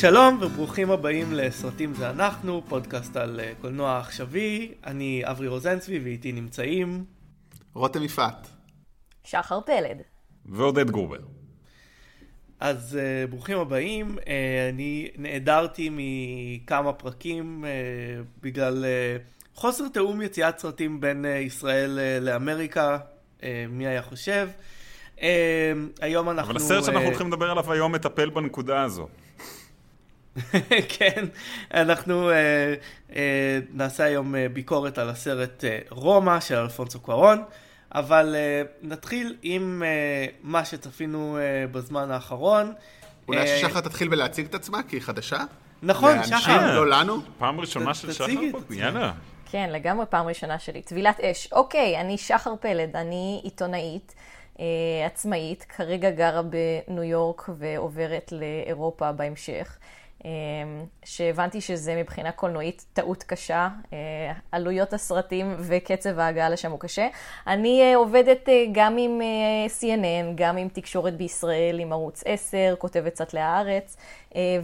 שלום 0.00 0.38
וברוכים 0.42 0.90
הבאים 0.90 1.32
לסרטים 1.32 1.94
זה 1.94 2.10
אנחנו, 2.10 2.62
פודקאסט 2.68 3.16
על 3.16 3.40
אה, 3.40 3.52
קולנוע 3.60 3.98
עכשווי. 3.98 4.74
אני 4.86 5.22
אברי 5.24 5.48
רוזנצבי 5.48 5.98
ואיתי 5.98 6.32
נמצאים 6.32 7.04
רותם 7.74 8.02
יפעת. 8.02 8.48
שחר 9.24 9.60
פלד. 9.60 10.02
ועודד 10.46 10.90
גרובר. 10.90 11.18
אז 12.60 12.98
uh, 12.98 13.30
ברוכים 13.30 13.58
הבאים, 13.58 14.16
uh, 14.18 14.22
אני 14.72 15.08
נעדרתי 15.16 15.90
מכמה 15.92 16.92
פרקים 16.92 17.64
uh, 17.64 18.26
בגלל 18.42 18.84
uh, 18.84 19.58
חוסר 19.58 19.88
תיאום 19.88 20.22
יציאת 20.22 20.58
סרטים 20.58 21.00
בין 21.00 21.24
uh, 21.24 21.28
ישראל 21.28 21.98
uh, 21.98 22.24
לאמריקה, 22.24 22.98
uh, 23.38 23.42
מי 23.68 23.86
היה 23.86 24.02
חושב. 24.02 24.48
Uh, 25.16 25.20
היום 26.00 26.30
אנחנו... 26.30 26.50
אבל 26.50 26.56
הסרט 26.56 26.84
שאנחנו 26.84 27.06
הולכים 27.06 27.26
לדבר 27.28 27.50
עליו 27.50 27.72
היום 27.72 27.92
מטפל 27.92 28.30
בנקודה 28.30 28.82
הזו. 28.82 29.08
כן, 30.98 31.24
אנחנו 31.74 32.30
uh, 32.30 32.34
uh, 33.10 33.14
נעשה 33.72 34.04
היום 34.04 34.34
uh, 34.34 34.38
ביקורת 34.52 34.98
על 34.98 35.08
הסרט 35.08 35.64
uh, 35.64 35.94
רומא 35.94 36.40
של 36.40 36.54
אלפונסו 36.54 37.00
קוארון. 37.00 37.42
אבל 37.94 38.34
uh, 38.34 38.86
נתחיל 38.86 39.36
עם 39.42 39.82
uh, 39.82 40.32
מה 40.42 40.64
שצפינו 40.64 41.38
uh, 41.38 41.72
בזמן 41.72 42.10
האחרון. 42.10 42.72
אולי 43.28 43.44
uh, 43.44 43.46
ששחר 43.46 43.80
תתחיל 43.80 44.08
בלהציג 44.08 44.46
את 44.46 44.54
עצמה, 44.54 44.82
כי 44.82 44.96
היא 44.96 45.02
חדשה? 45.02 45.38
נכון, 45.82 46.24
שחר. 46.24 46.74
לא 46.74 46.90
לנו? 46.90 47.16
פעם 47.38 47.60
ראשונה 47.60 47.94
של 47.94 48.12
שחר 48.12 48.26
פה, 48.52 48.74
יאללה. 48.74 49.12
כן, 49.50 49.70
לגמרי 49.72 50.06
פעם 50.10 50.26
ראשונה 50.26 50.58
שלי. 50.58 50.82
טבילת 50.82 51.20
אש. 51.20 51.48
אוקיי, 51.52 52.00
אני 52.00 52.18
שחר 52.18 52.54
פלד, 52.60 52.96
אני 52.96 53.40
עיתונאית. 53.44 54.14
uh, 54.54 54.58
עצמאית, 55.06 55.62
כרגע 55.76 56.10
גרה 56.10 56.42
בניו 56.42 57.02
יורק 57.02 57.48
ועוברת 57.58 58.32
לאירופה 58.32 59.12
בהמשך. 59.12 59.76
אמ, 60.26 60.30
שהבנתי 61.04 61.60
שזה 61.60 61.96
מבחינה 61.96 62.32
קולנועית 62.32 62.84
טעות 62.92 63.22
קשה, 63.22 63.68
אה, 63.92 63.98
עלויות 64.52 64.92
הסרטים 64.92 65.56
וקצב 65.58 66.18
ההגעה 66.18 66.48
לשם 66.48 66.70
הוא 66.70 66.80
קשה. 66.80 67.08
אני 67.46 67.82
אה, 67.82 67.96
עובדת 67.96 68.48
אה, 68.48 68.64
גם 68.72 68.96
עם 68.98 69.20
CNN, 69.80 70.32
גם 70.34 70.56
עם 70.56 70.68
תקשורת 70.68 71.16
בישראל, 71.16 71.80
עם 71.80 71.92
ערוץ 71.92 72.22
10, 72.26 72.74
כותבת 72.78 73.12
קצת 73.12 73.34
להארץ, 73.34 73.96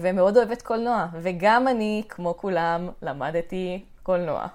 ומאוד 0.01 0.37
אוהבת 0.37 0.63
קולנוע. 0.63 1.07
וגם 1.21 1.69
אני, 1.69 2.03
כמו 2.09 2.37
כולם, 2.37 2.89
למדתי 3.03 3.85
קולנוע. 4.03 4.47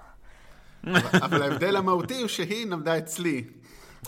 אבל 1.22 1.42
ההבדל 1.42 1.76
המהותי 1.76 2.20
הוא 2.20 2.28
שהיא 2.28 2.66
נמדה 2.66 2.98
אצלי. 2.98 3.44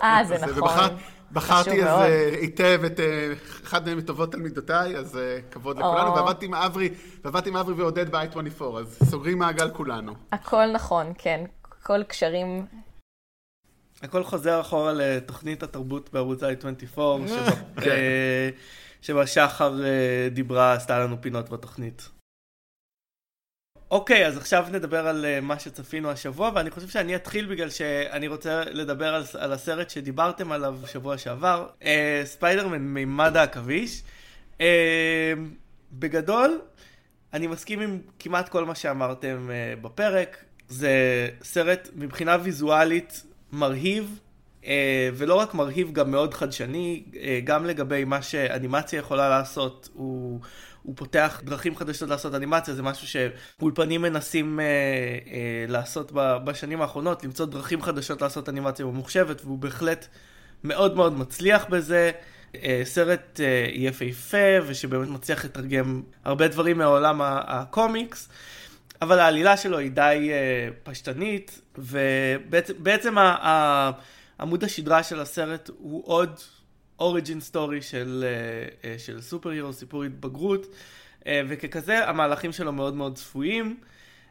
אה, 0.03 0.25
זה 0.25 0.35
נכון. 0.47 0.97
בחרתי 1.33 1.84
אז 1.84 2.00
היטב 2.41 2.81
את 2.86 3.00
אה, 3.00 3.33
אחד 3.64 3.95
מטובות 3.95 4.33
תלמידותיי, 4.33 4.97
אז 4.97 5.17
אה, 5.17 5.39
כבוד 5.50 5.78
לכולנו, 5.78 6.14
ועבדתי 6.14 6.47
עם 6.47 6.55
אברי, 6.55 6.89
ועבדתי 7.25 7.48
עם 7.48 7.56
אברי 7.56 7.75
ועודד 7.75 8.11
ב-i24, 8.11 8.64
אז 8.64 8.98
סוגרים 9.05 9.39
מעגל 9.39 9.70
כולנו. 9.70 10.14
הכל 10.33 10.67
נכון, 10.73 11.12
כן. 11.19 11.45
כל 11.83 12.03
קשרים... 12.03 12.67
הכל 14.03 14.25
חוזר 14.25 14.61
אחורה 14.61 14.92
לתוכנית 14.92 15.62
התרבות 15.62 16.12
בערוץ 16.12 16.42
i24, 16.42 16.98
כן. 17.84 17.97
שבה 19.03 19.27
שחר 19.27 19.84
אה, 19.84 20.28
דיברה, 20.31 20.73
עשתה 20.73 20.98
לנו 20.98 21.17
פינות 21.20 21.48
בתוכנית. 21.51 22.08
אוקיי, 23.91 24.27
אז 24.27 24.36
עכשיו 24.36 24.66
נדבר 24.72 25.06
על 25.08 25.24
uh, 25.24 25.44
מה 25.44 25.58
שצפינו 25.58 26.10
השבוע, 26.10 26.50
ואני 26.55 26.70
חושב 26.70 26.88
שאני 26.88 27.16
אתחיל 27.16 27.46
בגלל 27.46 27.70
שאני 27.70 28.28
רוצה 28.28 28.62
לדבר 28.70 29.14
על, 29.14 29.22
על 29.38 29.52
הסרט 29.52 29.91
שדיברתם 29.91 30.52
עליו 30.52 30.78
שבוע 30.86 31.19
שעבר, 31.19 31.66
uh, 31.80 31.84
ספיידרמן 32.24 32.78
מימד 32.78 33.36
העכביש. 33.36 34.02
Uh, 34.58 34.62
בגדול, 35.92 36.61
אני 37.33 37.46
מסכים 37.46 37.80
עם 37.80 37.98
כמעט 38.18 38.48
כל 38.48 38.64
מה 38.64 38.74
שאמרתם 38.74 39.48
uh, 39.48 39.80
בפרק. 39.84 40.45
זה 40.68 40.90
סרט 41.42 41.89
מבחינה 41.95 42.36
ויזואלית 42.42 43.23
מרהיב, 43.52 44.18
uh, 44.62 44.67
ולא 45.14 45.34
רק 45.34 45.55
מרהיב, 45.55 45.92
גם 45.92 46.11
מאוד 46.11 46.34
חדשני, 46.34 47.02
uh, 47.12 47.17
גם 47.45 47.67
לגבי 47.67 48.05
מה 48.05 48.23
שאנימציה 48.23 48.98
יכולה 48.98 49.29
לעשות, 49.29 49.89
הוא... 49.92 50.40
הוא 50.83 50.96
פותח 50.96 51.41
דרכים 51.45 51.77
חדשות 51.77 52.08
לעשות 52.08 52.35
אנימציה, 52.35 52.74
זה 52.74 52.83
משהו 52.83 53.07
שאולפנים 53.08 54.02
מנסים 54.02 54.61
אה, 54.61 54.64
אה, 54.64 55.64
לעשות 55.68 56.13
בשנים 56.14 56.83
האחרונות, 56.83 57.24
למצוא 57.24 57.46
דרכים 57.46 57.83
חדשות 57.83 58.23
לעשות 58.23 58.48
אנימציה 58.48 58.85
ממוחשבת, 58.86 59.45
והוא 59.45 59.58
בהחלט 59.58 60.07
מאוד 60.64 60.96
מאוד 60.96 61.13
מצליח 61.13 61.64
בזה. 61.70 62.11
אה, 62.55 62.83
סרט 62.85 63.41
אה, 63.41 63.67
יפהפה, 63.73 64.63
ושבאמת 64.67 65.08
מצליח 65.08 65.45
לתרגם 65.45 66.02
הרבה 66.24 66.48
דברים 66.48 66.79
מעולם 66.79 67.20
הקומיקס. 67.24 68.29
אבל 69.02 69.18
העלילה 69.18 69.57
שלו 69.57 69.79
היא 69.79 69.91
די 69.91 70.30
uh, 70.30 70.91
פשטנית, 70.91 71.61
ובעצם 71.79 73.14
עמוד 74.41 74.64
השדרה 74.64 75.02
של 75.02 75.20
הסרט 75.20 75.70
הוא 75.79 76.02
עוד 76.07 76.41
אוריג'ין 77.00 77.40
סטורי 77.40 77.83
של, 77.83 78.24
אה, 78.27 78.90
אה, 78.90 78.98
של 78.98 79.20
סופר 79.20 79.50
הירו, 79.50 79.72
סיפור 79.72 80.05
התבגרות, 80.05 80.66
אה, 81.27 81.42
וככזה 81.48 82.08
המהלכים 82.08 82.52
שלו 82.52 82.72
מאוד 82.72 82.94
מאוד 82.94 83.16
צפויים, 83.16 83.77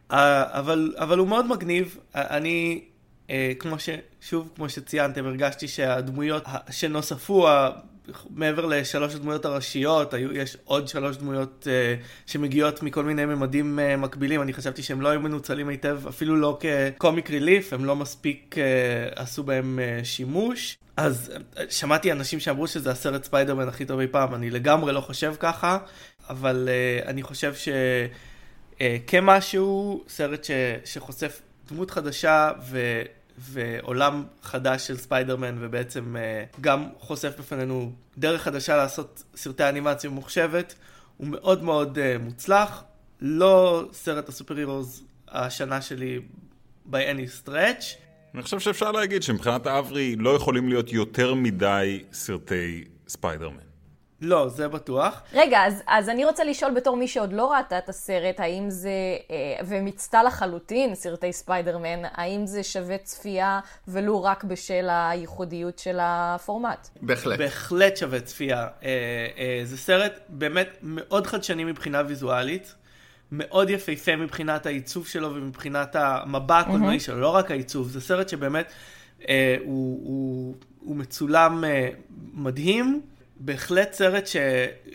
אבל, 0.09 0.95
אבל 0.97 1.17
הוא 1.17 1.27
מאוד 1.27 1.47
מגניב. 1.47 1.97
אני, 2.15 2.83
כמו 3.59 3.79
ש... 3.79 3.89
שוב, 4.21 4.49
כמו 4.55 4.69
שציינתם, 4.69 5.25
הרגשתי 5.25 5.67
שהדמויות 5.67 6.43
שנוספו, 6.71 7.47
מעבר 8.29 8.65
לשלוש 8.65 9.15
הדמויות 9.15 9.45
הראשיות, 9.45 10.13
היו, 10.13 10.33
יש 10.33 10.57
עוד 10.65 10.87
שלוש 10.87 11.17
דמויות 11.17 11.67
uh, 11.67 12.29
שמגיעות 12.31 12.83
מכל 12.83 13.03
מיני 13.03 13.25
ממדים 13.25 13.79
uh, 13.79 13.97
מקבילים, 13.97 14.41
אני 14.41 14.53
חשבתי 14.53 14.83
שהם 14.83 15.01
לא 15.01 15.09
היו 15.09 15.19
מנוצלים 15.19 15.69
היטב, 15.69 16.07
אפילו 16.07 16.35
לא 16.35 16.57
כקומיק 16.59 17.29
ריליף, 17.29 17.73
הם 17.73 17.85
לא 17.85 17.95
מספיק 17.95 18.55
uh, 18.55 18.59
עשו 19.19 19.43
בהם 19.43 19.79
uh, 19.79 20.05
שימוש. 20.05 20.77
אז 20.97 21.31
שמעתי 21.69 22.11
אנשים 22.11 22.39
שאמרו 22.39 22.67
שזה 22.67 22.91
הסרט 22.91 23.23
ספיידרמן 23.23 23.67
הכי 23.67 23.85
טוב 23.85 23.99
אי 23.99 24.07
פעם, 24.07 24.35
אני 24.35 24.49
לגמרי 24.49 24.93
לא 24.93 25.01
חושב 25.01 25.33
ככה, 25.39 25.77
אבל 26.29 26.69
uh, 26.69 27.07
אני 27.07 27.23
חושב 27.23 27.53
שכמשהו, 28.79 30.03
uh, 30.05 30.11
סרט 30.11 30.43
ש, 30.43 30.51
שחושף 30.85 31.41
דמות 31.71 31.91
חדשה 31.91 32.51
ו... 32.69 33.01
ועולם 33.39 34.23
חדש 34.43 34.87
של 34.87 34.97
ספיידרמן, 34.97 35.55
ובעצם 35.59 36.15
uh, 36.15 36.57
גם 36.61 36.89
חושף 36.99 37.39
בפנינו 37.39 37.91
דרך 38.17 38.41
חדשה 38.41 38.77
לעשות 38.77 39.23
סרטי 39.35 39.69
אנימציה 39.69 40.09
ממוחשבת, 40.09 40.75
הוא 41.17 41.27
מאוד 41.27 41.63
מאוד 41.63 41.97
uh, 41.97 42.23
מוצלח. 42.23 42.83
לא 43.21 43.83
סרט 43.93 44.29
ה 44.29 44.57
superheroes 44.57 45.03
השנה 45.27 45.81
שלי 45.81 46.19
by 46.91 46.95
any 46.95 47.47
stretch. 47.47 47.83
אני 48.33 48.43
חושב 48.43 48.59
שאפשר 48.59 48.91
להגיד 48.91 49.23
שמבחינת 49.23 49.67
אברי 49.67 50.15
לא 50.15 50.35
יכולים 50.35 50.69
להיות 50.69 50.93
יותר 50.93 51.33
מדי 51.33 52.03
סרטי 52.13 52.83
ספיידרמן. 53.07 53.68
לא, 54.21 54.49
זה 54.49 54.67
בטוח. 54.67 55.21
רגע, 55.33 55.65
אז, 55.65 55.83
אז 55.87 56.09
אני 56.09 56.25
רוצה 56.25 56.43
לשאול 56.43 56.71
בתור 56.71 56.97
מי 56.97 57.07
שעוד 57.07 57.33
לא 57.33 57.51
ראתה 57.51 57.77
את 57.77 57.89
הסרט, 57.89 58.39
האם 58.39 58.69
זה, 58.69 58.89
אה, 59.31 59.35
ומיצתה 59.67 60.23
לחלוטין, 60.23 60.95
סרטי 60.95 61.33
ספיידרמן, 61.33 61.99
האם 62.11 62.45
זה 62.45 62.63
שווה 62.63 62.97
צפייה 62.97 63.59
ולו 63.87 64.23
רק 64.23 64.43
בשל 64.43 64.87
הייחודיות 64.89 65.79
של 65.79 65.97
הפורמט? 66.01 66.87
בהחלט. 67.01 67.39
בהחלט 67.39 67.97
שווה 67.97 68.21
צפייה. 68.21 68.67
אה, 68.83 68.89
אה, 69.37 69.61
זה 69.63 69.77
סרט 69.77 70.19
באמת 70.29 70.69
מאוד 70.83 71.27
חדשני 71.27 71.63
מבחינה 71.63 72.01
ויזואלית. 72.07 72.75
מאוד 73.31 73.69
יפהפה 73.69 74.15
מבחינת 74.15 74.65
העיצוב 74.65 75.07
שלו 75.07 75.35
ומבחינת 75.35 75.95
המבע 75.95 76.59
הקולנועי 76.59 76.97
mm-hmm. 76.97 76.99
שלו, 76.99 77.19
לא 77.19 77.35
רק 77.35 77.51
העיצוב, 77.51 77.89
זה 77.89 78.01
סרט 78.01 78.29
שבאמת 78.29 78.71
אה, 79.29 79.55
הוא, 79.59 79.99
הוא, 80.03 80.55
הוא 80.79 80.95
מצולם 80.95 81.63
אה, 81.63 81.89
מדהים, 82.33 83.01
בהחלט 83.39 83.93
סרט 83.93 84.27
ש, 84.27 84.35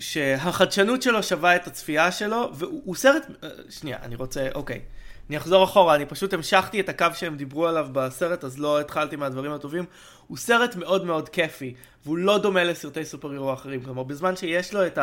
שהחדשנות 0.00 1.02
שלו 1.02 1.23
שווה 1.23 1.56
את 1.56 1.67
הצפייה 1.67 2.12
שלו, 2.12 2.50
והוא 2.55 2.94
סרט, 2.94 3.26
אה, 3.44 3.49
שנייה, 3.70 3.99
אני 4.02 4.17
רוצה, 4.17 4.49
אוקיי, 4.55 4.81
אני 5.29 5.37
אחזור 5.37 5.64
אחורה, 5.64 5.94
אני 5.94 6.06
פשוט 6.06 6.35
המשכתי 6.35 6.81
את 6.81 6.88
הקו 6.88 7.06
שהם 7.14 7.37
דיברו 7.37 7.67
עליו 7.67 7.87
בסרט, 7.93 8.44
אז 8.44 8.58
לא 8.58 8.81
התחלתי 8.81 9.17
מהדברים 9.17 9.52
הטובים. 9.52 9.85
הוא 10.26 10.37
סרט 10.37 10.76
מאוד 10.76 11.05
מאוד 11.05 11.29
כיפי, 11.29 11.75
והוא 12.05 12.19
לא 12.19 12.38
דומה 12.38 12.64
לסרטי 12.64 13.05
סופר 13.05 13.31
הירו 13.31 13.52
אחרים, 13.52 13.82
כלומר 13.82 14.02
בזמן 14.02 14.37
שיש 14.37 14.75
לו 14.75 14.87
את. 14.87 14.99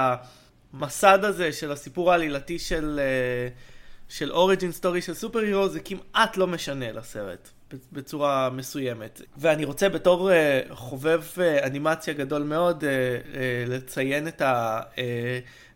המסד 0.74 1.20
הזה 1.24 1.54
של 1.54 1.72
הסיפור 1.72 2.12
העלילתי 2.12 2.60
של, 2.60 3.00
אה, 3.04 3.48
של 4.10 4.32
אוריג'ין 4.32 4.72
סטורי 4.72 5.02
של 5.02 5.14
סופר 5.14 5.40
הירו 5.40 5.70
זה 5.70 5.80
כמעט 5.80 6.38
לא 6.38 6.48
משנה 6.48 6.92
לסרט 6.92 7.50
בצורה 7.92 8.50
מסוימת. 8.50 9.22
ואני 9.38 9.66
רוצה 9.66 9.90
בתור 9.90 10.30
uh, 10.30 10.34
חובב 10.76 11.24
uh, 11.36 11.66
אנימציה 11.66 12.14
גדול 12.14 12.44
מאוד 12.44 12.84
uh, 12.84 12.86
uh, 12.86 13.70
לציין 13.70 14.28
את, 14.28 14.42
ה, 14.42 14.82
uh, 14.96 15.00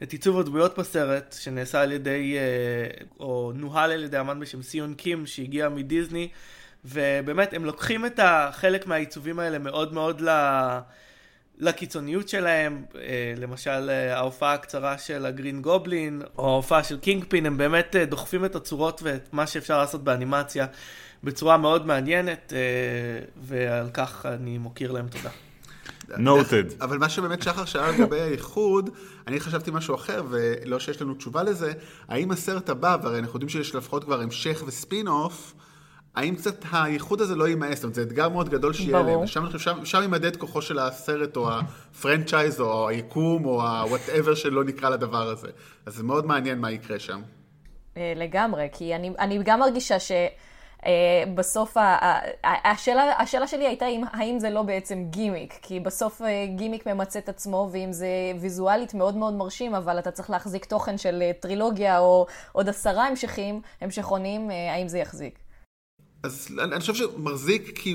את 0.04 0.12
עיצוב 0.12 0.40
הדמויות 0.40 0.78
בסרט 0.80 1.36
שנעשה 1.40 1.82
על 1.82 1.92
ידי, 1.92 2.38
uh, 2.38 3.04
או 3.20 3.52
נוהל 3.56 3.92
על 3.92 4.04
ידי 4.04 4.20
אמן 4.20 4.40
בשם 4.40 4.62
סיון 4.62 4.94
קים 4.94 5.26
שהגיע 5.26 5.70
מדיסני 5.70 6.30
ובאמת 6.86 7.54
הם 7.54 7.66
לוקחים 7.66 8.06
את 8.06 8.20
החלק 8.24 8.88
מהעיצובים 8.88 9.40
האלה 9.40 9.60
מאוד 9.60 9.94
מאוד 9.94 10.22
ל... 10.22 10.30
לקיצוניות 11.58 12.30
שלהם, 12.30 12.86
למשל 13.38 13.90
ההופעה 13.90 14.54
הקצרה 14.54 14.98
של 14.98 15.26
ה 15.26 15.32
Green 15.32 15.62
Goblin, 15.62 16.22
או 16.38 16.50
ההופעה 16.50 16.84
של 16.84 17.00
Kingpin, 17.00 17.46
הם 17.46 17.58
באמת 17.58 17.96
דוחפים 18.10 18.46
את 18.46 18.56
הצורות 18.56 19.02
ואת 19.04 19.34
מה 19.34 19.48
שאפשר 19.48 19.78
לעשות 19.78 20.04
באנימציה 20.04 20.66
בצורה 21.26 21.58
מאוד 21.58 21.88
מעניינת, 21.88 22.54
ועל 23.42 23.90
כך 23.94 24.26
אני 24.26 24.58
מוקיר 24.58 24.92
להם 24.92 25.08
תודה. 25.08 25.30
Noted. 26.18 26.64
אבל 26.82 26.98
מה 26.98 27.10
שבאמת 27.10 27.42
שחר 27.42 27.66
שאל 27.66 27.92
לגבי 27.92 28.22
הייחוד, 28.22 28.90
אני 29.28 29.40
חשבתי 29.40 29.72
משהו 29.74 29.96
אחר, 29.96 30.24
ולא 30.30 30.80
שיש 30.80 31.02
לנו 31.02 31.14
תשובה 31.14 31.44
לזה, 31.44 31.74
האם 32.08 32.32
הסרט 32.32 32.70
הבא, 32.70 32.98
והרי 33.04 33.20
אנחנו 33.20 33.36
יודעים 33.36 33.50
שיש 33.50 33.76
לפחות 33.76 34.04
כבר 34.04 34.22
המשך 34.22 34.64
וספין 34.68 35.08
אוף, 35.08 35.54
האם 36.16 36.36
קצת 36.36 36.66
הייחוד 36.72 37.22
הזה 37.22 37.36
לא 37.36 37.48
יימאס? 37.48 37.76
זאת 37.76 37.84
אומרת, 37.84 37.96
זה 37.96 38.02
אתגר 38.02 38.30
מאוד 38.30 38.50
גדול 38.50 38.74
שיהיה 38.74 38.92
להם. 38.92 39.06
ברור. 39.06 39.26
שם 39.84 40.02
יימדד 40.02 40.36
כוחו 40.36 40.62
של 40.62 40.80
הסרט, 40.80 41.38
או 41.38 41.50
ה-franchise, 41.52 42.62
או 42.62 42.90
היקום, 42.90 43.46
או 43.46 43.64
ה-whatever 43.64 44.36
שלא 44.36 44.64
נקרא 44.64 44.90
לדבר 44.90 45.30
הזה. 45.30 45.48
אז 45.86 45.96
זה 45.96 46.04
מאוד 46.04 46.26
מעניין 46.26 46.60
מה 46.60 46.72
יקרה 46.72 47.00
שם. 47.00 47.22
אה, 47.98 48.14
לגמרי, 48.16 48.68
כי 48.72 48.96
אני, 48.96 49.12
אני 49.20 49.40
גם 49.46 49.60
מרגישה 49.60 50.00
ש... 50.00 50.12
אה, 50.86 51.24
בסוף, 51.36 51.78
השאלה, 52.44 53.22
השאלה 53.22 53.48
שלי 53.48 53.68
הייתה 53.68 53.86
אם, 53.86 54.04
האם 54.12 54.40
זה 54.40 54.50
לא 54.50 54.62
בעצם 54.62 55.04
גימיק, 55.10 55.54
כי 55.62 55.80
בסוף 55.80 56.22
אה, 56.22 56.46
גימיק 56.56 56.88
ממצה 56.88 57.20
את 57.20 57.30
עצמו, 57.30 57.70
ואם 57.72 57.94
זה 57.94 58.08
ויזואלית 58.40 58.94
מאוד 58.94 59.16
מאוד 59.16 59.34
מרשים, 59.34 59.76
אבל 59.76 60.00
אתה 60.00 60.12
צריך 60.12 60.30
להחזיק 60.30 60.66
תוכן 60.66 60.98
של 60.98 61.22
אה, 61.22 61.32
טרילוגיה 61.40 62.00
או 62.00 62.26
עוד 62.52 62.70
עשרה 62.70 63.08
המשכים, 63.08 63.62
המשכונים, 63.82 64.50
האם 64.50 64.88
זה 64.88 64.98
יחזיק? 64.98 65.40
אז 66.24 66.50
אני 66.64 66.80
חושב 66.80 66.94
שמחזיק 66.94 67.80
כי, 67.80 67.94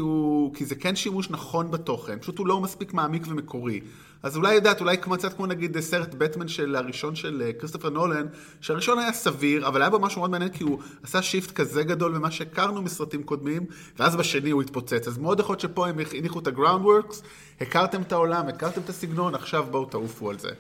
כי 0.54 0.64
זה 0.64 0.74
כן 0.74 0.96
שימוש 0.96 1.30
נכון 1.30 1.70
בתוכן, 1.70 2.18
פשוט 2.18 2.38
הוא 2.38 2.46
לא 2.46 2.60
מספיק 2.60 2.92
מעמיק 2.92 3.22
ומקורי. 3.28 3.80
אז 4.22 4.36
אולי 4.36 4.54
יודעת, 4.54 4.80
אולי 4.80 4.96
קצת 4.96 5.32
כמו 5.36 5.46
נגיד 5.46 5.80
סרט 5.80 6.14
בטמן 6.14 6.48
של 6.48 6.76
הראשון 6.76 7.14
של 7.14 7.42
אה, 7.46 7.52
כריסטופר 7.52 7.90
נולן, 7.90 8.26
שהראשון 8.60 8.98
היה 8.98 9.12
סביר, 9.12 9.68
אבל 9.68 9.82
היה 9.82 9.90
בו 9.90 9.98
משהו 9.98 10.20
מאוד 10.20 10.30
מעניין 10.30 10.50
כי 10.50 10.64
הוא 10.64 10.78
עשה 11.02 11.22
shift 11.22 11.50
כזה 11.50 11.82
גדול 11.82 12.18
ממה 12.18 12.30
שהכרנו 12.30 12.82
מסרטים 12.82 13.22
קודמים, 13.22 13.66
ואז 13.98 14.16
בשני 14.16 14.50
הוא 14.50 14.62
התפוצץ. 14.62 15.08
אז 15.08 15.18
מאוד 15.18 15.40
יכול 15.40 15.52
להיות 15.52 15.60
שפה 15.60 15.88
הם 15.88 15.98
הניחו 16.18 16.38
את 16.38 16.46
ה-groundworks, 16.46 17.16
הכרתם 17.60 18.02
את 18.02 18.12
העולם, 18.12 18.48
הכרתם 18.48 18.80
את 18.80 18.88
הסגנון, 18.88 19.34
עכשיו 19.34 19.66
בואו 19.70 19.84
תעופו 19.84 20.30
על 20.30 20.38
זה. 20.38 20.50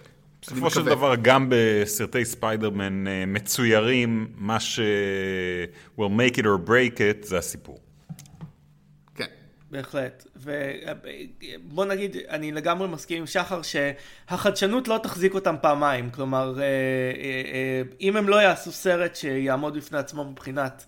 בסופו 0.42 0.70
של 0.70 0.84
דבר, 0.84 1.14
גם 1.22 1.46
בסרטי 1.50 2.24
ספיידרמן 2.24 3.06
אה, 3.06 3.24
מצוירים, 3.26 4.28
מה 4.38 4.60
ש... 4.60 4.80
will 5.98 6.02
make 6.02 6.36
it 6.36 6.42
or 6.42 6.68
break 6.68 6.96
it 6.96 7.26
זה 7.26 7.38
הסיפור. 7.38 7.80
בהחלט. 9.70 10.26
ובוא 10.36 11.84
נגיד, 11.84 12.16
אני 12.28 12.52
לגמרי 12.52 12.88
מסכים 12.88 13.18
עם 13.18 13.26
שחר 13.26 13.60
שהחדשנות 13.62 14.88
לא 14.88 15.00
תחזיק 15.02 15.34
אותם 15.34 15.56
פעמיים. 15.60 16.10
כלומר, 16.10 16.54
אה, 16.58 16.62
אה, 16.62 16.66
אה, 17.52 17.82
אם 18.00 18.16
הם 18.16 18.28
לא 18.28 18.36
יעשו 18.36 18.72
סרט 18.72 19.16
שיעמוד 19.16 19.76
בפני 19.76 19.98
עצמו 19.98 20.24
מבחינת 20.24 20.84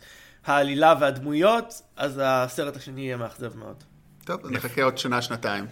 העלילה 0.47 0.95
והדמויות, 1.01 1.83
אז 1.97 2.21
הסרט 2.25 2.77
השני 2.77 3.01
יהיה 3.01 3.17
מאכזב 3.17 3.57
מאוד. 3.57 3.85
טוב, 4.25 4.51
נחכה 4.51 4.83
עוד 4.83 4.99
שנה, 4.99 5.23
שנתיים. 5.23 5.67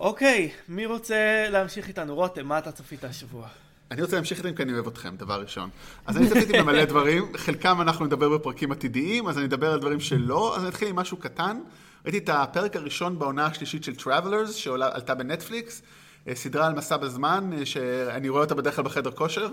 אוקיי, 0.00 0.50
מי 0.68 0.86
רוצה 0.86 1.46
להמשיך 1.50 1.88
איתנו? 1.88 2.14
רותם, 2.14 2.46
מה 2.46 2.58
אתה 2.58 2.72
צפית 2.72 3.04
השבוע? 3.04 3.48
אני 3.90 4.02
רוצה 4.02 4.16
להמשיך 4.16 4.38
איתם 4.38 4.54
כי 4.54 4.62
אני 4.62 4.72
אוהב 4.72 4.86
אתכם, 4.86 5.16
דבר 5.16 5.40
ראשון. 5.40 5.70
אז 6.06 6.16
אני 6.16 6.28
צפיתי 6.28 6.52
במלא 6.52 6.84
דברים, 6.84 7.32
חלקם 7.36 7.80
אנחנו 7.80 8.06
נדבר 8.06 8.38
בפרקים 8.38 8.72
עתידיים, 8.72 9.28
אז 9.28 9.38
אני 9.38 9.46
אדבר 9.46 9.72
על 9.72 9.80
דברים 9.80 10.00
שלא, 10.00 10.56
אז 10.56 10.62
אני 10.62 10.68
אתחיל 10.68 10.88
עם 10.88 10.96
משהו 10.96 11.16
קטן. 11.16 11.60
ראיתי 12.04 12.18
את 12.18 12.28
הפרק 12.32 12.76
הראשון 12.76 13.18
בעונה 13.18 13.46
השלישית 13.46 13.84
של 13.84 13.92
Travelers, 13.92 14.52
שעלתה 14.52 15.14
בנטפליקס, 15.14 15.82
אה, 16.28 16.34
סדרה 16.34 16.66
על 16.66 16.74
מסע 16.74 16.96
בזמן, 16.96 17.50
אה, 17.58 17.66
שאני 17.66 18.28
רואה 18.28 18.42
אותה 18.42 18.54
בדרך 18.54 18.76
כלל 18.76 18.84
בחדר 18.84 19.10
כושר, 19.10 19.48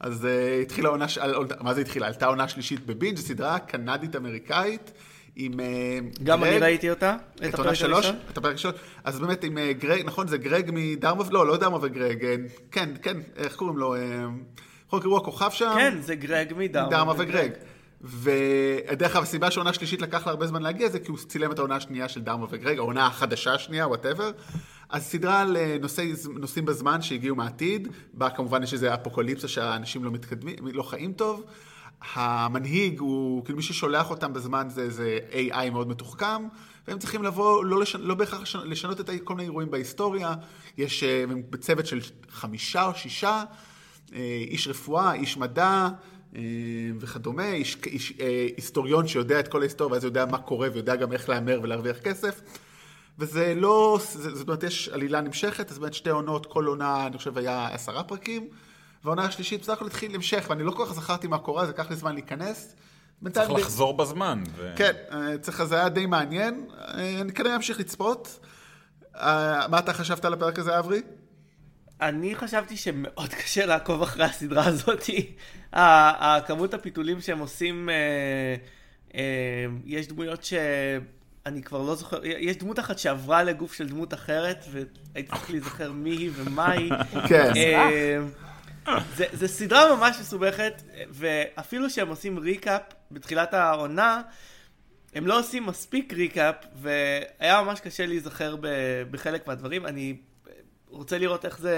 אז 0.00 0.24
uh, 0.24 0.62
התחילה 0.62 0.88
עונה, 0.88 1.06
מה 1.60 1.74
זה 1.74 1.80
התחילה? 1.80 2.06
עלתה 2.06 2.26
עונה 2.26 2.48
שלישית 2.48 2.86
בבינג', 2.86 3.16
סדרה 3.16 3.58
קנדית-אמריקאית. 3.58 4.92
עם 5.38 5.52
גם 6.22 6.40
גרג, 6.40 6.48
אני 6.48 6.58
ראיתי 6.58 6.90
אותה, 6.90 7.16
את 7.48 7.54
הפרק 7.54 7.66
הראשון. 7.66 8.16
את 8.32 8.38
הפרק 8.38 8.50
הראשון. 8.50 8.72
אז 9.04 9.18
באמת 9.18 9.44
עם 9.44 9.58
גרג, 9.78 10.02
נכון, 10.04 10.28
זה 10.28 10.38
גרג 10.38 10.70
מדרמה, 10.72 11.24
לא, 11.30 11.46
לא 11.46 11.56
דרמה 11.56 11.78
וגרג, 11.82 12.26
כן, 12.70 12.88
כן, 13.02 13.16
איך 13.36 13.56
קוראים 13.56 13.78
לו? 13.78 13.94
איך 14.86 14.98
קוראים 14.98 15.16
לכוכב 15.16 15.50
שם? 15.50 15.72
כן, 15.76 15.98
זה 16.00 16.14
גרג 16.14 16.54
מדרמה 16.56 17.12
וגרג. 17.18 17.50
ודרך 18.06 19.16
אגב, 19.16 19.22
הסיבה 19.22 19.50
שהעונה 19.50 19.70
השלישית 19.70 20.02
לקח 20.02 20.26
לה 20.26 20.32
הרבה 20.32 20.46
זמן 20.46 20.62
להגיע 20.62 20.88
זה 20.88 20.98
כי 20.98 21.10
הוא 21.10 21.18
צילם 21.18 21.52
את 21.52 21.58
העונה 21.58 21.76
השנייה 21.76 22.08
של 22.08 22.22
דרמה 22.22 22.46
וגרג, 22.50 22.78
העונה 22.78 23.06
החדשה 23.06 23.54
השנייה, 23.54 23.86
whatever. 23.86 24.30
אז 24.88 25.04
סדרה 25.04 25.40
על 25.40 25.56
אה, 25.56 25.76
נוסעי, 25.80 26.12
נוסעים 26.34 26.64
בזמן 26.64 27.02
שהגיעו 27.02 27.36
מהעתיד, 27.36 27.88
בה 28.12 28.30
כמובן 28.30 28.62
יש 28.62 28.72
איזה 28.72 28.94
אפוקוליפסה 28.94 29.48
שהאנשים 29.48 30.04
לא 30.04 30.10
מתקדמים, 30.10 30.56
לא 30.72 30.82
חיים 30.82 31.12
טוב. 31.12 31.44
המנהיג 32.14 33.00
הוא, 33.00 33.44
כאילו 33.44 33.56
מי 33.56 33.62
ששולח 33.62 34.10
אותם 34.10 34.32
בזמן 34.32 34.66
זה 34.70 34.82
איזה 34.82 35.18
AI 35.32 35.70
מאוד 35.70 35.88
מתוחכם, 35.88 36.48
והם 36.88 36.98
צריכים 36.98 37.22
לבוא, 37.22 37.64
לא, 37.64 37.80
לשנ... 37.80 38.00
לא 38.00 38.14
בהכרח 38.14 38.56
לשנות 38.64 39.00
את 39.00 39.10
כל 39.24 39.34
מיני 39.34 39.48
אירועים 39.48 39.70
בהיסטוריה. 39.70 40.34
יש 40.78 41.02
אה, 41.02 41.24
צוות 41.60 41.86
של 41.86 42.00
חמישה 42.30 42.86
או 42.86 42.94
שישה, 42.94 43.44
אה, 44.14 44.42
איש 44.48 44.68
רפואה, 44.68 45.12
איש 45.12 45.36
מדע, 45.36 45.88
וכדומה, 47.00 47.52
איש, 47.52 47.76
איש, 47.86 48.12
אה, 48.20 48.46
היסטוריון 48.56 49.08
שיודע 49.08 49.40
את 49.40 49.48
כל 49.48 49.60
ההיסטוריה, 49.60 49.92
ואז 49.92 50.04
יודע 50.04 50.26
מה 50.26 50.38
קורה 50.38 50.68
ויודע 50.72 50.96
גם 50.96 51.12
איך 51.12 51.28
להמר 51.28 51.60
ולהרוויח 51.62 51.98
כסף. 51.98 52.40
וזה 53.18 53.54
לא, 53.56 53.98
זאת 54.12 54.48
אומרת, 54.48 54.62
יש 54.62 54.88
עלילה 54.88 55.20
נמשכת, 55.20 55.70
אז 55.70 55.78
באמת 55.78 55.94
שתי 55.94 56.10
עונות, 56.10 56.46
כל 56.46 56.66
עונה, 56.66 57.06
אני 57.06 57.18
חושב, 57.18 57.38
היה 57.38 57.68
עשרה 57.72 58.02
פרקים, 58.02 58.48
והעונה 59.04 59.24
השלישית 59.24 59.60
בסך 59.60 59.72
הכל 59.72 59.86
התחיל 59.86 60.14
המשך, 60.14 60.46
ואני 60.48 60.62
לא 60.62 60.70
כל 60.70 60.84
כך 60.86 60.94
זכרתי 60.94 61.26
מה 61.26 61.38
קורה, 61.38 61.66
זה 61.66 61.72
לקח 61.72 61.90
לי 61.90 61.96
זמן 61.96 62.14
להיכנס. 62.14 62.76
צריך 63.32 63.50
לחזור 63.50 63.96
ב... 63.96 64.02
בזמן. 64.02 64.42
ו... 64.56 64.72
כן, 64.76 64.92
אה, 65.12 65.38
צריך, 65.38 65.64
זה 65.64 65.74
היה 65.74 65.88
די 65.88 66.06
מעניין, 66.06 66.66
אני 67.20 67.32
כנראה 67.32 67.56
אמשיך 67.56 67.80
לצפות. 67.80 68.38
מה 69.68 69.78
אתה 69.78 69.92
חשבת 69.92 70.24
על 70.24 70.32
הפרק 70.32 70.58
הזה, 70.58 70.78
אברי? 70.78 71.02
אני 72.00 72.34
חשבתי 72.34 72.76
שמאוד 72.76 73.34
קשה 73.42 73.66
לעקוב 73.66 74.02
אחרי 74.02 74.24
הסדרה 74.24 74.66
הזאת. 74.66 75.04
הכמות 75.72 76.74
הפיתולים 76.74 77.20
שהם 77.20 77.38
עושים, 77.38 77.88
אה, 77.90 77.94
אה, 79.14 79.66
יש 79.84 80.08
דמויות 80.08 80.44
שאני 80.44 81.62
כבר 81.62 81.82
לא 81.82 81.94
זוכר, 81.94 82.20
יש 82.24 82.56
דמות 82.56 82.78
אחת 82.78 82.98
שעברה 82.98 83.42
לגוף 83.42 83.72
של 83.72 83.88
דמות 83.88 84.14
אחרת, 84.14 84.64
והייתי 84.70 85.30
צריך 85.30 85.50
להיזכר 85.50 85.92
מי 85.92 86.10
היא 86.10 86.30
ומה 86.34 86.70
היא. 86.70 86.92
כן. 87.28 87.52
אה, 87.56 88.18
זה, 89.16 89.24
זה 89.32 89.48
סדרה 89.48 89.96
ממש 89.96 90.16
מסובכת, 90.20 90.82
ואפילו 91.10 91.90
שהם 91.90 92.08
עושים 92.08 92.38
ריקאפ 92.38 92.82
בתחילת 93.10 93.54
העונה, 93.54 94.22
הם 95.14 95.26
לא 95.26 95.38
עושים 95.38 95.66
מספיק 95.66 96.12
ריקאפ, 96.12 96.54
והיה 96.74 97.62
ממש 97.62 97.80
קשה 97.80 98.06
להיזכר 98.06 98.56
בחלק 99.10 99.46
מהדברים. 99.46 99.86
אני 99.86 100.16
רוצה 100.90 101.18
לראות 101.18 101.44
איך 101.44 101.58
זה, 101.58 101.76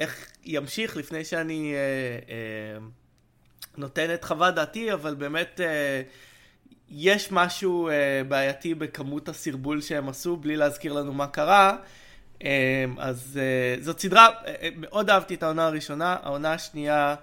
איך 0.00 0.32
ימשיך 0.44 0.96
לפני 0.96 1.24
שאני 1.24 1.74
אה, 1.74 1.78
אה, 2.28 2.86
נותן 3.76 4.14
את 4.14 4.24
חוות 4.24 4.54
דעתי, 4.54 4.92
אבל 4.92 5.14
באמת 5.14 5.60
אה, 5.60 6.02
יש 6.88 7.32
משהו 7.32 7.88
אה, 7.88 8.22
בעייתי 8.28 8.74
בכמות 8.74 9.28
הסרבול 9.28 9.80
שהם 9.80 10.08
עשו, 10.08 10.36
בלי 10.36 10.56
להזכיר 10.56 10.92
לנו 10.92 11.12
מה 11.12 11.26
קרה. 11.26 11.76
אה, 12.44 12.84
אז 12.98 13.38
אה, 13.42 13.82
זאת 13.82 14.00
סדרה, 14.00 14.26
אה, 14.26 14.54
אה 14.62 14.68
מאוד 14.76 15.10
אהבתי 15.10 15.34
את 15.34 15.42
העונה 15.42 15.66
הראשונה, 15.66 16.16
העונה 16.22 16.52
השנייה 16.52 17.14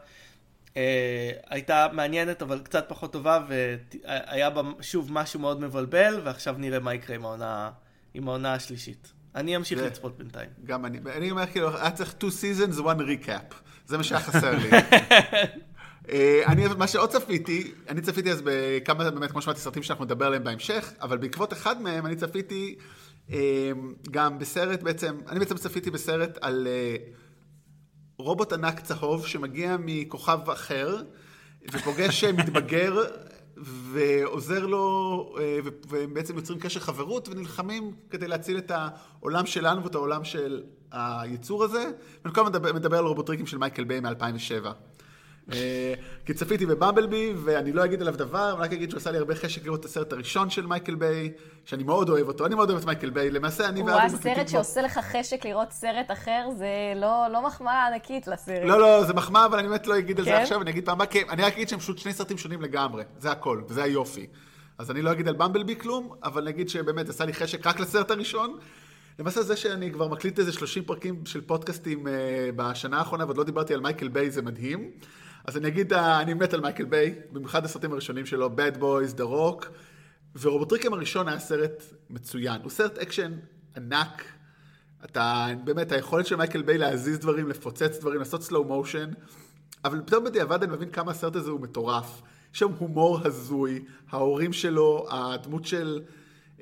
אה, 0.77 1.31
הייתה 1.49 1.87
מעניינת 1.93 2.41
אבל 2.41 2.59
קצת 2.59 2.85
פחות 2.87 3.13
טובה 3.13 3.39
והיה 3.47 4.49
בה 4.49 4.61
שוב 4.81 5.13
משהו 5.13 5.39
מאוד 5.39 5.61
מבלבל 5.61 6.21
ועכשיו 6.23 6.55
נראה 6.57 6.79
מה 6.79 6.93
יקרה 6.93 7.15
עם 7.15 7.25
העונה, 7.25 7.71
עם 8.13 8.27
העונה 8.27 8.53
השלישית. 8.53 9.16
אני 9.37 9.55
אמשיך 9.55 9.79
לצפות 9.81 10.17
בינתיים. 10.17 10.49
גם 10.63 10.85
אני. 10.85 10.99
אני 11.15 11.31
אומר 11.31 11.45
כאילו, 11.45 11.77
היה 11.77 11.91
צריך 11.91 12.15
two 12.19 12.25
seasons, 12.25 12.79
one 12.79 12.99
recap. 12.99 13.53
זה 13.85 13.97
מה 13.97 14.03
שהיה 14.03 14.21
חסר 14.21 14.51
לי. 14.57 14.69
אה, 16.11 16.43
אני, 16.47 16.67
מה 16.77 16.87
שעוד 16.87 17.09
צפיתי, 17.09 17.71
אני 17.89 18.01
צפיתי 18.01 18.31
אז 18.31 18.41
בכמה, 18.45 19.11
באמת, 19.11 19.31
כמו 19.31 19.41
שאמרתי, 19.41 19.59
סרטים 19.61 19.83
שאנחנו 19.83 20.05
נדבר 20.05 20.25
עליהם 20.25 20.43
בהמשך, 20.43 20.93
אבל 21.01 21.17
בעקבות 21.17 21.53
אחד 21.53 21.81
מהם 21.81 22.05
אני 22.05 22.15
צפיתי 22.15 22.75
אה, 23.31 23.71
גם 24.11 24.39
בסרט 24.39 24.83
בעצם, 24.83 25.17
אני 25.29 25.39
בעצם 25.39 25.57
צפיתי 25.57 25.91
בסרט 25.91 26.37
על 26.41 26.67
אה, 26.67 26.95
רובוט 28.17 28.53
ענק 28.53 28.79
צהוב 28.79 29.27
שמגיע 29.27 29.77
מכוכב 29.79 30.49
אחר, 30.49 31.01
ופוגש 31.71 32.23
מתבגר 32.23 33.03
ועוזר 33.61 34.65
לו, 34.65 35.35
אה, 35.39 35.59
והם 35.87 36.13
בעצם 36.13 36.35
יוצרים 36.35 36.59
קשר 36.59 36.79
חברות 36.79 37.29
ונלחמים 37.29 37.91
כדי 38.09 38.27
להציל 38.27 38.57
את 38.57 38.71
העולם 38.75 39.45
שלנו 39.45 39.83
ואת 39.83 39.95
העולם 39.95 40.23
של 40.23 40.63
היצור 40.91 41.63
הזה. 41.63 41.91
ואני 42.23 42.35
כל 42.35 42.41
הזמן 42.41 42.75
מדבר 42.75 42.97
על 42.97 43.05
רובוטריקים 43.05 43.47
של 43.47 43.57
מייקל 43.57 43.83
ביי 43.83 43.99
מ-2007. 43.99 44.67
אה, 45.53 45.93
כי 46.25 46.33
צפיתי 46.33 46.65
בבמבלבי, 46.65 47.33
ואני 47.43 47.71
לא 47.71 47.85
אגיד 47.85 48.01
עליו 48.01 48.17
דבר, 48.17 48.55
רק 48.57 48.73
אגיד 48.73 48.89
שהוא 48.89 48.97
עשה 48.97 49.11
לי 49.11 49.17
הרבה 49.17 49.35
חשק 49.35 49.65
לראות 49.65 49.79
את 49.79 49.85
הסרט 49.85 50.13
הראשון 50.13 50.49
של 50.49 50.65
מייקל 50.65 50.95
ביי, 50.95 51.31
שאני 51.65 51.83
מאוד 51.83 52.09
אוהב 52.09 52.27
אותו, 52.27 52.45
אני 52.45 52.55
מאוד 52.55 52.69
אוהב 52.69 52.81
את 52.81 52.85
מייקל 52.85 53.09
ביי, 53.09 53.31
למעשה 53.31 53.69
אני 53.69 53.79
הוא 53.79 53.89
ואבי 53.89 54.05
הסרט 54.05 54.21
מקליטים 54.21 54.47
שעושה 54.47 54.81
לך 54.81 54.99
חשק 55.11 55.45
לראות 55.45 55.71
סרט 55.71 56.11
אחר, 56.11 56.49
זה 56.57 56.67
לא 56.95 57.27
לא 57.31 57.47
מחמאה 57.47 57.87
ענקית 57.87 58.27
לסרט. 58.27 58.63
לא, 58.63 58.79
לא, 58.79 59.03
זה 59.03 59.13
מחמאה, 59.13 59.45
אבל 59.45 59.59
אני 59.59 59.67
באמת 59.67 59.87
לא 59.87 59.97
אגיד 59.97 60.19
על 60.19 60.25
זה 60.25 60.31
כן? 60.31 60.41
עכשיו, 60.41 60.61
אני 60.61 60.71
אגיד 60.71 60.85
פעם 60.85 61.01
הבאה, 61.01 61.21
אני 61.29 61.43
רק 61.43 61.53
אגיד 61.53 61.69
שהם 61.69 61.79
פשוט 61.79 61.97
שני 61.97 62.13
סרטים 62.13 62.37
שונים 62.37 62.61
לגמרי, 62.61 63.03
זה 63.17 63.31
הכל, 63.31 63.61
וזה 63.69 63.83
היופי. 63.83 64.27
אז 64.77 64.91
אני 64.91 65.01
לא 65.01 65.11
אגיד 65.11 65.27
על 65.27 65.33
במבלבי 65.33 65.75
כלום, 65.75 66.13
אבל 66.23 66.41
אני 66.41 66.51
אגיד 66.51 66.69
שבאמת 66.69 67.09
עשה 67.09 67.25
לי 67.25 67.33
חשק 67.33 67.67
רק 67.67 67.79
לסרט 67.79 68.11
הראשון. 68.11 68.57
למעשה 69.19 69.41
זה 69.41 69.55
שאני 69.55 69.91
כבר 69.91 70.07
מקליט 70.07 70.39
איזה 70.39 70.51
30 70.51 70.83
פרקים 70.83 71.25
של 71.25 71.41
פודקאסטים 71.41 72.07
uh, 72.07 72.09
בשנה 72.55 72.97
האחרונה, 72.97 73.25
ועוד 73.25 73.37
לא 73.37 73.43
דיברתי 73.43 73.73
על 73.73 73.79
מייקל 73.79 74.07
ביי, 74.07 74.31
זה 74.31 74.41
מדהים. 74.41 74.91
אז 75.47 75.57
אני 75.57 75.67
אגיד, 75.67 75.93
uh, 75.93 75.97
אני 75.97 76.33
מת 76.33 76.53
על 76.53 76.61
מייקל 76.61 76.85
ביי, 76.85 77.15
במיוחד 77.31 77.65
הסרטים 77.65 77.91
הראשונים 77.91 78.25
שלו, 78.25 78.49
Bad 78.55 78.77
Boys, 78.77 79.17
The 79.17 79.23
Rock, 79.23 79.65
ורובוטריקים 80.39 80.93
הראשון 80.93 81.27
היה 81.27 81.39
סרט 81.39 81.83
מצוין. 82.09 82.61
הוא 82.61 82.71
סרט 82.71 82.97
אקשן 82.97 83.31
ענק, 83.77 84.23
אתה, 85.05 85.47
באמת, 85.63 85.91
היכולת 85.91 86.25
של 86.25 86.35
מייקל 86.35 86.61
ביי 86.61 86.77
להזיז 86.77 87.19
דברים, 87.19 87.49
לפוצץ 87.49 87.97
דברים, 87.99 88.19
לעשות 88.19 88.43
slow 88.43 88.63
motion, 88.63 89.09
אבל 89.85 90.01
פתאום 90.05 90.23
בדיעבד 90.23 90.63
אני 90.63 90.71
מבין 90.71 90.89
כמה 90.89 91.11
הסרט 91.11 91.35
הזה 91.35 91.51
הוא 91.51 91.61
מטורף. 91.61 92.21
יש 92.53 92.59
שם 92.59 92.71
הומור 92.77 93.19
הזוי, 93.23 93.85
ההורים 94.09 94.53
שלו, 94.53 95.07
הדמות 95.09 95.65
של 95.65 96.01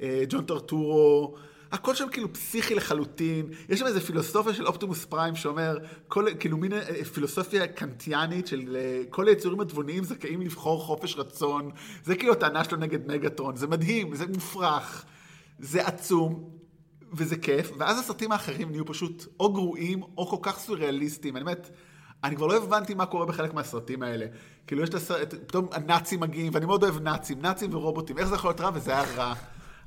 אה, 0.02 0.24
ג'ון 0.30 0.46
טרטורו, 0.46 1.36
הכל 1.76 1.96
שם 1.96 2.06
כאילו 2.12 2.34
פסיכי 2.34 2.76
לחלוטין. 2.76 3.50
יש 3.70 3.80
שם 3.80 3.86
איזה 3.86 4.02
פילוסופיה 4.02 4.54
של 4.54 4.68
אופטימוס 4.68 5.06
פריים 5.06 5.36
שאומר, 5.36 5.78
כל, 6.08 6.26
כאילו 6.40 6.58
מין 6.58 6.74
אה, 6.74 7.06
פילוסופיה 7.14 7.68
קנטיאנית 7.68 8.48
של 8.48 8.76
אה, 8.80 9.02
כל 9.10 9.28
היצורים 9.28 9.60
התבוניים 9.60 10.04
זכאים 10.04 10.42
לבחור 10.42 10.82
חופש 10.82 11.16
רצון. 11.18 11.72
זה 12.04 12.16
כאילו 12.16 12.34
הטענה 12.34 12.64
שלו 12.64 12.78
נגד 12.78 13.08
מגאטרון, 13.08 13.56
זה 13.56 13.68
מדהים, 13.68 14.16
זה 14.16 14.28
מופרך, 14.28 15.06
זה 15.60 15.88
עצום. 15.88 16.50
וזה 17.14 17.38
כיף, 17.38 17.72
ואז 17.78 18.00
הסרטים 18.00 18.32
האחרים 18.32 18.72
נהיו 18.72 18.86
פשוט 18.86 19.26
או 19.40 19.54
גרועים 19.54 20.02
או 20.18 20.28
כל 20.28 20.38
כך 20.42 20.60
סוריאליסטיים. 20.60 21.38
אני 21.38 21.46
באמת, 21.46 21.70
אני 22.24 22.36
כבר 22.36 22.48
לא 22.48 22.58
הבנתי 22.58 22.94
מה 22.94 23.06
קורה 23.06 23.26
בחלק 23.26 23.54
מהסרטים 23.54 24.04
האלה. 24.04 24.26
כאילו 24.68 24.84
יש 24.84 24.90
את 24.90 24.94
הסרט, 24.94 25.34
פתאום 25.48 25.68
הנאצים 25.72 26.20
מגיעים, 26.20 26.54
ואני 26.54 26.66
מאוד 26.66 26.84
אוהב 26.84 27.00
נאצים, 27.02 27.42
נאצים 27.42 27.74
ורובוטים, 27.74 28.18
איך 28.18 28.28
זה 28.28 28.36
יכול 28.36 28.50
להיות 28.50 28.62
רע 28.62 28.70
וזה 28.74 28.92
היה 28.92 29.04
רע. 29.16 29.34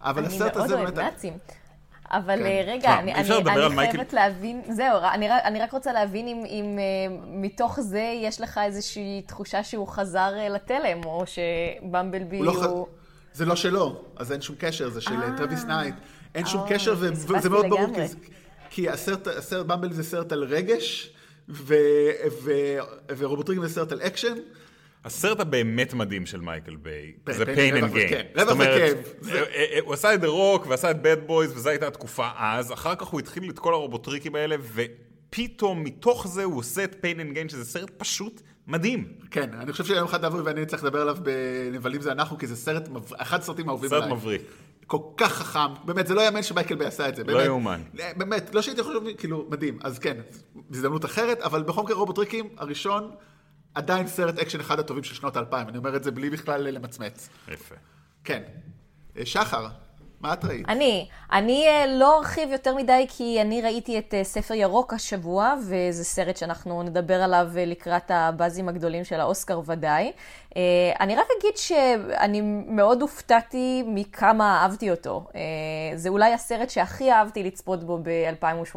אבל 0.00 0.24
אני 0.24 0.34
הסרט 0.34 0.54
מאוד 0.54 0.64
הזה 0.64 0.74
אוהב 0.74 0.84
באמת... 0.84 0.98
נאצים. 0.98 1.32
אבל 2.10 2.36
כן. 2.38 2.46
אה, 2.46 2.62
רגע, 2.66 2.98
אני, 2.98 3.14
אי 3.14 3.20
אפשר 3.20 3.32
אני, 3.34 3.40
לדבר 3.40 3.52
אני 3.52 3.64
על 3.64 3.72
מייקל- 3.72 3.92
חייבת 3.92 4.12
להבין, 4.12 4.62
זהו, 4.68 4.98
אני, 5.14 5.30
אני 5.30 5.60
רק 5.60 5.72
רוצה 5.72 5.92
להבין 5.92 6.28
אם, 6.28 6.44
אם 6.46 6.78
אה, 6.78 7.16
מתוך 7.26 7.80
זה 7.80 8.12
יש 8.22 8.40
לך 8.40 8.60
איזושהי 8.64 9.22
תחושה 9.26 9.64
שהוא 9.64 9.88
חזר 9.88 10.32
אה, 10.38 10.48
לתלם, 10.48 11.04
או 11.04 11.24
שבמבלבי 11.26 12.38
הוא 12.38 12.46
הוא... 12.46 12.54
לא 12.54 12.60
ח... 12.62 12.88
זה 13.32 13.44
לא 13.46 13.56
שלו, 13.56 14.00
אז 14.16 14.32
אין 14.32 14.40
שום 14.40 14.56
קשר, 14.58 14.88
זה 14.88 15.00
של. 15.00 15.10
טרוויס 15.36 15.64
נייט. 15.64 15.94
אין 16.34 16.46
שום 16.46 16.60
קשר, 16.68 16.94
וזה 16.98 17.50
מאוד 17.50 17.66
ברור, 17.68 17.82
לגמרי. 17.82 18.02
כי, 18.02 18.08
זה- 18.08 18.16
כי 18.70 18.88
הסרט, 18.88 19.26
הסרט 19.26 19.66
במבלבי 19.66 19.92
זה 19.92 20.02
סרט 20.04 20.32
על 20.32 20.44
רגש, 20.44 21.12
ו- 21.48 21.74
ו- 22.42 22.78
ורובוטריקים 23.18 23.66
זה 23.66 23.74
סרט 23.74 23.92
על 23.92 24.00
אקשן. 24.02 24.34
הסרט 25.04 25.40
הבאמת 25.40 25.94
מדהים 25.94 26.26
של 26.26 26.40
מייקל 26.40 26.76
ביי, 26.76 27.12
פ- 27.24 27.32
זה 27.32 27.44
פ- 27.46 27.48
pain 27.48 27.82
and 27.82 27.94
gain. 27.94 28.08
כן, 28.10 28.22
זאת 28.36 28.48
אומרת, 28.50 28.96
אה, 29.32 29.42
אה, 29.54 29.78
הוא 29.84 29.94
עשה 29.94 30.14
את 30.14 30.20
The 30.22 30.26
Rock 30.26 30.68
ועשה 30.68 30.90
את 30.90 30.96
Bad 30.96 31.30
Boys, 31.30 31.32
וזו 31.54 31.68
הייתה 31.68 31.86
התקופה 31.86 32.28
אז, 32.38 32.72
אחר 32.72 32.94
כך 32.94 33.06
הוא 33.06 33.20
התחיל 33.20 33.50
את 33.50 33.58
כל 33.58 33.74
הרובוטריקים 33.74 34.34
האלה, 34.34 34.56
ופתאום 34.74 35.84
מתוך 35.84 36.28
זה 36.28 36.44
הוא 36.44 36.58
עושה 36.58 36.84
את 36.84 36.92
pain 37.04 37.18
and 37.18 37.46
gain, 37.46 37.48
שזה 37.52 37.64
סרט 37.64 37.90
פשוט 37.96 38.40
מדהים. 38.66 39.12
כן, 39.30 39.50
אני 39.60 39.72
חושב 39.72 39.84
שיום 39.84 40.04
אחד 40.04 40.24
אבי 40.24 40.40
ואני 40.40 40.66
צריך 40.66 40.84
לדבר 40.84 41.00
עליו 41.00 41.16
בנבלים 41.22 42.00
זה 42.00 42.12
אנחנו, 42.12 42.38
כי 42.38 42.46
זה 42.46 42.56
סרט, 42.56 42.88
אחד 43.16 43.38
הסרטים 43.40 43.68
האהובים 43.68 43.90
סרט 43.90 44.02
עליי. 44.02 44.14
מבריק. 44.16 44.42
כל 44.86 44.98
כך 45.16 45.32
חכם, 45.32 45.74
באמת, 45.84 46.06
זה 46.06 46.14
לא 46.14 46.20
יאמן 46.20 46.42
שמייקל 46.42 46.74
ביי 46.74 46.86
עשה 46.86 47.08
את 47.08 47.16
זה. 47.16 47.24
לא. 47.24 47.44
יאומן. 47.44 47.80
באמת, 48.16 48.54
לא 48.54 48.62
שהייתי 48.62 48.82
חושב, 48.82 48.98
כאילו, 49.18 49.46
מדהים. 49.50 49.78
אז 49.82 49.98
כן, 49.98 50.16
הזדמנות 50.70 51.04
אחרת, 51.04 51.40
אבל 51.40 51.62
בכל 51.62 51.82
מקרה 51.82 51.96
רובוטריקים, 51.96 52.48
הראשון, 52.56 53.10
עדיין 53.78 54.06
סרט 54.06 54.38
אקשן 54.38 54.60
אחד 54.60 54.78
הטובים 54.78 55.04
של 55.04 55.14
שנות 55.14 55.36
האלפיים. 55.36 55.68
אני 55.68 55.78
אומר 55.78 55.96
את 55.96 56.04
זה 56.04 56.10
בלי 56.10 56.30
בכלל 56.30 56.62
למצמץ. 56.62 57.28
יפה. 57.48 57.74
כן. 58.24 58.42
אה, 59.18 59.26
שחר, 59.26 59.66
מה 60.20 60.32
את 60.32 60.44
ראית? 60.44 60.68
אני, 60.68 61.08
אני 61.32 61.66
אה, 61.68 61.86
לא 61.86 62.18
ארחיב 62.18 62.52
יותר 62.52 62.74
מדי 62.74 63.06
כי 63.08 63.42
אני 63.42 63.62
ראיתי 63.62 63.98
את 63.98 64.14
אה, 64.14 64.24
ספר 64.24 64.54
ירוק 64.54 64.92
השבוע, 64.92 65.54
וזה 65.62 66.04
סרט 66.04 66.36
שאנחנו 66.36 66.82
נדבר 66.82 67.22
עליו 67.22 67.48
לקראת 67.56 68.10
ה-buzzים 68.10 68.68
הגדולים 68.68 69.04
של 69.04 69.20
האוסקר 69.20 69.60
ודאי. 69.66 70.12
אה, 70.58 70.92
אני 71.00 71.16
רק 71.16 71.26
אגיד 71.38 71.56
שאני 71.56 72.40
מאוד 72.66 73.02
הופתעתי 73.02 73.82
מכמה 73.86 74.62
אהבתי 74.62 74.90
אותו. 74.90 75.24
אה, 75.34 75.40
זה 75.96 76.08
אולי 76.08 76.32
הסרט 76.32 76.70
שהכי 76.70 77.12
אהבתי 77.12 77.42
לצפות 77.42 77.84
בו 77.84 77.98
ב-2018. 78.02 78.76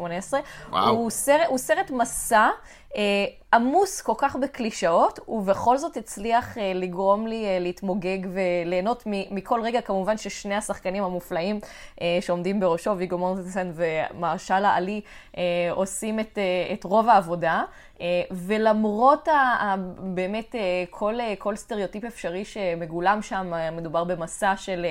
וואו. 0.70 0.88
הוא 0.88 1.10
סרט, 1.10 1.46
הוא 1.48 1.58
סרט 1.58 1.90
מסע 1.90 2.48
אה, 2.96 3.24
עמוס 3.54 4.02
כל 4.02 4.12
כך 4.18 4.36
בקלישאות, 4.36 5.18
ובכל 5.28 5.78
זאת 5.78 5.96
הצליח 5.96 6.58
אה, 6.58 6.72
לגרום 6.74 7.26
לי 7.26 7.44
אה, 7.44 7.58
להתמוגג 7.58 8.18
וליהנות 8.32 9.02
מכל 9.06 9.60
רגע. 9.62 9.80
כמובן 9.80 10.16
ששני 10.16 10.54
השחקנים 10.54 11.04
המופלאים 11.04 11.60
אה, 12.00 12.18
שעומדים 12.20 12.60
בראשו, 12.60 12.98
ויגו 12.98 13.18
מורטנסן 13.18 13.72
ומרשלה 13.74 14.74
עלי, 14.74 15.00
אה, 15.38 15.42
עושים 15.70 16.20
את, 16.20 16.38
אה, 16.38 16.74
את 16.74 16.84
רוב 16.84 17.08
העבודה. 17.08 17.62
אה, 18.02 18.22
ולמרות 18.30 19.28
ה, 19.28 19.32
ה, 19.32 19.74
באמת 19.98 20.54
אה, 20.54 20.84
כל, 20.90 21.20
אה, 21.20 21.34
כל 21.38 21.56
סטריאוטיפ 21.56 22.04
אפשרי 22.04 22.44
שמגולם 22.44 23.22
שם, 23.22 23.52
מדובר 23.72 24.04
במסע 24.04 24.56
של... 24.56 24.86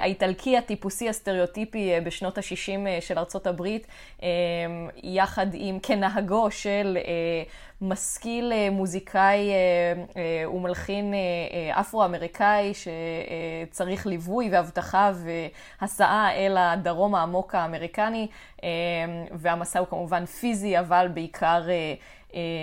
האיטלקי 0.00 0.56
הטיפוסי 0.56 1.08
הסטריאוטיפי 1.08 1.92
בשנות 2.04 2.38
ה-60 2.38 3.00
של 3.00 3.18
ארצות 3.18 3.46
הברית, 3.46 3.86
יחד 5.02 5.46
עם 5.52 5.78
כנהגו 5.82 6.50
של 6.50 6.98
משכיל 7.80 8.52
אה, 8.52 8.70
מוזיקאי 8.70 9.50
אה, 9.50 9.54
אה, 10.16 10.50
ומלחין 10.50 11.14
אפרו-אמריקאי 11.72 12.72
שצריך 12.74 14.06
ליווי 14.06 14.48
ואבטחה 14.52 15.12
והסעה 15.80 16.34
אל 16.34 16.56
הדרום 16.56 17.14
העמוק 17.14 17.54
האמריקני, 17.54 18.26
והמסע 19.32 19.78
הוא 19.78 19.88
כמובן 19.88 20.24
פיזי, 20.24 20.78
אבל 20.78 21.08
בעיקר 21.14 21.62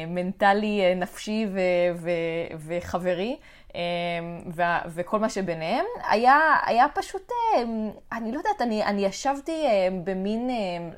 מנטלי, 0.08 0.96
נפשי 0.96 1.48
ו- 1.54 1.60
ו- 1.96 2.56
וחברי. 2.68 3.38
אמ, 3.76 4.52
וה- 4.56 4.82
וכל 4.88 5.20
מה 5.20 5.30
שביניהם, 5.30 5.86
היה, 6.10 6.38
היה 6.66 6.86
פשוט, 6.94 7.32
אמ, 7.58 7.90
אני 8.12 8.32
לא 8.32 8.38
יודעת, 8.38 8.62
אני, 8.62 8.84
אני 8.84 9.06
ישבתי 9.06 9.66
אמ, 9.68 10.06
במין 10.06 10.50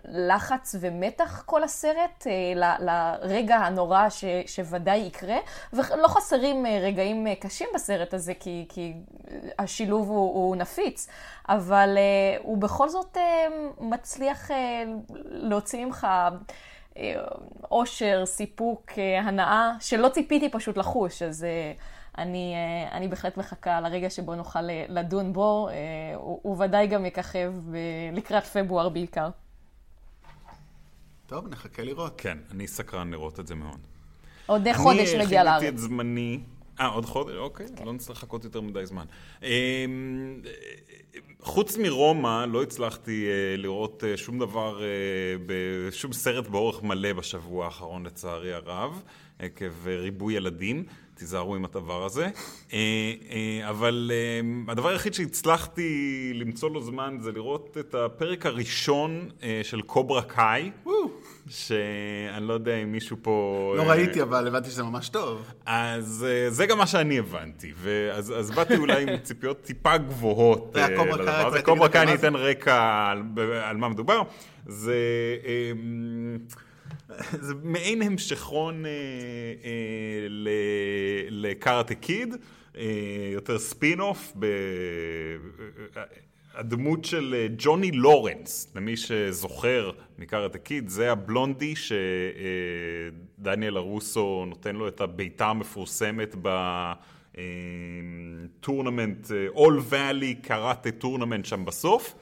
לחץ 0.06 0.76
ומתח 0.80 1.44
כל 1.46 1.64
הסרט 1.64 2.28
אה, 2.28 2.54
ל- 2.56 2.86
לרגע 2.86 3.56
הנורא 3.56 4.10
ש, 4.10 4.24
שוודאי 4.46 4.98
יקרה, 4.98 5.38
ולא 5.74 6.08
חסרים 6.08 6.66
אה, 6.66 6.80
רגעים 6.82 7.28
אה, 7.28 7.36
קשים 7.36 7.68
בסרט 7.76 8.14
הזה, 8.14 8.34
כי, 8.40 8.66
כי 8.70 8.94
השילוב 9.60 10.10
הוא, 10.10 10.18
הוא 10.36 10.56
נפיץ, 10.56 11.08
אבל 11.50 11.98
הוא 12.42 12.58
בכל 12.58 12.90
זאת 12.90 13.18
מצליח 13.80 14.52
להוציא 15.26 15.86
ממך... 15.86 16.08
אושר, 17.72 18.26
סיפוק, 18.26 18.92
אה, 18.98 19.20
הנאה, 19.20 19.72
שלא 19.80 20.10
ציפיתי 20.10 20.50
פשוט 20.50 20.78
לחוש, 20.78 21.22
אז 21.22 21.46
אני, 22.18 22.54
אה, 22.56 22.98
אני 22.98 23.08
בהחלט 23.08 23.38
מחכה 23.38 23.82
לרגע 23.82 24.10
שבו 24.10 24.36
נוכל 24.36 24.70
אה, 24.70 24.86
לדון 24.90 25.34
בו, 25.34 25.70
אה, 25.70 25.74
הוא 26.16 26.40
הוא 26.44 26.64
ודאי 26.64 26.88
גם 26.88 27.06
יככב 27.06 27.54
ב- 27.72 27.78
לקראת 28.14 28.44
פברואר 28.44 28.90
בעיקר. 28.90 29.30
טוב, 31.28 31.48
נחכה 31.48 31.84
לראות. 31.84 32.22
כן, 32.22 32.38
אני 32.52 32.68
סקרן 32.68 33.12
לראות 33.12 33.40
את 33.40 33.48
זה 33.48 33.56
מאוד. 33.56 33.80
עוד 34.46 34.68
חודש 34.76 35.14
אני 35.14 35.26
מגיע 35.26 35.44
חיכיתי 35.44 35.44
לארץ. 35.44 35.64
את 35.64 35.78
זמני. 35.78 36.40
אה, 36.80 36.88
עוד 36.88 37.06
חודש? 37.06 37.36
אוקיי, 37.36 37.66
לא 37.86 37.94
נצטרך 37.94 38.18
לחכות 38.18 38.44
יותר 38.44 38.62
מדי 38.62 38.86
זמן. 38.86 39.06
אמ, 39.44 40.42
חוץ 41.40 41.78
מרומא, 41.78 42.46
לא 42.46 42.64
הצלחתי 42.64 43.28
אה, 43.28 43.58
לראות 43.58 44.04
אה, 44.08 44.18
שום 44.18 44.40
דבר, 44.40 44.82
אה, 44.84 44.88
בשום 45.46 46.14
סרט 46.14 46.48
באורך 46.48 46.84
מלא 46.84 47.14
בשבוע 47.14 47.66
האחרון, 47.66 48.06
לצערי 48.06 48.54
הרב, 48.54 49.02
עקב 49.40 49.88
ריבוי 49.88 50.34
ילדים. 50.34 50.84
תיזהרו 51.14 51.56
עם 51.56 51.66
הדבר 51.66 52.06
הזה. 52.06 52.30
אבל 53.70 54.12
אה, 54.14 54.72
הדבר 54.72 54.90
היחיד 54.90 55.14
שהצלחתי 55.14 56.32
למצוא 56.36 56.70
לו 56.70 56.82
זמן 56.82 57.18
זה 57.22 57.32
לראות 57.32 57.78
את 57.80 57.96
הפרק 57.96 58.46
הראשון 58.46 59.30
של 59.64 59.82
קוברה 59.82 60.22
קאי. 60.22 60.72
שאני 61.50 62.48
לא 62.48 62.54
יודע 62.54 62.76
אם 62.76 62.92
מישהו 62.92 63.18
פה... 63.22 63.74
לא 63.78 63.82
אה, 63.82 63.88
ראיתי, 63.88 64.22
אבל 64.22 64.48
הבנתי 64.48 64.70
שזה 64.70 64.84
ממש 64.84 65.10
טוב. 65.10 65.52
אז 65.66 66.26
אה, 66.30 66.50
זה 66.50 66.66
גם 66.66 66.78
מה 66.78 66.88
שאני 66.88 67.20
הבנתי, 67.20 67.74
ואז 67.76 68.34
אז 68.40 68.52
באתי 68.52 68.76
אולי 68.76 69.04
עם 69.04 69.18
ציפיות 69.18 69.62
טיפה 69.62 69.98
גבוהות. 69.98 70.70
זה 70.74 70.84
אה, 70.84 70.90
לדבר 70.90 71.26
קאי, 71.26 71.46
הזה. 71.46 71.62
קוברה 71.62 71.90
קאי, 71.90 72.02
אני 72.02 72.18
זה. 72.18 72.28
אתן 72.28 72.36
רקע 72.36 73.08
על, 73.12 73.24
על 73.64 73.78
מה 73.78 73.90
מדובר. 73.90 74.22
זה... 74.66 74.96
אמ, 75.46 76.38
זה 77.42 77.54
מעין 77.64 78.02
המשכון 78.02 78.86
אה, 78.86 78.92
אה, 79.64 80.28
לקראטה 81.30 81.96
קיד, 81.96 82.36
אה, 82.78 82.84
יותר 83.34 83.60
ספין-אוף, 83.60 84.34
ב... 84.40 84.46
הדמות 86.58 87.06
של 87.06 87.36
אה, 87.38 87.48
ג'וני 87.58 87.92
לורנס, 87.92 88.72
למי 88.76 88.98
שזוכר 88.98 89.92
מקראטה 90.20 90.58
קיד, 90.58 90.90
זה 90.90 91.12
הבלונדי 91.12 91.74
שדניאל 93.38 93.78
לרוסו 93.78 94.46
נותן 94.48 94.76
לו 94.76 94.88
את 94.88 95.02
הבעיטה 95.02 95.48
המפורסמת 95.48 96.36
בטורנמנט, 98.60 99.32
All 99.48 99.82
Valley 99.84 100.36
Karate 100.36 100.92
Tournament 100.92 101.46
שם 101.46 101.66
בסוף, 101.66 102.16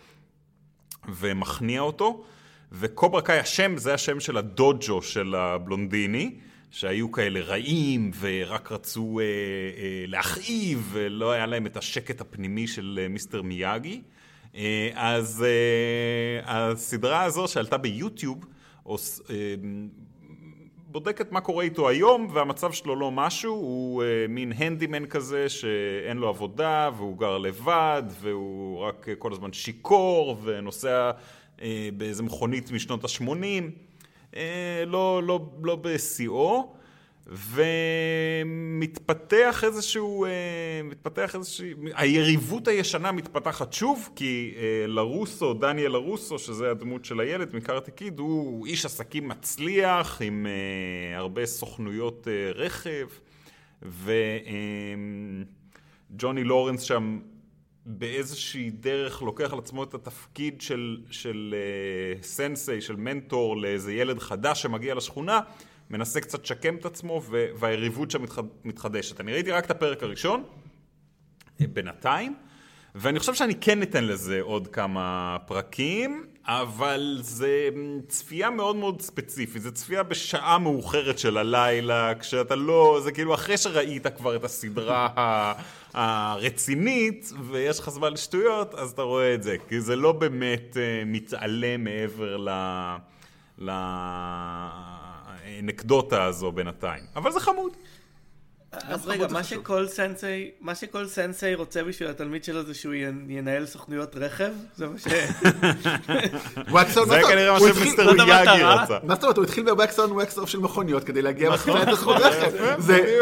ומכניע 1.10 1.82
אותו. 1.82 2.24
וקוברה 2.72 3.22
קאי 3.22 3.40
השם 3.40 3.78
זה 3.78 3.94
השם 3.94 4.20
של 4.20 4.38
הדוג'ו 4.38 5.02
של 5.02 5.36
הבלונדיני, 5.36 6.36
שהיו 6.72 7.12
כאלה 7.12 7.40
רעים 7.40 8.12
ורק 8.20 8.72
רצו 8.72 9.20
אה, 9.20 9.24
אה, 9.24 10.04
להכאיב 10.08 10.90
ולא 10.92 11.32
היה 11.32 11.46
להם 11.46 11.66
את 11.66 11.78
השקט 11.78 12.22
הפנימי 12.22 12.68
של 12.68 13.00
אה, 13.02 13.08
מיסטר 13.08 13.42
מיאגי. 13.42 14.02
אה, 14.56 14.90
אז 14.96 15.46
אה, 15.48 16.42
הסדרה 16.46 17.24
הזו 17.24 17.48
שעלתה 17.48 17.78
ביוטיוב, 17.78 18.46
אה, 18.90 18.96
בודקת 20.88 21.32
מה 21.32 21.42
קורה 21.42 21.64
איתו 21.64 21.90
היום, 21.90 22.28
והמצב 22.34 22.72
שלו 22.72 22.96
לא 22.96 23.12
משהו, 23.12 23.54
הוא 23.54 24.04
אה, 24.04 24.08
מין 24.30 24.52
הנדימן 24.58 25.06
כזה 25.06 25.50
שאין 25.50 26.18
לו 26.18 26.30
עבודה, 26.30 26.90
והוא 26.98 27.18
גר 27.18 27.38
לבד, 27.38 28.04
והוא 28.22 28.80
רק 28.80 29.08
כל 29.20 29.34
הזמן 29.34 29.54
שיכור, 29.54 30.38
ונוסע 30.44 31.12
אה, 31.62 31.90
באיזה 31.98 32.24
מכונית 32.24 32.72
משנות 32.72 33.04
ה-80, 33.04 33.64
אה, 34.36 34.84
לא, 34.88 35.24
לא, 35.24 35.40
לא 35.64 35.76
בשיאו, 35.82 36.75
ומתפתח 38.46 39.64
איזשהו, 39.64 40.26
אה, 40.26 40.32
מתפתח 40.84 41.36
איזושהי, 41.36 41.74
היריבות 41.94 42.68
הישנה 42.68 43.12
מתפתחת 43.12 43.74
שוב, 43.74 44.10
כי 44.16 44.54
לרוסו, 44.88 45.54
דניאל 45.54 45.92
לרוסו, 45.92 46.40
שזה 46.40 46.72
הדמות 46.72 47.06
של 47.06 47.20
הילד 47.20 47.56
מקארטי 47.56 47.92
קיד, 47.92 48.20
הוא 48.20 48.66
איש 48.66 48.86
עסקים 48.86 49.28
מצליח, 49.28 50.22
עם 50.22 50.48
הרבה 51.16 51.46
סוכנויות 51.46 52.28
רכב, 52.56 53.08
וג'וני 56.12 56.44
לורנס 56.44 56.82
שם 56.82 57.20
באיזושהי 57.86 58.70
דרך 58.70 59.22
לוקח 59.22 59.54
על 59.54 59.60
עצמו 59.60 59.84
את 59.84 59.94
התפקיד 59.94 60.62
של, 60.62 60.98
של 61.12 61.56
סנסei, 62.22 62.82
של 62.82 62.96
מנטור 62.96 63.58
לאיזה 63.58 63.94
ילד 63.94 64.20
חדש 64.20 64.62
שמגיע 64.62 64.96
לשכונה, 64.96 65.40
מנסה 65.90 66.22
קצת 66.22 66.44
לשקם 66.44 66.76
את 66.76 66.86
עצמו 66.86 67.22
והיריבות 67.60 68.12
שם 68.12 68.22
מתחד, 68.24 68.44
מתחדשת. 68.64 69.20
אני 69.20 69.34
ראיתי 69.34 69.52
רק 69.52 69.66
את 69.66 69.72
הפרק 69.72 70.04
הראשון, 70.04 70.44
אה, 71.62 71.68
בינתיים, 71.68 72.36
ואני 72.96 73.20
חושב 73.20 73.34
שאני 73.34 73.56
כן 73.56 73.82
אתן 73.82 74.04
לזה 74.04 74.42
עוד 74.42 74.68
כמה 74.68 75.38
פרקים, 75.48 76.26
אבל 76.46 77.18
זה 77.22 77.70
צפייה 78.08 78.50
מאוד 78.50 78.76
מאוד 78.76 79.02
ספציפית, 79.02 79.62
זה 79.62 79.72
צפייה 79.72 80.04
בשעה 80.04 80.58
מאוחרת 80.58 81.20
של 81.20 81.38
הלילה, 81.38 82.14
כשאתה 82.20 82.56
לא, 82.56 83.00
זה 83.04 83.12
כאילו 83.12 83.34
אחרי 83.34 83.58
שראית 83.58 84.08
כבר 84.08 84.36
את 84.36 84.44
הסדרה 84.44 85.08
הרצינית, 85.94 87.32
ויש 87.42 87.80
לך 87.80 87.90
זמן 87.90 88.14
לשטויות, 88.14 88.76
אז 88.76 88.92
אתה 88.92 89.02
רואה 89.02 89.34
את 89.34 89.44
זה, 89.44 89.56
כי 89.70 89.82
זה 89.82 89.96
לא 89.96 90.12
באמת 90.12 90.74
uh, 90.74 91.06
מתעלה 91.06 91.78
מעבר 91.78 92.38
ל... 93.58 93.72
לאנקדוטה 95.46 96.24
הזו 96.24 96.52
בינתיים, 96.52 97.04
אבל 97.16 97.32
זה 97.32 97.40
חמוד. 97.40 97.72
אז 98.84 99.08
רגע, 99.08 99.28
מה 99.28 99.44
שכל 99.44 99.88
סנסei, 99.88 100.52
מה 100.62 100.76
שכל 100.76 101.06
סנסei 101.06 101.56
רוצה 101.56 101.84
בשביל 101.84 102.10
התלמיד 102.10 102.44
שלו 102.44 102.64
זה 102.64 102.74
שהוא 102.74 102.94
ינהל 103.28 103.66
סוכנויות 103.66 104.16
רכב? 104.16 104.52
זה 104.76 104.88
מה 104.88 105.00
ש... 105.00 105.04
זה 107.08 107.22
כנראה 107.28 107.52
מה 107.52 107.60
שמיסטר 107.60 108.16
יאגי 108.28 108.64
רצה. 108.64 108.98
מה 109.04 109.16
זאת 109.16 109.24
אומרת, 109.24 109.38
הוא 109.38 109.46
התחיל 109.46 109.64
בווקסון 109.64 110.12
ווקסוף 110.12 110.50
של 110.50 110.60
מכוניות 110.60 111.04
כדי 111.04 111.22
להגיע 111.22 111.52
בכלל 111.52 111.84
את 111.84 111.88
הסוכנות 111.88 112.22
רכב. 112.26 112.52
זה 112.80 113.20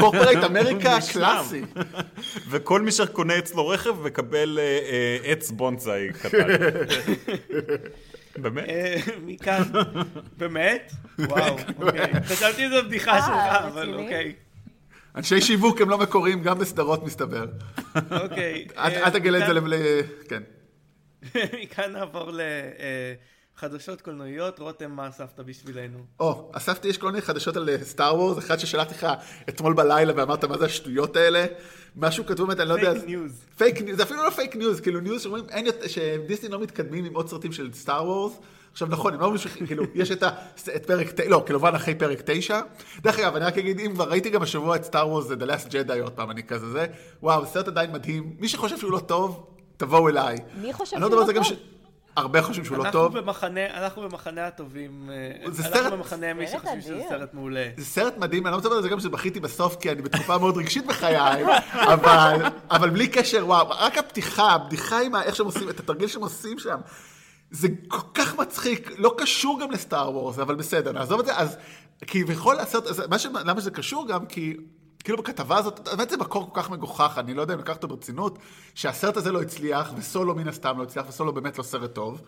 קורפרייט 0.00 0.44
אמריקה 0.44 0.98
קלאסי. 1.12 1.62
וכל 2.50 2.80
מי 2.80 2.92
שקונה 2.92 3.38
אצלו 3.38 3.68
רכב 3.68 4.02
מקבל 4.02 4.58
אה, 4.58 4.64
אה, 4.64 5.18
עץ 5.32 5.50
בונסאי 5.50 6.08
קטן. 6.12 6.38
באמת? 8.38 8.68
אה, 8.68 8.96
מכאן, 9.22 9.62
באמת? 10.36 10.92
וואו, 11.18 11.56
אוקיי. 11.78 12.12
חשבתי 12.24 12.68
שזו 12.68 12.82
בדיחה 12.84 13.20
שלך, 13.20 13.66
אבל 13.66 13.94
אוקיי. 13.94 14.34
אנשי 15.16 15.40
שיווק 15.40 15.80
הם 15.80 15.90
לא 15.90 15.98
מקוריים 15.98 16.42
גם 16.42 16.58
בסדרות 16.58 17.04
מסתבר. 17.04 17.46
אוקיי. 18.22 18.66
אל 18.76 19.10
תגלה 19.10 19.38
את 19.38 19.46
זה 19.46 19.52
ל... 19.52 19.74
כן. 20.28 20.42
מכאן 21.62 21.92
נעבור 21.92 22.30
לחדשות 23.56 24.00
קולנועיות. 24.00 24.58
רותם, 24.58 24.90
מה 24.90 25.08
אספת 25.08 25.40
בשבילנו? 25.40 25.98
או, 26.20 26.50
אספתי, 26.54 26.88
יש 26.88 26.98
כל 26.98 27.06
מיני 27.06 27.22
חדשות 27.22 27.56
על 27.56 27.68
סטאר 27.82 28.14
וורס, 28.14 28.38
אחד 28.38 28.58
ששלחתי 28.58 28.94
לך 28.94 29.06
אתמול 29.48 29.74
בלילה 29.74 30.12
ואמרת 30.16 30.44
מה 30.44 30.58
זה 30.58 30.64
השטויות 30.64 31.16
האלה. 31.16 31.46
משהו 31.96 32.26
כתוב 32.26 32.46
באמת, 32.46 32.60
אני 32.60 32.68
לא 32.68 32.74
יודע. 32.74 32.92
fake 32.92 33.06
news. 33.06 33.44
fake 33.56 33.82
news, 33.82 33.96
זה 33.96 34.02
אפילו 34.02 34.24
לא 34.24 34.30
fake 34.30 34.56
news, 34.56 34.80
כאילו 34.80 35.00
news 35.00 35.22
שאומרים 35.22 35.44
שדיסני 35.86 36.48
לא 36.48 36.60
מתקדמים 36.60 37.04
עם 37.04 37.14
עוד 37.14 37.28
סרטים 37.28 37.52
של 37.52 37.72
סטאר 37.72 38.04
וורס. 38.04 38.32
עכשיו 38.72 38.88
נכון, 38.88 39.14
הם 39.14 39.20
לא 39.20 39.30
ממשיכים, 39.30 39.66
כאילו, 39.66 39.84
יש 39.94 40.10
את, 40.10 40.22
ה, 40.22 40.30
את 40.76 40.86
פרק, 40.86 41.20
לא, 41.28 41.42
כמובן 41.46 41.74
אחרי 41.74 41.94
פרק 41.94 42.22
תשע. 42.24 42.60
דרך 42.98 43.18
אגב, 43.18 43.36
אני 43.36 43.44
רק 43.44 43.58
אגיד, 43.58 43.80
אם 43.80 43.92
כבר 43.94 44.10
ראיתי 44.10 44.30
גם 44.30 44.42
השבוע 44.42 44.76
את 44.76 44.84
סטאר 44.84 45.08
וורס, 45.08 45.26
זה 45.26 45.34
The 45.34 45.48
Last 45.48 45.70
Jedi 45.70 46.00
עוד 46.02 46.12
פעם, 46.12 46.30
אני 46.30 46.42
כזה 46.42 46.70
זה, 46.70 46.86
וואו, 47.22 47.46
סרט 47.46 47.68
עדיין 47.68 47.92
מדהים. 47.92 48.36
מי 48.38 48.48
שחושב 48.48 48.78
שהוא 48.78 48.92
לא 48.92 48.98
טוב, 48.98 49.46
תבואו 49.76 50.08
אליי. 50.08 50.36
מי 50.60 50.72
חושב 50.72 50.96
לא 50.96 51.08
שהוא 51.08 51.20
לא 51.20 51.32
טוב? 51.32 51.42
ש... 51.42 51.52
הרבה 52.16 52.42
חושבים 52.42 52.64
שהוא 52.64 52.78
לא 52.78 52.90
טוב. 52.90 53.18
במחנה, 53.18 53.66
אנחנו 53.66 54.02
במחנה 54.02 54.46
הטובים, 54.46 55.10
אה, 55.10 55.50
זה 55.50 55.62
אנחנו 55.62 55.80
סרט... 55.80 55.92
במחנה 55.92 56.34
מי 56.34 56.46
שחושבים 56.46 56.80
שזה 56.80 57.02
סרט 57.08 57.34
מעולה. 57.34 57.68
זה 57.76 57.84
סרט 57.84 58.16
מדהים, 58.18 58.46
אני 58.46 58.52
לא 58.52 58.58
מדבר 58.58 58.74
על 58.74 58.82
זה 58.82 58.88
גם 58.88 59.00
שבכיתי 59.00 59.40
בסוף, 59.40 59.76
כי 59.76 59.90
אני 59.90 60.02
בתקופה 60.02 60.38
מאוד 60.38 60.56
רגשית 60.56 60.86
בחיי, 60.86 61.16
אבל, 61.94 62.42
אבל 62.70 62.90
בלי 62.90 63.08
קשר, 63.08 63.46
וואו, 63.46 63.68
רק 63.70 63.98
הפתיחה, 63.98 64.52
הבדיחה 64.52 65.00
עם 65.00 65.16
איך 65.16 65.36
שהם 65.36 65.46
עושים, 65.46 65.68
את 65.68 65.80
התרגיל 65.80 66.08
שהם 66.08 66.22
עושים 66.22 66.58
שם, 66.58 66.78
זה 67.50 67.68
כל 67.88 68.06
כך 68.14 68.38
מצחיק, 68.38 68.90
לא 68.98 69.14
קשור 69.18 69.60
גם 69.60 69.70
לסטאר 69.70 70.10
וורס, 70.10 70.38
אבל 70.38 70.54
בסדר, 70.54 70.92
נעזוב 70.92 71.20
את 71.20 71.26
זה. 71.26 71.36
אז 71.36 71.56
כביכול 72.06 72.58
הסרט, 72.58 72.84
ש... 73.18 73.26
למה 73.44 73.60
זה 73.60 73.70
קשור 73.70 74.08
גם? 74.08 74.26
כי 74.26 74.56
כאילו 75.06 75.18
בכתבה 75.18 75.58
הזאת, 75.58 75.88
באמת 75.88 76.10
זה 76.10 76.16
מקור 76.16 76.50
כל 76.52 76.60
כך 76.60 76.70
מגוחך, 76.70 77.18
אני 77.18 77.34
לא 77.34 77.40
יודע 77.40 77.54
אם 77.54 77.58
לקחת 77.58 77.82
אותו 77.82 77.88
ברצינות, 77.88 78.38
שהסרט 78.74 79.16
הזה 79.16 79.32
לא 79.32 79.42
הצליח, 79.42 79.92
וסולו 79.96 80.34
מן 80.34 80.48
הסתם 80.48 80.78
לא 80.78 80.82
הצליח, 80.82 81.06
וסולו 81.08 81.32
באמת 81.32 81.58
לא 81.58 81.62
סרט 81.62 81.94
טוב. 81.94 82.22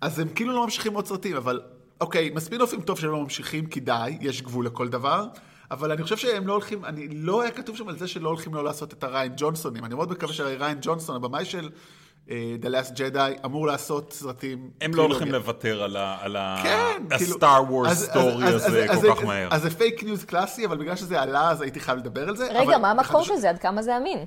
אז 0.00 0.18
הם 0.18 0.28
כאילו 0.28 0.52
לא 0.52 0.64
ממשיכים 0.64 0.94
עוד 0.94 1.06
סרטים, 1.06 1.36
אבל 1.36 1.60
אוקיי, 2.00 2.30
מספינופים 2.34 2.80
טוב 2.80 2.98
שהם 2.98 3.10
לא 3.10 3.20
ממשיכים, 3.20 3.66
כי 3.66 3.80
די, 3.80 4.18
יש 4.20 4.42
גבול 4.42 4.66
לכל 4.66 4.88
דבר. 4.88 5.26
אבל 5.70 5.92
אני 5.92 6.02
חושב 6.02 6.16
שהם 6.16 6.46
לא 6.46 6.52
הולכים, 6.52 6.84
אני, 6.84 7.08
לא 7.08 7.42
היה 7.42 7.50
כתוב 7.50 7.76
שם 7.76 7.88
על 7.88 7.98
זה 7.98 8.08
שלא 8.08 8.28
הולכים 8.28 8.54
לא 8.54 8.64
לעשות 8.64 8.92
את 8.92 9.04
הריין 9.04 9.32
ג'ונסונים. 9.36 9.84
אני 9.84 9.94
מאוד 9.94 10.10
מקווה 10.10 10.32
שהריין 10.32 10.78
ג'ונסון, 10.80 11.16
הבמאי 11.16 11.44
של 11.44 11.70
The 12.28 12.64
Last 12.64 12.96
Jedi 12.96 13.44
אמור 13.44 13.66
לעשות 13.66 14.12
סרטים... 14.12 14.70
הם 14.80 14.94
לא 14.94 15.02
הולכים 15.02 15.32
לוותר 15.32 15.82
על 15.82 16.36
ה-Star 16.36 17.70
Wars 17.70 18.12
story 18.12 18.46
הזה 18.48 18.86
כל 18.88 19.14
כך 19.14 19.24
מהר. 19.24 19.48
אז 19.50 19.62
זה 19.62 19.70
פייק 19.70 20.02
news 20.02 20.24
קלאסי, 20.24 20.66
אבל 20.66 20.76
בגלל 20.76 20.96
שזה 20.96 21.20
עלה, 21.22 21.50
אז 21.50 21.60
הייתי 21.60 21.80
חייב 21.80 21.98
לדבר 21.98 22.28
על 22.28 22.36
זה. 22.36 22.48
רגע, 22.54 22.78
מה 22.78 22.90
המקור 22.90 23.22
של 23.22 23.36
זה? 23.36 23.50
עד 23.50 23.58
כמה 23.58 23.82
זה 23.82 23.96
אמין? 23.96 24.24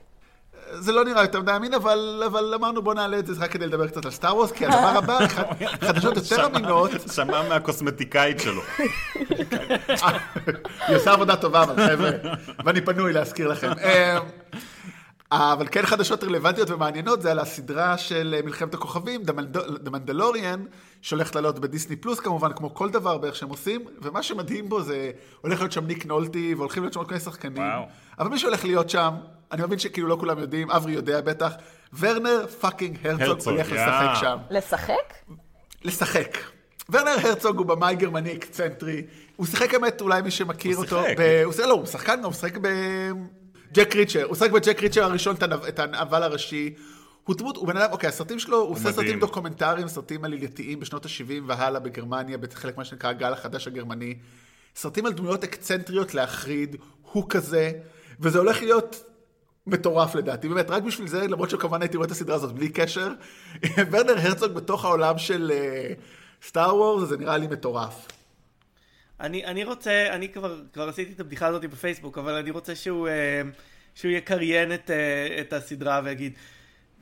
זה 0.74 0.92
לא 0.92 1.06
נראה 1.06 1.22
יותר 1.22 1.42
מדי 1.42 1.56
אמין, 1.56 1.74
אבל 1.74 2.54
אמרנו 2.56 2.82
בוא 2.82 2.94
נעלה 2.94 3.20
את 3.20 3.26
זה 3.26 3.34
רק 3.44 3.52
כדי 3.52 3.68
לדבר 3.68 3.88
קצת 3.88 4.06
על 4.06 4.12
סטאר 4.12 4.36
וורס, 4.36 4.52
כי 4.52 4.66
הדבר 4.66 4.98
הבא, 4.98 5.20
חדשות 5.82 6.16
יותר 6.16 6.46
אמינות. 6.46 6.92
שמע 7.12 7.50
מהקוסמטיקאית 7.50 8.40
שלו. 8.40 8.62
היא 10.88 10.96
עושה 10.96 11.12
עבודה 11.12 11.36
טובה, 11.36 11.64
אבל 11.64 11.88
חבר'ה, 11.88 12.10
ואני 12.66 12.82
פנוי 12.82 13.14
להזכיר 13.14 13.48
לכם. 13.48 13.72
אה, 15.36 15.54
אבל 15.54 15.68
כן 15.72 15.86
חדשות 15.86 16.24
רלוונטיות 16.24 16.70
ומעניינות 16.70 17.22
זה 17.22 17.32
על 17.32 17.40
הסדרה 17.40 17.98
של 17.98 18.42
מלחמת 18.46 18.74
הכוכבים, 18.74 19.22
The 19.86 19.90
Mandalorian, 19.90 20.60
שהולכת 21.02 21.36
לעלות 21.36 21.60
בדיסני 21.60 21.96
פלוס 21.96 22.20
כמובן, 22.20 22.54
כמו 22.56 22.74
כל 22.74 22.90
דבר 22.90 23.18
בערך 23.18 23.36
שהם 23.36 23.50
עושים, 23.50 23.86
ומה 24.02 24.24
שמדהים 24.24 24.70
בו 24.70 24.82
זה, 24.82 25.12
הולך 25.42 25.60
להיות 25.60 25.72
שם 25.72 25.86
ניק 25.86 26.06
נולטי, 26.06 26.56
והולכים 26.58 26.84
להיות 26.84 26.94
שם 26.94 27.00
עוד 27.00 27.08
כל 27.08 27.14
מיני 27.14 27.26
שחקנים, 27.26 27.58
וואו. 27.58 27.84
אבל 28.20 28.30
מי 28.30 28.40
שהולך 28.40 28.66
להיות 28.66 28.90
שם, 28.90 29.14
אני 29.52 29.64
מבין 29.64 29.80
שכאילו 29.80 30.08
לא 30.08 30.18
כולם 30.20 30.40
יודעים, 30.40 30.72
אברי 30.72 30.94
יודע 30.94 31.22
בטח, 31.22 31.54
ורנר 32.00 32.48
fucking 32.48 32.98
הרצוג 33.04 33.54
הולך 33.54 33.72
לשחק 33.72 34.14
שם. 34.22 34.38
לשחק? 34.50 35.14
לשחק. 35.84 36.38
ורנר 36.90 37.16
הרצוג 37.24 37.58
הוא 37.58 37.66
במאי 37.66 37.96
גרמני 37.96 38.34
אקצנטרי, 38.34 39.02
הוא 39.36 39.46
שיחק 39.48 39.72
באמת, 39.72 40.02
אולי 40.02 40.22
מי 40.22 40.32
שמכיר 40.32 40.78
אותו, 40.78 41.00
הוא 41.44 41.54
שיחק, 41.54 41.66
לא, 41.66 41.74
הוא 41.74 41.86
שחקן, 41.86 42.24
הוא 42.24 42.30
משחק 42.30 42.58
ב... 42.62 42.68
ג'ק 43.74 43.96
ריצ'ר, 43.96 44.24
הוא 44.24 44.36
שיחק 44.36 44.52
בג'ק 44.52 44.82
ריצ'ר 44.82 45.04
הראשון 45.04 45.36
את 45.68 45.80
הנבל 45.80 46.24
הראשי, 46.24 46.74
הוא 47.24 47.36
דמות, 47.36 47.58
הוא 47.58 47.68
בן 47.68 47.78
אדם, 47.78 47.92
אוקיי, 47.92 48.10
הסרטים 48.10 48.40
שלו, 48.40 48.62
הוא 48.62 48.72
עושה. 48.72 48.92
סרטים 48.92 49.20
דוקומנטריים, 49.20 49.88
סרטים 49.88 50.26
עלילתיים 50.26 50.80
בשנות 50.80 51.06
ה-70 51.06 51.44
והלאה 51.48 51.80
בגרמניה, 51.80 52.38
בחלק 52.38 52.78
מה 52.78 52.86
שנקרא 52.86 53.10
הגל 53.10 53.34
החדש 53.34 53.68
הגרמני. 53.68 54.16
סרטים 54.76 55.06
על 55.06 55.14
דמויות 55.14 55.44
אקצנטריות 55.44 56.14
להחריד, 56.14 56.76
הוא 57.12 57.26
כזה, 57.30 57.72
וזה 58.20 58.38
הולך 58.38 58.62
להיות 58.62 59.04
מטורף 59.68 60.16
לדעתי, 60.16 60.50
באמת, 60.50 60.70
רק 60.70 60.84
בשביל 60.84 61.08
זה, 61.08 61.28
למרות 61.28 61.50
שכמובן 61.50 61.82
הייתי 61.82 61.98
רואה 61.98 62.08
את 62.08 62.12
הסדרה 62.12 62.36
הזאת 62.36 62.52
בלי 62.52 62.70
קשר, 62.70 63.12
ורנר 63.92 64.18
הרצוג 64.18 64.52
בתוך 64.52 64.86
העולם 64.86 65.18
של 65.18 65.52
סטאר 66.48 66.76
וורס, 66.76 67.10
זה 67.10 67.18
נראה 67.18 67.38
לי 67.38 67.48
מטורף. 67.48 68.08
אני, 69.26 69.46
אני 69.46 69.64
רוצה, 69.64 70.08
אני 70.10 70.30
כבר, 70.30 70.62
כבר 70.74 70.90
עשיתי 70.90 71.14
את 71.14 71.20
הבדיחה 71.20 71.48
הזאת 71.48 71.66
בפייסבוק, 71.66 72.18
אבל 72.18 72.34
אני 72.34 72.52
רוצה 72.52 72.76
שהוא, 72.76 73.08
אה, 73.08 73.42
שהוא 73.96 74.12
יקריין 74.12 74.74
את, 74.74 74.92
אה, 74.92 75.42
את 75.42 75.54
הסדרה 75.54 76.02
ויגיד, 76.04 76.34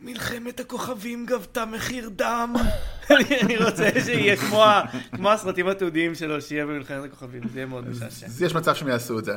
מלחמת 0.01 0.59
הכוכבים 0.59 1.25
גבתה 1.25 1.65
מחיר 1.65 2.09
דם. 2.15 2.53
אני, 3.11 3.41
אני 3.41 3.57
רוצה 3.57 3.89
שיהיה 4.05 4.37
כמו, 4.37 4.65
כמו 5.15 5.31
הסרטים 5.31 5.67
התיעודיים 5.67 6.15
שלו, 6.15 6.41
שיהיה 6.41 6.65
במלחמת 6.65 7.03
הכוכבים, 7.03 7.41
זה 7.53 7.59
יהיה 7.59 7.65
מאוד 7.65 7.89
משעשע. 7.89 8.27
יש 8.45 8.55
מצב 8.55 8.75
שהם 8.75 8.87
יעשו 8.87 9.19
את 9.19 9.25
זה. 9.25 9.35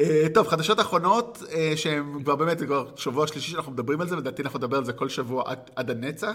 אה, 0.00 0.26
טוב, 0.34 0.48
חדשות 0.48 0.80
אחרונות, 0.80 1.42
אה, 1.52 1.72
שהן 1.76 2.22
כבר 2.22 2.36
באמת, 2.36 2.58
זה 2.58 2.66
כבר 2.66 2.90
שבוע 2.96 3.26
שלישי 3.26 3.50
שאנחנו 3.50 3.72
מדברים 3.72 4.00
על 4.00 4.08
זה, 4.08 4.16
ולדעתי 4.16 4.42
אנחנו 4.42 4.58
נדבר 4.58 4.76
על 4.76 4.84
זה 4.84 4.92
כל 4.92 5.08
שבוע 5.08 5.42
עד, 5.46 5.58
עד 5.76 5.90
הנצח. 5.90 6.34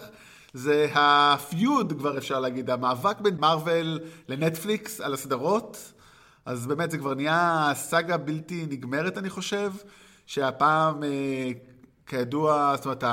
זה 0.54 0.88
הפיוד, 0.96 1.94
כבר 1.98 2.18
אפשר 2.18 2.40
להגיד, 2.40 2.70
המאבק 2.70 3.22
בין 3.22 3.38
מארוול 3.40 4.00
לנטפליקס 4.30 5.02
על 5.02 5.14
הסדרות. 5.14 5.94
אז 6.46 6.68
באמת 6.68 6.92
זה 6.92 6.98
כבר 6.98 7.14
נהיה 7.14 7.72
סאגה 7.76 8.18
בלתי 8.18 8.66
נגמרת, 8.70 9.18
אני 9.18 9.30
חושב, 9.30 9.72
שהפעם, 10.26 11.04
אה, 11.04 11.52
כידוע, 12.08 12.74
זאת 12.76 12.86
אומרת, 12.86 13.04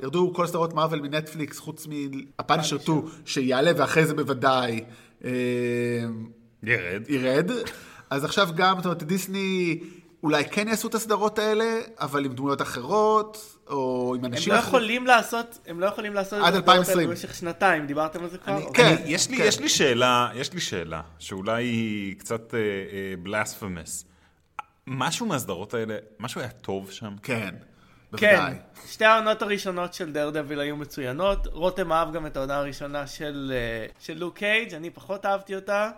ירדו 0.00 0.32
כל 0.34 0.46
סדרות 0.46 0.74
מארוול 0.74 1.00
מנטפליקס, 1.00 1.58
חוץ 1.58 1.86
מהפאנישר 1.86 2.78
2, 2.78 3.02
שיעלה, 3.24 3.70
ואחרי 3.76 4.06
זה 4.06 4.14
בוודאי 4.14 4.84
ירד. 6.62 7.02
ירד. 7.08 7.50
אז 8.10 8.24
עכשיו 8.24 8.48
גם, 8.54 8.76
זאת 8.76 8.84
אומרת, 8.84 9.02
דיסני 9.02 9.80
אולי 10.22 10.44
כן 10.44 10.68
יעשו 10.68 10.88
את 10.88 10.94
הסדרות 10.94 11.38
האלה, 11.38 11.64
אבל 12.00 12.24
עם 12.24 12.32
דמויות 12.34 12.62
אחרות, 12.62 13.58
או 13.68 14.14
עם 14.18 14.24
הם 14.24 14.32
אנשים 14.32 14.52
לא 14.52 14.58
אחרים. 14.58 14.68
יכולים 14.68 15.06
לעשות, 15.06 15.58
הם 15.66 15.80
לא 15.80 15.86
יכולים 15.86 16.14
לעשות 16.14 16.38
עד 16.38 16.54
את 16.54 16.68
הסדרות 16.68 16.68
האלה 16.68 16.78
2020. 16.78 17.08
במשך 17.10 17.34
שנתיים, 17.34 17.86
דיברתם 17.86 18.22
על 18.22 18.30
זה 18.30 18.38
כבר? 18.38 18.62
אוקיי. 18.62 18.96
כן, 18.96 19.02
יש, 19.06 19.30
לי, 19.30 19.36
כן. 19.36 19.44
יש 19.46 19.60
לי 19.60 19.68
שאלה, 19.68 20.28
יש 20.34 20.52
לי 20.52 20.60
שאלה, 20.60 21.00
שאולי 21.18 21.64
היא 21.64 22.16
קצת 22.18 22.54
בלספמס. 23.22 24.04
משהו 24.86 25.26
מהסדרות 25.26 25.74
האלה, 25.74 25.96
משהו 26.20 26.40
היה 26.40 26.50
טוב 26.50 26.90
שם? 26.90 27.14
כן, 27.22 27.54
כן. 28.16 28.52
שתי 28.86 29.04
העונות 29.04 29.42
הראשונות 29.42 29.94
של 29.94 30.12
דר 30.12 30.30
דביל 30.30 30.60
היו 30.60 30.76
מצוינות. 30.76 31.46
רותם 31.46 31.92
אהב 31.92 32.12
גם 32.12 32.26
את 32.26 32.36
העונה 32.36 32.56
הראשונה 32.56 33.06
של, 33.06 33.52
אה, 33.54 33.86
של 34.00 34.18
לוק 34.18 34.38
קייג', 34.38 34.74
אני 34.74 34.90
פחות 34.90 35.26
אהבתי 35.26 35.54
אותה. 35.54 35.90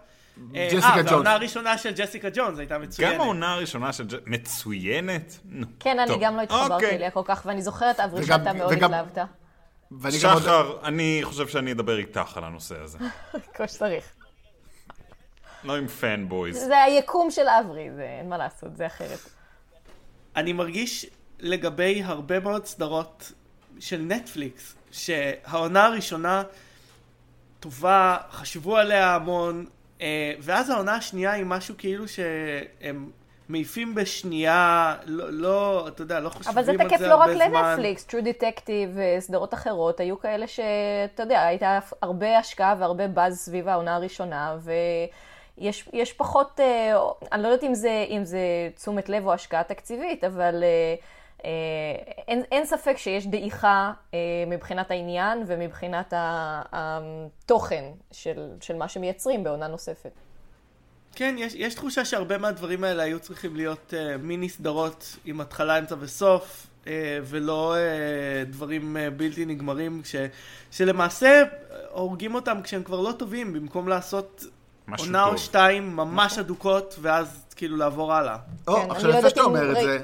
אה, 0.54 0.68
ג'סיקה 0.72 0.86
אה, 0.88 0.96
ג'ונס. 0.96 1.10
והעונה 1.10 1.32
הראשונה 1.32 1.78
של 1.78 1.90
ג'סיקה 1.96 2.28
ג'ונס 2.34 2.58
הייתה 2.58 2.78
מצוינת. 2.78 3.14
גם 3.14 3.20
העונה 3.20 3.52
הראשונה 3.52 3.92
של 3.92 4.06
ג'... 4.06 4.14
מצוינת? 4.26 5.38
כן, 5.80 5.98
אני. 5.98 6.16
גם 6.20 6.36
לא 6.36 6.42
התחברתי 6.42 6.74
אוקיי. 6.74 6.96
אליה 6.96 7.10
כל 7.10 7.22
כך, 7.24 7.42
ואני 7.46 7.62
זוכרת, 7.62 8.00
אברי, 8.00 8.26
שאתה 8.26 8.52
מאוד 8.52 8.72
התלהבת. 8.72 9.18
שחר, 10.10 10.78
אני 10.84 11.20
חושב 11.22 11.48
שאני 11.48 11.72
אדבר 11.72 11.98
איתך 11.98 12.36
על 12.36 12.44
הנושא 12.44 12.80
הזה. 12.80 12.98
כמו 13.54 13.68
שצריך. 13.68 14.04
לא 15.64 15.76
עם 15.76 15.86
fanboys. 15.86 16.56
זה 16.56 16.82
היקום 16.82 17.30
של 17.30 17.48
אברי, 17.48 17.88
זה 17.96 18.02
אין 18.02 18.28
מה 18.28 18.38
לעשות, 18.38 18.76
זה 18.76 18.86
אחרת. 18.86 19.18
אני 20.36 20.52
מרגיש 20.52 21.06
לגבי 21.40 22.02
הרבה 22.04 22.40
מאוד 22.40 22.66
סדרות 22.66 23.32
של 23.80 24.00
נטפליקס, 24.00 24.74
שהעונה 24.90 25.86
הראשונה 25.86 26.42
טובה, 27.60 28.16
חשבו 28.30 28.76
עליה 28.76 29.14
המון, 29.14 29.66
ואז 30.40 30.70
העונה 30.70 30.94
השנייה 30.94 31.32
היא 31.32 31.44
משהו 31.44 31.74
כאילו 31.78 32.08
שהם 32.08 33.10
מעיפים 33.48 33.94
בשנייה, 33.94 34.96
לא, 35.06 35.30
לא 35.30 35.88
אתה 35.88 36.02
יודע, 36.02 36.20
לא 36.20 36.28
חושבים 36.28 36.52
אבל 36.54 36.64
זה 36.64 36.70
על 36.70 36.78
תקף 36.88 36.98
זה 36.98 37.08
לא 37.08 37.16
רק 37.16 37.28
הרבה 37.28 37.48
זמן. 37.48 37.64
לנטפליקס, 37.64 38.06
True 38.10 38.24
Detective 38.24 38.98
וסדרות 39.18 39.54
אחרות, 39.54 40.00
היו 40.00 40.18
כאלה 40.18 40.46
שאתה 40.46 41.22
יודע, 41.22 41.42
הייתה 41.42 41.78
הרבה 42.02 42.38
השקעה 42.38 42.74
והרבה 42.78 43.08
באז 43.08 43.38
סביב 43.38 43.68
העונה 43.68 43.96
הראשונה, 43.96 44.56
ויש 45.58 45.88
יש 45.92 46.12
פחות, 46.12 46.60
אה, 46.60 46.96
אני 47.32 47.42
לא 47.42 47.48
יודעת 47.48 47.64
אם 47.64 47.74
זה, 47.74 48.04
אם 48.08 48.24
זה 48.24 48.38
תשומת 48.74 49.08
לב 49.08 49.26
או 49.26 49.32
השקעה 49.32 49.62
תקציבית, 49.62 50.24
אבל 50.24 50.62
אה, 50.62 50.68
אה, 50.68 50.94
אין, 52.28 52.42
אין 52.52 52.66
ספק 52.66 52.96
שיש 52.96 53.26
דעיכה 53.26 53.92
אה, 54.14 54.18
מבחינת 54.46 54.90
העניין 54.90 55.44
ומבחינת 55.46 56.12
התוכן 56.72 57.84
של, 58.12 58.50
של 58.60 58.76
מה 58.76 58.88
שמייצרים 58.88 59.44
בעונה 59.44 59.68
נוספת. 59.68 60.10
כן, 61.14 61.34
יש, 61.38 61.54
יש 61.54 61.74
תחושה 61.74 62.04
שהרבה 62.04 62.38
מהדברים 62.38 62.84
האלה 62.84 63.02
היו 63.02 63.20
צריכים 63.20 63.56
להיות 63.56 63.94
uh, 63.94 64.18
מיני 64.18 64.48
סדרות 64.48 65.16
עם 65.24 65.40
התחלה, 65.40 65.78
אמצע 65.78 65.94
וסוף, 65.98 66.66
uh, 66.84 66.88
ולא 67.24 67.74
uh, 67.74 68.50
דברים 68.50 68.96
uh, 68.96 69.10
בלתי 69.10 69.44
נגמרים, 69.44 70.00
ש, 70.04 70.16
שלמעשה 70.70 71.42
uh, 71.42 71.74
הורגים 71.90 72.34
אותם 72.34 72.62
כשהם 72.62 72.82
כבר 72.82 73.00
לא 73.00 73.12
טובים, 73.12 73.52
במקום 73.52 73.88
לעשות 73.88 74.44
עונה 74.98 75.24
טוב. 75.24 75.32
או 75.32 75.38
שתיים 75.38 75.96
ממש 75.96 76.38
אדוקות, 76.38 76.96
ואז 77.00 77.44
כאילו 77.56 77.76
לעבור 77.76 78.12
הלאה. 78.12 78.36
או, 78.68 78.76
כן, 78.76 78.90
עכשיו 78.90 79.10
לא 79.10 79.16
יפה 79.16 79.30
שאתה 79.30 79.40
אומר 79.40 79.70
את 79.70 79.76
זה. 79.84 79.98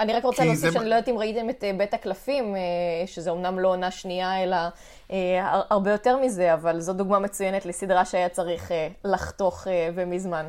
אני 0.00 0.12
רק 0.12 0.24
רוצה 0.24 0.42
להוסיף 0.44 0.72
שאני 0.72 0.84
מה- 0.84 0.90
לא 0.90 0.94
יודעת 0.94 1.08
אם 1.08 1.18
ראיתם 1.18 1.50
את 1.50 1.64
אה, 1.64 1.72
בית 1.76 1.94
הקלפים, 1.94 2.56
אה, 2.56 2.60
שזה 3.06 3.30
אומנם 3.30 3.58
לא 3.58 3.68
עונה 3.68 3.90
שנייה, 3.90 4.42
אלא 4.42 4.56
אה, 5.12 5.16
הר- 5.48 5.62
הרבה 5.70 5.90
יותר 5.90 6.16
מזה, 6.16 6.54
אבל 6.54 6.80
זו 6.80 6.92
דוגמה 6.92 7.18
מצוינת 7.18 7.66
לסדרה 7.66 8.04
שהיה 8.04 8.28
צריך 8.28 8.70
לחתוך 9.04 9.66
ומזמן. 9.94 10.48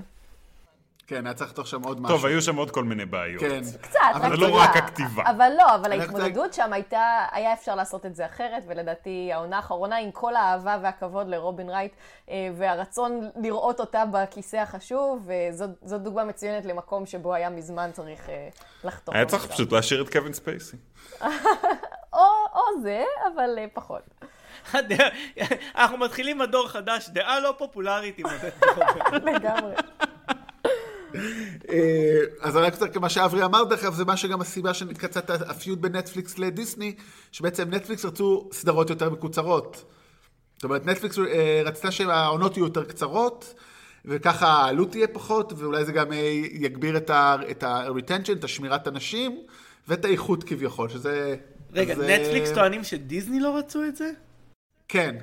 כן, 1.11 1.25
היה 1.25 1.33
צריך 1.33 1.49
לחתוך 1.49 1.67
שם 1.67 1.81
עוד 1.83 2.01
משהו. 2.01 2.15
טוב, 2.17 2.25
היו 2.25 2.41
שם 2.41 2.55
עוד 2.55 2.71
כל 2.71 2.83
מיני 2.83 3.05
בעיות. 3.05 3.39
כן. 3.41 3.61
קצת, 3.81 3.99
אבל 4.15 4.33
רק 4.33 4.39
לא. 4.39 4.59
רק 4.61 4.75
הכתיבה. 4.77 5.23
אבל 5.29 5.51
לא, 5.57 5.75
אבל 5.75 5.93
רק 5.93 5.99
ההתמודדות 5.99 6.53
שם 6.53 6.73
הייתה, 6.73 7.25
היה 7.31 7.53
אפשר 7.53 7.75
לעשות 7.75 8.05
את 8.05 8.15
זה 8.15 8.25
אחרת, 8.25 8.63
ולדעתי 8.67 9.29
העונה 9.33 9.55
האחרונה, 9.55 9.97
עם 9.97 10.11
כל 10.11 10.35
האהבה 10.35 10.77
והכבוד 10.83 11.27
לרובין 11.27 11.69
רייט, 11.69 11.91
אה, 12.29 12.35
והרצון 12.57 13.29
לראות 13.41 13.79
אותה 13.79 14.03
בכיסא 14.11 14.57
החשוב, 14.57 15.29
וזו 15.51 15.97
דוגמה 15.97 16.23
מצוינת 16.23 16.65
למקום 16.65 17.05
שבו 17.05 17.33
היה 17.33 17.49
מזמן 17.49 17.89
צריך 17.93 18.29
אה, 18.29 18.47
לחתוך. 18.83 19.15
היה 19.15 19.25
צריך. 19.25 19.45
פשוט 19.47 19.71
להשאיר 19.71 20.01
את 20.01 20.11
קווין 20.11 20.33
ספייסי. 20.33 20.77
או, 22.13 22.19
או 22.53 22.81
זה, 22.83 23.03
אבל 23.35 23.49
אה, 23.57 23.65
פחות. 23.73 24.01
הדעה- 24.73 25.09
אנחנו 25.75 25.97
מתחילים 25.97 26.37
מדור 26.37 26.67
חדש, 26.67 27.09
דעה 27.09 27.39
לא 27.39 27.55
פופולרית 27.57 28.17
עם 28.19 28.25
עודד 28.25 28.49
קרובר. 28.59 29.17
לגמרי. 29.31 29.73
אה, 31.69 32.19
אז 32.41 32.55
רק 32.55 32.73
רוצה, 32.73 32.99
מה 32.99 33.09
שאברי 33.09 33.43
אמר 33.45 33.63
דרך 33.63 33.83
אגב, 33.83 33.93
זה 33.93 34.05
מה 34.05 34.17
שגם 34.17 34.41
הסיבה 34.41 34.73
שקצת 34.73 35.29
הפיוד 35.29 35.81
בין 35.81 35.95
נטפליקס 35.95 36.37
לדיסני, 36.39 36.95
שבעצם 37.31 37.73
נטפליקס 37.73 38.05
רצו 38.05 38.49
סדרות 38.51 38.89
יותר 38.89 39.09
מקוצרות. 39.09 39.85
זאת 40.55 40.63
אומרת, 40.63 40.85
נטפליקס 40.85 41.19
אה, 41.19 41.61
רצתה 41.65 41.91
שהעונות 41.91 42.57
יהיו 42.57 42.65
יותר 42.65 42.83
קצרות, 42.83 43.53
וככה 44.05 44.47
העלות 44.47 44.91
תהיה 44.91 45.07
פחות, 45.07 45.53
ואולי 45.57 45.85
זה 45.85 45.91
גם 45.91 46.13
אה, 46.13 46.17
יגביר 46.51 46.97
את 46.97 47.09
ה- 47.09 47.35
את 47.51 47.63
ה-retention, 47.63 48.31
את 48.31 48.43
השמירת 48.43 48.87
אנשים, 48.87 49.39
ואת 49.87 50.05
האיכות 50.05 50.43
כביכול, 50.43 50.89
שזה... 50.89 51.35
רגע, 51.73 51.95
זה- 51.95 52.07
נטפליקס 52.17 52.51
טוענים 52.51 52.83
שדיסני 52.83 53.39
לא 53.39 53.57
רצו 53.57 53.83
את 53.85 53.95
זה? 53.95 54.11
כן, 54.87 55.15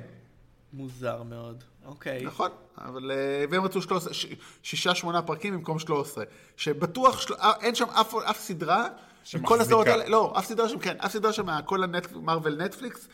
מוזר 0.73 1.23
מאוד. 1.23 1.63
אוקיי. 1.89 2.23
נכון, 2.25 2.49
אבל... 2.77 3.11
אה, 3.11 3.17
והם 3.49 3.63
רצו 3.63 3.81
13, 3.81 4.13
ש- 4.13 4.25
שישה, 4.63 4.95
שמונה 4.95 5.21
פרקים 5.21 5.53
במקום 5.53 5.79
13. 5.79 6.23
שבטוח, 6.57 7.21
של... 7.21 7.33
אה, 7.33 7.51
אין 7.61 7.75
שם 7.75 7.85
אף, 7.89 8.15
אף 8.15 8.39
סדרה, 8.39 8.87
הסדרות 9.33 9.47
שמחזיקה. 9.59 9.91
האלה, 9.91 10.09
לא, 10.09 10.33
אף 10.37 10.45
סדרה 10.45 10.69
שם, 10.69 10.79
כן, 10.79 10.95
אף 11.05 11.11
סדרה 11.11 11.33
שם, 11.33 11.47
כל 11.65 11.83
המרוויל 11.83 12.55
נטפליקס, 12.55 13.07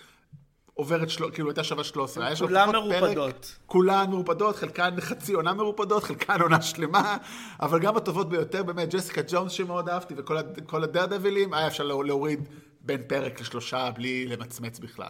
עוברת, 0.73 1.09
של... 1.09 1.31
כאילו, 1.31 1.49
הייתה 1.49 1.63
שווה 1.63 1.83
13. 1.83 2.25
היה 2.25 2.35
שם 2.35 2.45
כולן 2.47 2.69
מרופדות. 2.71 3.55
כולן 3.65 4.05
מרופדות, 4.09 4.55
חלקן 4.55 5.01
חצי 5.01 5.33
עונה 5.33 5.53
מרופדות, 5.53 6.03
חלקן 6.03 6.41
עונה 6.41 6.61
שלמה, 6.61 7.17
אבל 7.61 7.79
גם 7.79 7.97
הטובות 7.97 8.29
ביותר, 8.29 8.63
באמת, 8.63 8.89
ג'סיקה 8.95 9.21
ג'ונס 9.27 9.51
שמאוד 9.51 9.89
אהבתי, 9.89 10.13
וכל 10.17 10.38
הד- 10.38 10.59
כל 10.65 10.83
הדרדווילים, 10.83 11.53
היה 11.53 11.67
אפשר 11.67 11.83
לה- 11.83 12.03
להוריד 12.05 12.49
בין 12.81 13.01
פרק 13.07 13.41
לשלושה 13.41 13.91
בלי 13.91 14.25
למצמץ 14.27 14.79
בכלל. 14.79 15.09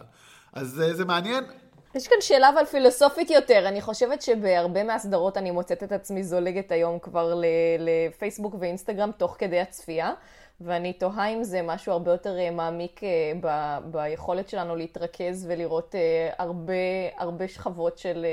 אז 0.52 0.80
אה, 0.80 0.94
זה 0.94 1.04
מעניין. 1.04 1.44
יש 1.96 2.08
כאן 2.08 2.16
שאלה 2.20 2.48
אבל 2.48 2.64
פילוסופית 2.64 3.30
יותר. 3.30 3.68
אני 3.68 3.80
חושבת 3.80 4.22
שבהרבה 4.22 4.84
מהסדרות 4.84 5.36
אני 5.36 5.50
מוצאת 5.50 5.82
את 5.82 5.92
עצמי 5.92 6.24
זולגת 6.24 6.72
היום 6.72 6.98
כבר 6.98 7.40
לפייסבוק 7.78 8.54
ואינסטגרם 8.58 9.10
תוך 9.16 9.36
כדי 9.38 9.60
הצפייה, 9.60 10.12
ואני 10.60 10.92
תוהה 10.92 11.28
אם 11.28 11.44
זה 11.44 11.62
משהו 11.62 11.92
הרבה 11.92 12.10
יותר 12.10 12.38
אה, 12.38 12.50
מעמיק 12.50 13.04
אה, 13.04 13.08
ב- 13.40 13.78
ביכולת 13.90 14.48
שלנו 14.48 14.76
להתרכז 14.76 15.46
ולראות 15.48 15.94
אה, 15.94 16.30
הרבה, 16.38 16.72
הרבה 17.18 17.48
שכבות 17.48 17.98
של 17.98 18.26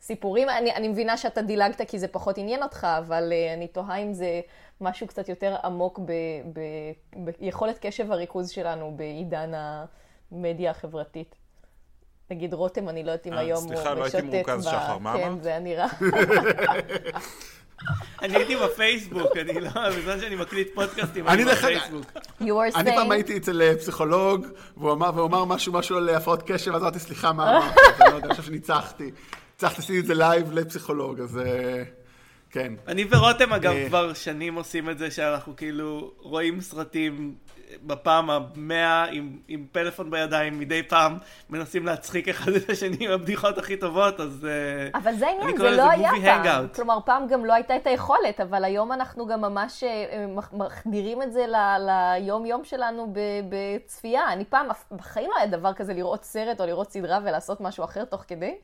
סיפורים. 0.00 0.48
אני, 0.48 0.74
אני 0.74 0.88
מבינה 0.88 1.16
שאתה 1.16 1.42
דילגת 1.42 1.80
כי 1.88 1.98
זה 1.98 2.08
פחות 2.08 2.38
עניין 2.38 2.62
אותך, 2.62 2.86
אבל 2.98 3.32
אני 3.54 3.68
תוהה 3.68 3.96
אם 3.96 4.12
זה 4.12 4.40
משהו 4.80 5.06
קצת 5.06 5.28
יותר 5.28 5.56
עמוק 5.64 5.98
ב- 5.98 6.12
ב- 6.52 6.92
ביכולת 7.40 7.78
קשב 7.80 8.12
הריכוז 8.12 8.50
שלנו 8.50 8.92
בעידן. 8.96 9.52
המדיה 10.32 10.70
החברתית. 10.70 11.45
נגיד 12.30 12.54
רותם, 12.54 12.88
אני 12.88 13.02
לא 13.02 13.10
יודעת 13.10 13.26
אם 13.26 13.32
אה, 13.32 13.38
היום 13.38 13.64
הוא 13.64 13.72
משתף 13.72 13.82
סליחה, 13.82 13.94
לא 13.94 14.04
הייתי 14.04 14.22
מרוכז, 14.22 14.64
שחר, 14.64 14.98
מה 14.98 15.14
כן, 15.16 15.26
אמרת? 15.26 15.42
זה 15.42 15.48
היה 15.48 15.58
נראה. 15.58 15.86
אני 18.22 18.36
הייתי 18.36 18.56
בפייסבוק, 18.56 19.36
אני 19.36 19.60
לא, 19.60 19.70
בזמן 19.98 20.20
שאני 20.20 20.34
מקליט 20.34 20.74
פודקאסטים, 20.74 21.28
אני 21.28 21.44
בפייסבוק. 21.44 22.04
You 22.40 22.44
were 22.44 22.76
אני 22.76 22.94
פעם 22.94 23.10
הייתי 23.10 23.36
אצל 23.36 23.62
אה, 23.62 23.76
פסיכולוג, 23.76 24.46
והוא 24.76 24.92
אמר, 24.92 25.10
והוא 25.14 25.26
אמר 25.26 25.44
משהו, 25.44 25.72
משהו 25.72 25.96
על 25.96 26.08
הפרעות 26.08 26.42
קשב, 26.46 26.74
אז 26.74 26.82
אמרתי, 26.82 26.98
סליחה, 26.98 27.32
מה 27.32 27.50
אמרת? 27.50 27.74
אני 28.00 28.12
לא 28.12 28.18
אני 28.18 28.28
חושב 28.28 28.42
שניצחתי. 28.42 29.10
הצלחתי 29.56 29.80
לעשות 29.80 29.96
את 29.98 30.06
זה 30.06 30.14
live 30.14 30.52
לפסיכולוג, 30.52 31.20
אז 31.20 31.38
אה, 31.38 31.82
כן. 32.50 32.72
אני 32.88 33.06
ורותם 33.10 33.52
אגב 33.52 33.72
אה. 33.72 33.88
כבר 33.88 34.14
שנים 34.14 34.54
עושים 34.54 34.90
את 34.90 34.98
זה 34.98 35.10
שאנחנו 35.10 35.56
כאילו 35.56 36.12
רואים 36.18 36.60
סרטים 36.60 37.34
בפעם 37.82 38.30
המאה 38.30 39.04
עם, 39.04 39.38
עם 39.48 39.66
פלאפון 39.72 40.10
בידיים 40.10 40.58
מדי 40.58 40.82
פעם 40.82 41.16
מנסים 41.50 41.86
להצחיק 41.86 42.28
אחד 42.28 42.52
את 42.52 42.70
השני 42.70 42.96
עם 43.00 43.10
הבדיחות 43.10 43.58
הכי 43.58 43.76
טובות 43.76 44.20
אז 44.20 44.46
אה, 44.50 44.98
אבל 44.98 45.14
זה 45.14 45.26
העניין, 45.26 45.56
זה 45.56 45.76
לא 45.76 45.90
היה 45.90 46.10
פעם. 46.10 46.18
כלומר, 46.74 46.98
פעם 47.04 47.26
גם 47.28 47.44
לא 47.44 47.52
הייתה 47.52 47.76
את 47.76 47.86
היכולת, 47.86 48.40
אבל 48.42 48.64
היום 48.64 48.92
אנחנו 48.92 49.26
גם 49.26 49.40
ממש 49.40 49.84
אה, 49.84 50.26
מח- 50.28 50.52
מחדירים 50.52 51.22
את 51.22 51.32
זה 51.32 51.46
ל- 51.46 51.86
ליום-יום 52.16 52.64
שלנו 52.64 53.12
בצפייה. 53.48 54.32
אני 54.32 54.44
פעם, 54.44 54.66
בחיים 54.92 55.30
לא 55.30 55.36
היה 55.38 55.46
דבר 55.46 55.72
כזה 55.74 55.94
לראות 55.94 56.24
סרט 56.24 56.60
או 56.60 56.66
לראות 56.66 56.90
סדרה 56.92 57.18
ולעשות 57.24 57.60
משהו 57.60 57.84
אחר 57.84 58.04
תוך 58.04 58.24
כדי. 58.28 58.54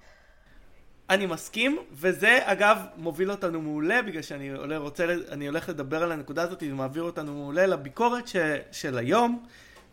אני 1.10 1.26
מסכים 1.26 1.78
וזה 1.92 2.38
אגב 2.42 2.78
מוביל 2.96 3.30
אותנו 3.30 3.62
מעולה 3.62 4.02
בגלל 4.02 4.22
שאני 4.22 4.50
עולה, 4.50 4.78
רוצה, 4.78 5.06
אני 5.30 5.46
הולך 5.46 5.68
לדבר 5.68 6.02
על 6.02 6.12
הנקודה 6.12 6.42
הזאת 6.42 6.62
ומעביר 6.70 7.02
אותנו 7.02 7.34
מעולה 7.34 7.66
לביקורת 7.66 8.28
ש, 8.28 8.36
של 8.72 8.98
היום. 8.98 9.44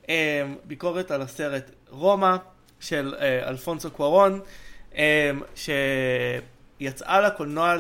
אה, 0.10 0.44
ביקורת 0.64 1.12
על 1.12 1.22
הסרט 1.22 1.72
רומא 1.90 2.36
של 2.80 3.16
אה, 3.20 3.50
אלפונסו 3.50 3.92
קוארון 3.92 4.40
אה, 4.96 5.32
שיצאה 6.80 7.22
לקולנוע 7.22 7.76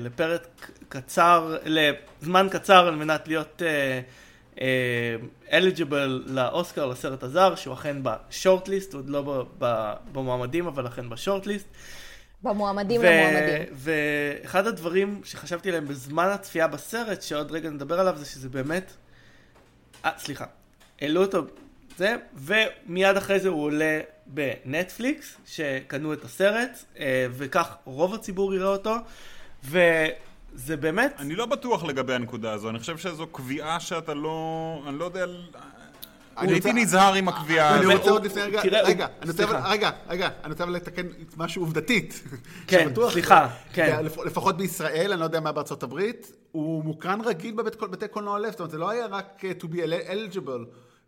לפרק 0.00 0.70
קצר, 0.88 1.56
לזמן 1.64 2.46
קצר 2.50 2.86
על 2.86 2.94
מנת 2.94 3.28
להיות 3.28 3.62
אליג'יבל 5.52 6.24
לאוסקר 6.26 6.86
לסרט 6.86 7.22
הזר 7.22 7.54
שהוא 7.54 7.74
אכן 7.74 7.96
בשורטליסט, 8.02 8.94
עוד 8.94 9.10
לא 9.10 9.44
במועמדים 10.12 10.66
אבל 10.66 10.86
אכן 10.86 11.08
בשורטליסט 11.08 11.68
במועמדים 12.42 13.00
ו- 13.00 13.04
למועמדים. 13.04 13.72
ואחד 13.72 14.66
הדברים 14.66 15.20
שחשבתי 15.24 15.68
עליהם 15.68 15.88
בזמן 15.88 16.26
הצפייה 16.26 16.68
בסרט, 16.68 17.22
שעוד 17.22 17.52
רגע 17.52 17.70
נדבר 17.70 18.00
עליו, 18.00 18.14
זה 18.18 18.24
שזה 18.24 18.48
באמת... 18.48 18.92
אה, 20.04 20.10
סליחה. 20.18 20.44
העלו 21.00 21.24
אותו, 21.24 21.42
זה, 21.96 22.16
ומיד 22.34 23.16
אחרי 23.16 23.40
זה 23.40 23.48
הוא 23.48 23.62
עולה 23.62 24.00
בנטפליקס, 24.26 25.36
שקנו 25.46 26.12
את 26.12 26.24
הסרט, 26.24 26.84
אה, 26.98 27.26
וכך 27.30 27.76
רוב 27.84 28.14
הציבור 28.14 28.54
יראה 28.54 28.68
אותו, 28.68 28.94
וזה 29.64 30.76
באמת... 30.76 31.14
אני 31.18 31.34
לא 31.34 31.46
בטוח 31.46 31.84
לגבי 31.84 32.14
הנקודה 32.14 32.52
הזו, 32.52 32.70
אני 32.70 32.78
חושב 32.78 32.98
שזו 32.98 33.26
קביעה 33.26 33.80
שאתה 33.80 34.14
לא... 34.14 34.82
אני 34.88 34.98
לא 34.98 35.04
יודע... 35.04 35.26
אני 36.38 36.52
הייתי 36.52 36.72
נזהר 36.72 37.14
עם 37.14 37.28
הקביעה 37.28 37.74
אני 37.76 37.84
הזו. 37.84 37.92
רוצה 37.92 38.10
עוד 38.10 38.24
לפני 38.24 38.42
רגע, 38.42 38.60
רגע, 38.82 39.06
אני. 39.22 39.30
רגע, 39.64 39.90
רגע, 40.08 40.28
אני 40.44 40.52
רוצה 40.52 40.64
לתקן 40.66 41.06
משהו 41.36 41.62
עובדתית. 41.62 42.22
כן, 42.66 42.88
סליחה, 43.10 43.48
כן. 43.72 44.04
לפ- 44.04 44.18
לפחות 44.26 44.56
בישראל, 44.56 45.10
אני 45.12 45.20
לא 45.20 45.24
יודע 45.24 45.40
מה 45.40 45.52
בארצות 45.52 45.82
הברית, 45.82 46.32
הוא 46.52 46.84
מוקרן 46.84 47.20
רגיל 47.24 47.54
בבית 47.54 47.74
קול- 47.74 47.88
בתי 47.88 48.08
קולנוע 48.08 48.38
לב, 48.38 48.50
זאת 48.50 48.60
אומרת, 48.60 48.70
זה 48.70 48.78
לא 48.78 48.90
היה 48.90 49.06
רק 49.06 49.42
uh, 49.44 49.62
to 49.62 49.66
be 49.66 49.76
eligible, 50.10 50.50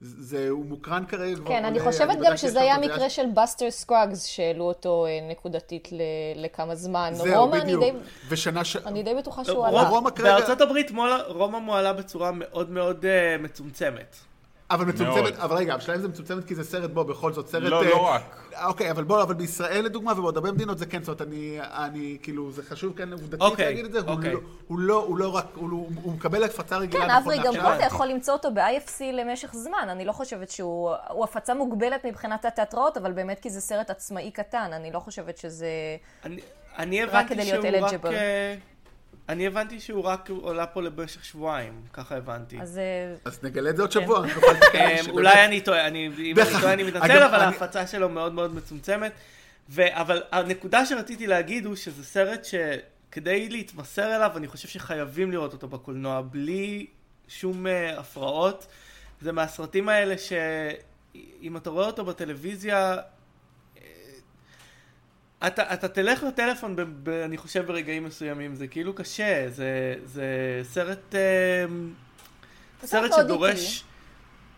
זה, 0.00 0.46
הוא 0.50 0.64
מוקרן 0.66 1.04
כרגע 1.08 1.36
כבר. 1.36 1.48
כן, 1.48 1.64
אני 1.64 1.80
חושבת 1.80 2.18
גם 2.24 2.36
שזה 2.36 2.60
היה 2.60 2.78
מקרה 2.78 3.10
של 3.10 3.22
באסטר 3.34 3.70
סקראגס, 3.70 4.24
שהעלו 4.26 4.64
אותו 4.64 5.06
אה, 5.06 5.18
נקודתית 5.30 5.88
ל- 5.92 6.00
לכמה 6.44 6.74
זמן. 6.74 7.10
זהו, 7.14 7.52
אני 7.54 7.60
בדיוק. 7.62 7.80
די- 7.84 7.92
ושנה 8.28 8.64
ש... 8.64 8.76
אני 8.76 9.02
די 9.02 9.14
בטוחה 9.14 9.44
שהוא 9.44 9.66
עלה. 9.66 9.90
בארצות 10.22 10.60
הברית 10.60 10.90
רומא 11.26 11.58
מועלה 11.58 11.92
בצורה 11.92 12.30
מאוד 12.32 12.70
מאוד 12.70 13.04
אה, 13.04 13.36
מצומצמת. 13.40 14.16
אבל 14.70 14.84
מצומצמת. 14.84 15.38
אבל 15.38 15.56
רגע, 15.56 15.74
השאלה 15.74 15.96
אם 15.96 16.02
זה 16.02 16.08
מצומצמת 16.08 16.44
כי 16.44 16.54
זה 16.54 16.64
סרט 16.64 16.90
בו, 16.90 17.04
בכל 17.04 17.32
זאת 17.32 17.48
סרט... 17.48 17.62
לא, 17.62 17.82
אה, 17.82 17.88
לא 17.88 17.96
רק. 17.96 18.22
אוקיי, 18.64 18.90
אבל 18.90 19.04
בוא, 19.04 19.22
אבל 19.22 19.34
בישראל 19.34 19.84
לדוגמה, 19.84 20.12
ובעוד 20.12 20.36
הרבה 20.36 20.52
מדינות 20.52 20.78
זה 20.78 20.86
כן, 20.86 21.02
זאת 21.02 21.20
אומרת, 21.20 21.32
אני, 21.32 21.58
אני, 21.60 22.18
כאילו, 22.22 22.52
זה 22.52 22.62
חשוב 22.62 22.96
כן 22.96 23.12
עובדתית 23.12 23.40
אוקיי, 23.40 23.64
להגיד 23.64 23.84
את 23.84 23.92
זה, 23.92 23.98
הוא 24.00 24.08
אוקיי. 24.08 24.32
לא- 24.32 24.40
הוא 24.66 24.78
לא, 24.78 25.04
הוא 25.06 25.18
לא 25.18 25.36
רק, 25.36 25.46
הוא 25.54 25.70
לא- 25.70 26.12
מקבל 26.12 26.44
הפצה 26.44 26.76
רגילה. 26.76 27.04
כן, 27.04 27.10
אברי, 27.10 27.38
גם. 27.44 27.54
פה 27.62 27.76
אתה 27.76 27.84
יכול 27.84 28.06
למצוא 28.06 28.34
אותו 28.34 28.54
ב-IFC 28.54 29.02
למשך 29.12 29.52
זמן. 29.52 29.88
אני 29.88 30.04
לא 30.04 30.12
חושבת 30.12 30.50
שהוא... 30.50 30.94
הוא 31.10 31.24
הפצה 31.24 31.54
מוגבלת 31.54 32.06
מבחינת 32.06 32.44
התיאטראות, 32.44 32.96
אבל 32.96 33.12
באמת 33.12 33.40
כי 33.40 33.50
זה 33.50 33.60
סרט 33.60 33.90
עצמאי 33.90 34.30
קטן. 34.30 34.70
אני 34.72 34.92
לא 34.92 34.98
חושבת 34.98 35.38
שזה... 35.38 35.68
אני, 36.78 37.04
רק 37.04 37.08
הבנתי 37.14 37.34
כדי 37.34 37.70
להיות 37.70 37.88
שהוא 37.88 38.00
רק... 38.02 38.14
אני 39.28 39.46
הבנתי 39.46 39.80
שהוא 39.80 40.04
רק 40.04 40.30
עולה 40.30 40.66
פה 40.66 40.82
למשך 40.82 41.24
שבועיים, 41.24 41.82
ככה 41.92 42.16
הבנתי. 42.16 42.60
אז 42.60 42.78
אה, 42.78 43.14
אז 43.24 43.38
נגלה 43.42 43.70
את 43.70 43.76
זה 43.76 43.82
עוד 43.82 43.92
שבוע, 43.92 44.24
אני 44.24 44.34
נוכל 44.34 44.52
לתקן. 44.56 44.78
אה, 44.78 45.00
אולי 45.10 45.44
אני 45.44 45.60
טועה, 45.60 45.86
אני, 45.86 46.06
אם 46.18 46.38
אני 46.38 46.60
טועה 46.60 46.72
אני 46.72 46.82
מתנצל, 46.82 47.22
אבל 47.22 47.40
ההפצה 47.40 47.86
שלו 47.86 48.08
מאוד 48.08 48.34
מאוד 48.34 48.54
מצומצמת. 48.54 49.12
אבל 49.78 50.22
הנקודה 50.32 50.86
שרציתי 50.86 51.26
להגיד 51.26 51.66
הוא 51.66 51.76
שזה 51.76 52.04
סרט 52.04 52.44
שכדי 52.44 53.48
להתמסר 53.48 54.16
אליו, 54.16 54.30
אני 54.36 54.48
חושב 54.48 54.68
שחייבים 54.68 55.32
לראות 55.32 55.52
אותו 55.52 55.68
בקולנוע, 55.68 56.22
בלי 56.30 56.86
שום 57.28 57.66
uh, 57.66 58.00
הפרעות. 58.00 58.66
זה 59.20 59.32
מהסרטים 59.32 59.88
האלה 59.88 60.14
שאם 60.18 61.56
אתה 61.56 61.70
רואה 61.70 61.86
אותו 61.86 62.04
בטלוויזיה, 62.04 62.96
אה, 62.96 63.02
אתה, 65.46 65.74
אתה 65.74 65.88
תלך 65.88 66.22
לטלפון, 66.22 66.76
ב, 66.76 66.82
ב, 67.02 67.08
אני 67.08 67.36
חושב, 67.36 67.66
ברגעים 67.66 68.04
מסוימים, 68.04 68.54
זה 68.54 68.66
כאילו 68.66 68.94
קשה, 68.94 69.44
זה, 69.48 69.94
זה 70.04 70.24
סרט, 70.62 71.14
אה, 71.14 71.64
סרט 72.84 73.12
שדורש, 73.16 73.84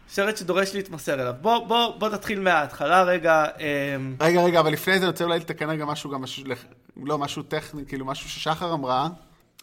סרט 0.09 0.37
שדורש 0.37 0.75
להתמסר 0.75 1.15
אליו. 1.15 1.35
בוא, 1.41 1.67
בוא, 1.67 1.97
בוא 1.99 2.09
נתחיל 2.09 2.41
מההתחלה 2.41 3.03
רגע. 3.03 3.45
אה, 3.61 3.97
רגע, 4.21 4.43
רגע, 4.43 4.61
אבל 4.61 4.73
לפני 4.73 4.95
זה 4.95 4.99
אני 4.99 5.07
רוצה 5.07 5.25
אולי 5.25 5.39
לתקן 5.39 5.71
רגע 5.71 5.85
משהו, 5.85 6.11
גם 6.11 6.23
משהו, 6.23 6.45
לא 6.97 7.19
משהו 7.19 7.43
טכני, 7.43 7.87
כאילו 7.87 8.07
משהו 8.07 8.29
ששחר 8.29 8.73
אמרה. 8.73 9.09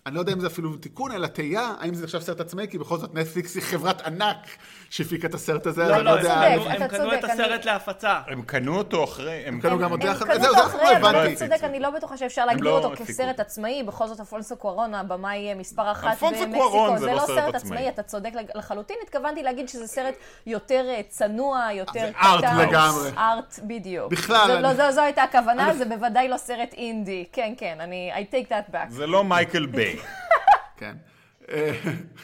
אני 0.05 0.15
לא 0.15 0.19
יודע 0.19 0.33
אם 0.33 0.39
זה 0.39 0.47
אפילו 0.47 0.77
תיקון, 0.77 1.12
אלא 1.12 1.27
תהייה, 1.27 1.73
האם 1.79 1.93
זה 1.93 2.03
נחשב 2.03 2.19
סרט 2.19 2.39
עצמאי, 2.39 2.67
כי 2.67 2.77
בכל 2.77 2.97
זאת 2.97 3.15
נטפליקס 3.15 3.55
היא 3.55 3.63
חברת 3.63 4.01
ענק 4.01 4.38
שהפיקה 4.93 5.27
את 5.27 5.34
הסרט 5.34 5.65
הזה, 5.65 5.84
לא, 5.88 5.95
אני 5.95 6.03
לא, 6.06 6.21
לא 6.21 6.29
הם 6.29 6.58
קנו- 6.60 6.69
הם 6.69 6.84
אתה 6.84 6.97
קנו 6.97 7.13
את 7.13 7.23
הסרט 7.23 7.39
אני- 7.51 7.65
להפצה. 7.65 8.19
הם 8.27 8.41
קנו 8.41 8.77
אותו 8.77 9.03
אחרי... 9.03 9.43
הם 9.45 9.60
קנו 9.62 9.79
גם 9.79 10.01
יחד, 10.01 10.25
קנו 10.25 10.39
זהו, 10.39 10.56
אותו 10.56 10.69
זה 10.69 10.75
אחרי, 10.75 10.84
לא 10.84 10.97
אבל. 11.10 11.27
אתה 11.27 11.36
צודק, 11.36 11.63
אני 11.63 11.79
לא 11.79 11.89
בטוחה 11.89 12.17
שאפשר 12.17 12.45
להגדיר 12.45 12.63
לא 12.65 12.77
אותו 12.77 13.03
כסרט 13.06 13.29
אותו. 13.29 13.41
עצמאי, 13.41 13.84
בכל 13.84 14.08
זאת 14.08 14.19
אלפונסו 14.19 14.58
קוארון, 14.58 14.93
הבמאי 14.93 15.53
מספר 15.53 15.91
אחת 15.91 16.23
במקסיקו, 16.23 16.53
קוארון 16.53 16.97
זה 16.97 17.06
לא 17.06 17.13
לא 17.13 17.19
סרט 17.19 17.56
עצמאי. 17.56 17.89
אתה 17.89 18.03
צודק 18.03 18.29
לחלוטין, 18.56 18.95
התכוונתי 19.03 19.43
להגיד 19.43 19.69
שזה 19.69 19.88
סרט 19.88 20.13
יותר 20.45 20.86
אה, 20.89 21.01
צנוע, 21.10 21.67
יותר 21.73 21.91
זה 21.99 22.12
ארט 22.23 22.43
קטן. 22.45 22.58
לגמרי. 22.58 23.10
ארט, 23.17 23.60
בדיוק. 23.63 24.12
בכלל, 24.12 24.62
לא, 24.62 24.91
זו 24.91 25.01
הייתה 25.01 25.23
הכוונה, 25.23 25.73
זה 25.73 25.86
בוודאי 25.86 26.27
לא 26.29 26.38
סרט 26.38 26.73
אינדי. 26.73 27.25
כן, 27.32 27.53
כן, 27.58 27.77
אני, 27.79 28.12
I 28.15 28.34
take 28.36 28.49
that 28.49 28.73
back. 28.73 28.89
זה 28.89 29.08
לא 29.08 29.23
מייקל 29.23 29.65
ביי. 29.65 29.97
כן. 30.77 30.93
אה, 31.51 31.71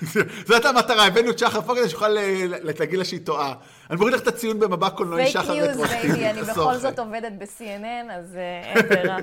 זאת 0.48 0.66
המטרה, 0.66 1.06
הבאנו 1.06 1.30
את 1.30 1.40
שחר 1.40 1.62
פה 1.62 1.76
כדי 1.76 1.90
שיוכל 1.90 2.18
אה, 2.18 2.46
להגיד 2.48 3.00
לה 3.00 3.06
שהיא 3.06 3.20
טועה. 3.24 3.54
אני 3.90 3.98
מוריד 3.98 4.14
לך 4.14 4.22
את 4.22 4.28
הציון 4.28 4.60
במבט 4.60 4.94
קולנועי 4.96 5.24
פייק 5.24 5.46
שחר 5.46 5.54
news, 5.54 5.68
רטרואקטיבי. 5.68 6.14
baby, 6.14 6.30
אני. 6.30 6.42
בכל 6.42 6.78
זאת 6.78 7.00
עובדת 7.00 7.32
ב-CNN, 7.40 8.12
אז 8.12 8.36
אה, 8.36 8.62
אין 8.64 8.88
ברירה. 8.90 9.18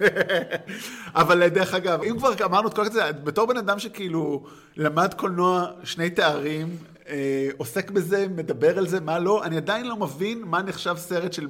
אבל 1.20 1.42
אה, 1.42 1.48
דרך 1.48 1.74
אגב, 1.74 2.02
אם 2.02 2.18
כבר 2.18 2.32
אמרנו 2.44 2.68
את 2.68 2.74
כל 2.74 2.88
זה, 2.88 3.12
בתור 3.12 3.46
בן 3.46 3.56
אדם 3.56 3.78
שכאילו 3.78 4.44
למד 4.76 5.14
קולנוע 5.14 5.66
שני 5.84 6.10
תארים, 6.10 6.76
אה, 7.08 7.48
עוסק 7.56 7.90
בזה, 7.90 8.28
מדבר 8.28 8.78
על 8.78 8.88
זה, 8.88 9.00
מה 9.00 9.18
לא, 9.18 9.44
אני 9.44 9.56
עדיין 9.56 9.86
לא 9.86 9.96
מבין 9.96 10.42
מה 10.42 10.62
נחשב 10.62 10.94
סרט 10.96 11.32
של 11.32 11.48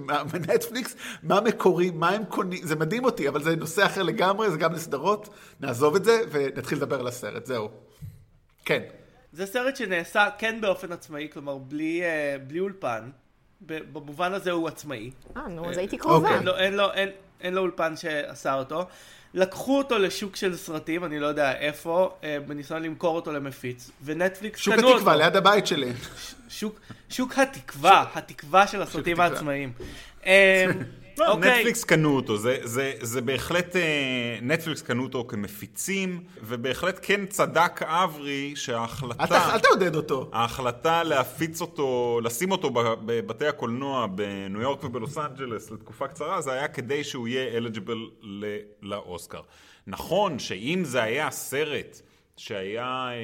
נטפליקס, 0.49 0.97
מה 1.23 1.41
מקורי, 1.41 1.91
מה 1.91 2.09
הם 2.09 2.25
קונים, 2.25 2.61
זה 2.63 2.77
מדהים 2.77 3.05
אותי, 3.05 3.29
אבל 3.29 3.43
זה 3.43 3.57
נושא 3.57 3.87
אחר 3.87 4.03
לגמרי, 4.03 4.51
זה 4.51 4.57
גם 4.57 4.73
לסדרות, 4.73 5.29
נעזוב 5.61 5.95
את 5.95 6.05
זה 6.05 6.21
ונתחיל 6.31 6.79
לדבר 6.79 7.01
על 7.01 7.07
הסרט, 7.07 7.47
זהו. 7.47 7.69
כן. 8.65 8.83
זה 9.33 9.47
סרט 9.47 9.77
שנעשה 9.77 10.29
כן 10.39 10.61
באופן 10.61 10.93
עצמאי, 10.93 11.29
כלומר 11.33 11.59
בלי, 11.59 12.03
אה, 12.03 12.37
בלי 12.47 12.61
אולפן. 12.61 13.11
במובן 13.61 14.33
הזה 14.33 14.51
הוא 14.51 14.69
עצמאי. 14.69 15.11
אה, 15.37 15.49
נו, 15.49 15.71
אז 15.71 15.79
הייתי 15.79 15.99
קרובה. 15.99 16.39
אוקיי. 16.39 16.53
אין, 16.95 17.11
אין 17.41 17.55
לו 17.55 17.61
אולפן 17.61 17.97
שעשה 17.97 18.55
אותו. 18.55 18.87
לקחו 19.37 19.79
אותו 19.79 19.99
לשוק 19.99 20.37
של 20.37 20.57
סרטים, 20.57 21.05
אני 21.05 21.19
לא 21.19 21.27
יודע 21.27 21.59
איפה, 21.59 22.17
אה, 22.25 22.39
בניסיון 22.47 22.83
למכור 22.83 23.17
אותו 23.17 23.33
למפיץ, 23.33 23.91
ונטפליקס 24.05 24.61
שוק 24.61 24.75
קנו 24.75 24.89
התקווה, 24.89 25.13
אותו. 25.13 25.25
ליד 25.25 25.37
הבית 25.37 25.67
שלי. 25.67 25.93
שוק, 26.49 26.81
שוק 27.09 27.39
התקווה, 27.39 28.05
התקווה 28.15 28.67
של 28.67 28.83
הסרטים 28.83 29.21
התקווה. 29.21 29.37
העצמאיים. 29.37 29.73
לא, 31.19 31.33
אוקיי. 31.33 31.57
נטפליקס 31.57 31.85
קנו 31.85 32.17
אותו, 32.17 32.37
זה, 32.37 32.59
זה, 32.63 32.93
זה 33.01 33.21
בהחלט, 33.21 33.77
אה, 33.77 34.39
נטפליקס 34.43 34.83
קנו 34.83 35.03
אותו 35.03 35.25
כמפיצים, 35.29 36.21
ובהחלט 36.43 36.99
כן 37.03 37.27
צדק 37.27 37.83
אברי 37.83 38.53
שההחלטה, 38.57 39.55
אל 39.55 39.59
תעודד 39.59 39.95
אותו. 39.95 40.31
ההחלטה 40.33 41.03
להפיץ 41.03 41.61
אותו, 41.61 42.21
לשים 42.23 42.51
אותו 42.51 42.71
בבתי 42.75 43.47
הקולנוע 43.47 44.07
בניו 44.07 44.61
יורק 44.61 44.85
ובלוס 44.85 45.19
אנג'לס 45.19 45.71
לתקופה 45.71 46.09
קצרה, 46.09 46.41
זה 46.41 46.53
היה 46.53 46.69
כדי 46.69 47.05
שהוא 47.05 47.29
יהיה 47.29 47.57
אלג'יבל 47.57 48.11
לאוסקר. 48.83 49.41
נכון 49.87 50.39
שאם 50.39 50.83
זה 50.85 51.03
היה 51.03 51.31
סרט 51.31 52.01
שהיה 52.37 53.09
אה, 53.09 53.13
אה, 53.13 53.17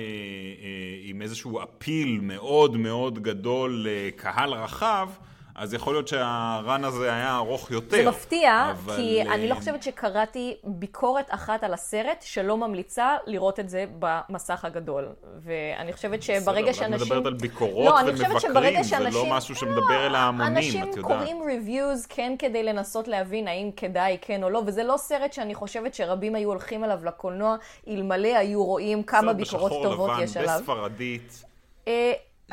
עם 1.04 1.22
איזשהו 1.22 1.62
אפיל 1.62 2.18
מאוד 2.22 2.76
מאוד 2.76 3.18
גדול 3.22 3.86
לקהל 3.88 4.52
רחב, 4.52 5.08
אז 5.54 5.74
יכול 5.74 5.94
להיות 5.94 6.08
שהרן 6.08 6.84
הזה 6.84 7.12
היה 7.14 7.36
ארוך 7.36 7.70
יותר. 7.70 7.96
זה 7.96 8.08
מפתיע, 8.08 8.70
אבל, 8.70 8.96
כי 8.96 9.22
אה, 9.22 9.34
אני 9.34 9.48
לא 9.48 9.54
חושבת 9.54 9.82
שקראתי 9.82 10.56
ביקורת 10.64 11.26
אחת 11.28 11.64
על 11.64 11.74
הסרט 11.74 12.22
שלא 12.22 12.56
ממליצה 12.56 13.16
לראות 13.26 13.60
את 13.60 13.68
זה 13.68 13.84
במסך 13.98 14.64
הגדול. 14.64 15.08
ואני 15.42 15.92
חושבת 15.92 16.22
שברגע 16.22 16.40
בסדר, 16.40 16.60
אבל 16.60 16.68
את 16.70 16.74
שאנשים... 16.74 17.06
מדברת 17.06 17.26
על 17.26 17.34
ביקורות 17.34 17.86
לא, 17.86 18.10
ומבקרים, 18.10 18.40
שברגע 18.40 18.82
זה 18.82 18.88
שאנשים... 18.88 19.28
לא 19.30 19.36
משהו 19.36 19.54
שמדבר 19.54 20.06
אל 20.06 20.14
ההמונים, 20.14 20.56
אנשים 20.56 20.82
את 20.82 20.96
יודעת. 20.96 21.04
קוראים 21.04 21.42
ריוויוז 21.42 22.06
כן 22.06 22.34
כדי 22.38 22.62
לנסות 22.62 23.08
להבין 23.08 23.48
האם 23.48 23.70
כדאי 23.76 24.18
כן 24.20 24.42
או 24.42 24.50
לא, 24.50 24.62
וזה 24.66 24.84
לא 24.84 24.96
סרט 24.96 25.32
שאני 25.32 25.54
חושבת 25.54 25.94
שרבים 25.94 26.34
היו 26.34 26.48
הולכים 26.48 26.84
אליו 26.84 27.04
לקולנוע, 27.04 27.56
אלמלא 27.88 28.36
היו 28.36 28.64
רואים 28.64 29.02
כמה 29.02 29.20
סרט 29.20 29.36
ביקורות 29.36 29.70
בשחור 29.70 29.82
טובות 29.82 30.10
לבן, 30.10 30.22
יש 30.22 30.36
עליו. 30.36 30.58
בספרדית. 30.58 31.44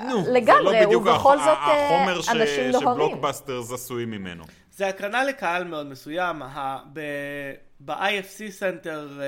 נו, 0.07 0.23
לגמרי, 0.33 0.71
זה 0.71 0.79
לא 0.79 0.85
בדיוק 0.85 1.01
ובכל 1.05 1.37
הח- 1.39 1.45
זאת 1.45 1.57
אה, 1.57 1.85
החומר 1.85 2.21
ש- 2.21 2.29
אנשים 2.29 2.69
נוהרים. 2.71 2.79
שבלוקבאסטר 2.93 3.71
עשוי 3.71 4.05
ממנו. 4.05 4.43
זה 4.77 4.87
הקרנה 4.87 5.23
לקהל 5.23 5.63
מאוד 5.63 5.85
מסוים. 5.87 6.41
ה- 6.41 6.77
ב- 6.93 6.99
ב-IFC 7.79 8.51
Center, 8.51 9.09
אה, 9.21 9.25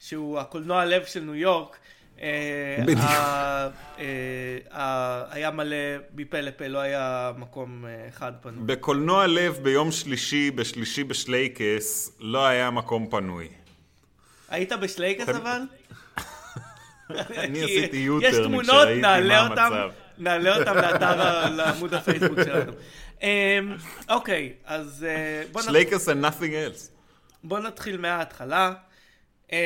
שהוא 0.00 0.38
הקולנוע 0.38 0.84
לב 0.84 1.04
של 1.04 1.20
ניו 1.20 1.34
יורק, 1.34 1.76
אה, 2.22 3.66
אה, 3.98 5.24
היה 5.30 5.50
מלא 5.50 5.76
מפה 6.16 6.40
לפה, 6.40 6.66
לא 6.66 6.78
היה 6.78 7.32
מקום 7.38 7.84
אה, 7.86 8.08
אחד 8.08 8.32
פנוי. 8.42 8.62
בקולנוע 8.66 9.26
לב 9.26 9.58
ביום 9.62 9.92
שלישי, 9.92 10.50
בשלישי 10.50 11.04
בשלייקס, 11.04 12.10
לא 12.20 12.46
היה 12.46 12.70
מקום 12.70 13.06
פנוי. 13.10 13.48
היית 14.48 14.72
בשלייקס 14.72 15.28
אבל? 15.28 15.60
אני 17.10 17.64
עשיתי 17.64 17.96
יש 17.96 18.04
יוטרן 18.04 18.42
תמונות, 18.44 18.64
כשראיתי 18.66 19.00
נעלה 19.00 19.42
מה 19.42 19.48
אותם, 19.48 19.62
המצב. 19.72 19.90
נעלה 20.18 20.58
אותם 20.58 20.74
לאתר, 20.76 21.50
לעמוד 21.50 21.94
הפייסבוק 21.94 22.38
שלנו. 22.44 22.72
אמ, 23.22 23.76
אוקיי, 24.08 24.52
אז 24.64 25.06
אה, 25.08 25.42
בוא 25.52 25.60
נ- 25.60 25.64
שלייקס 25.64 26.08
and 26.08 26.24
nothing 26.24 26.40
else. 26.74 26.90
בוא 27.44 27.58
נתחיל 27.58 27.96
מההתחלה. 27.96 28.72
אמ, 29.52 29.56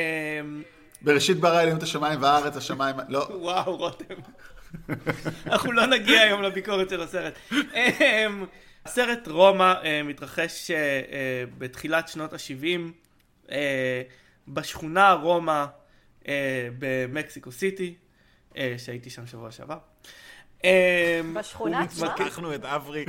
בראשית 1.01 1.37
ברא 1.39 1.61
אלוהים 1.61 1.77
את 1.77 1.83
השמיים 1.83 2.21
והארץ, 2.21 2.57
השמיים... 2.57 2.95
לא, 3.09 3.27
וואו, 3.31 3.75
רותם. 3.77 4.15
אנחנו 5.45 5.71
לא 5.71 5.85
נגיע 5.85 6.21
היום 6.21 6.41
לביקורת 6.43 6.89
של 6.89 7.01
הסרט. 7.01 7.33
אמ, 7.51 8.45
הסרט 8.85 9.27
רומא 9.27 9.73
אה, 9.83 10.01
מתרחש 10.03 10.71
אה, 10.71 10.77
בתחילת 11.57 12.07
שנות 12.07 12.33
ה-70 12.33 13.51
בשכונה 14.47 15.13
רומא 15.13 15.65
במקסיקו 16.79 17.51
סיטי, 17.51 17.95
אה, 18.57 18.75
שהייתי 18.77 19.09
שם 19.09 19.27
שבוע 19.27 19.51
שעבר. 19.51 19.77
אמ, 20.63 21.33
בשכונה 21.33 21.81
עצמה? 21.81 22.13
שלחנו 22.17 22.55
את 22.55 22.65
אברי, 22.65 23.05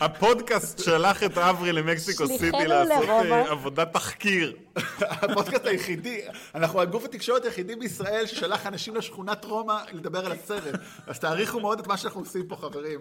הפודקאסט 0.00 0.78
שלח 0.78 1.22
את 1.22 1.38
אברי 1.38 1.72
למקסיקו 1.72 2.26
סיטי 2.26 2.66
לעשות. 2.66 3.08
אה, 3.08 3.50
עבודת 3.50 3.92
תחקיר. 3.92 4.56
הפודקאסט 5.00 5.66
היחידי, 5.66 6.20
אנחנו 6.54 6.80
הגוף 6.80 7.04
התקשורת 7.04 7.44
היחידי 7.44 7.76
בישראל 7.76 8.26
ששלח 8.26 8.66
אנשים 8.66 8.96
לשכונת 8.96 9.44
רומא 9.44 9.76
לדבר 9.92 10.26
על 10.26 10.32
הסרט. 10.32 10.80
אז 11.06 11.18
תעריכו 11.18 11.60
מאוד 11.60 11.80
את 11.80 11.86
מה 11.86 11.96
שאנחנו 11.96 12.20
עושים 12.20 12.46
פה, 12.48 12.56
חברים. 12.56 13.00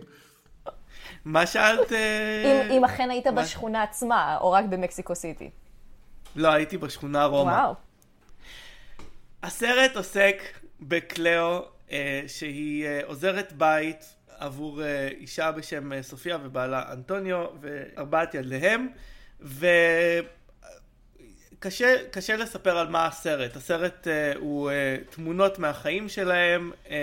מה 1.26 1.46
שאלת? 1.46 1.92
אה, 1.92 2.68
אם, 2.72 2.86
אכן 2.86 3.10
היית 3.10 3.28
בשכונה 3.28 3.84
עצמה, 3.84 4.38
או 4.42 4.52
רק 4.52 4.66
במקסיקו 4.70 5.16
סיטי. 5.16 5.50
לא, 6.36 6.48
הייתי 6.48 6.78
בשכונה 6.78 7.26
רומא. 7.26 7.52
וואו. 7.52 7.91
הסרט 9.44 9.96
עוסק 9.96 10.42
בקליאו, 10.82 11.66
אה, 11.92 12.24
שהיא 12.28 12.86
אה, 12.86 13.02
עוזרת 13.06 13.54
בית 13.54 14.16
עבור 14.38 14.84
אה, 14.84 15.08
אישה 15.08 15.52
בשם 15.52 15.94
אה, 15.94 16.04
סופיה 16.04 16.38
ובעלה 16.44 16.94
אנטוניו 16.94 17.46
וארבעת 17.62 18.36
ילדיהם, 18.36 18.88
וקשה 21.60 21.96
קשה 22.12 22.36
לספר 22.36 22.78
על 22.78 22.88
מה 22.88 23.06
הסרט. 23.06 23.56
הסרט 23.56 24.08
אה, 24.08 24.34
הוא 24.36 24.72
אה, 24.72 24.98
תמונות 25.10 25.60
מהחיים 25.60 26.10
שלהם, 26.10 26.72
אה, 26.90 26.98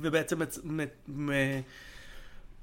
ובעצם 0.00 0.38
מצ, 0.38 0.58
מ, 0.64 0.80
מ, 1.08 1.30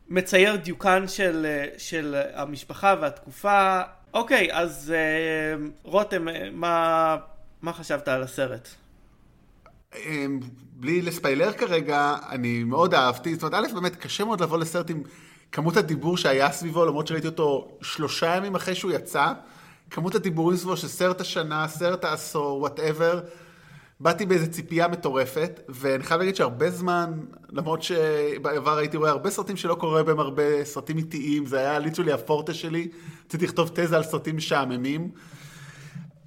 מצייר 0.09 0.55
דיוקן 0.55 1.07
של, 1.07 1.45
אה, 1.45 1.65
של 1.77 2.21
המשפחה 2.33 2.95
והתקופה. 3.01 3.81
אוקיי, 4.13 4.49
אז 4.53 4.93
אה, 4.95 5.55
רותם, 5.83 6.27
אה, 6.27 6.49
מה, 6.51 7.17
מה 7.61 7.73
חשבת 7.73 8.07
על 8.07 8.23
הסרט? 8.23 8.67
אמ, 9.95 10.39
בלי 10.73 11.01
לספיילר 11.01 11.51
כרגע, 11.51 12.15
אני 12.29 12.63
מאוד 12.63 12.93
אהבתי, 12.93 13.35
זאת 13.35 13.43
אומרת, 13.43 13.65
א', 13.65 13.73
באמת 13.73 13.95
קשה 13.95 14.25
מאוד 14.25 14.41
לבוא 14.41 14.57
לסרט 14.57 14.89
עם 14.89 15.03
כמות 15.51 15.77
הדיבור 15.77 16.17
שהיה 16.17 16.51
סביבו, 16.51 16.85
למרות 16.85 17.07
שראיתי 17.07 17.27
אותו 17.27 17.77
שלושה 17.81 18.35
ימים 18.35 18.55
אחרי 18.55 18.75
שהוא 18.75 18.91
יצא, 18.91 19.33
כמות 19.89 20.15
הדיבורים 20.15 20.57
סביבו 20.57 20.77
של 20.77 20.87
סרט 20.87 21.21
השנה, 21.21 21.67
סרט 21.67 22.05
העשור, 22.05 22.59
whatever, 22.59 23.19
באתי 23.99 24.25
באיזו 24.25 24.51
ציפייה 24.51 24.87
מטורפת, 24.87 25.59
ואני 25.69 26.03
חייב 26.03 26.19
להגיד 26.19 26.35
שהרבה 26.35 26.69
זמן, 26.69 27.19
למרות 27.49 27.83
שבעבר 27.83 28.77
הייתי 28.77 28.97
רואה 28.97 29.09
הרבה 29.09 29.29
סרטים 29.29 29.57
שלא 29.57 29.75
קורה 29.75 30.03
בהם 30.03 30.19
הרבה 30.19 30.65
סרטים 30.65 30.97
איטיים, 30.97 31.45
זה 31.45 31.59
היה 31.59 31.79
ליטרלי 31.79 32.11
הפורטה 32.11 32.53
שלי, 32.53 32.87
רציתי 33.25 33.45
לכתוב 33.45 33.71
תזה 33.73 33.95
על 33.95 34.03
סרטים 34.03 34.37
משעממים. 34.37 35.11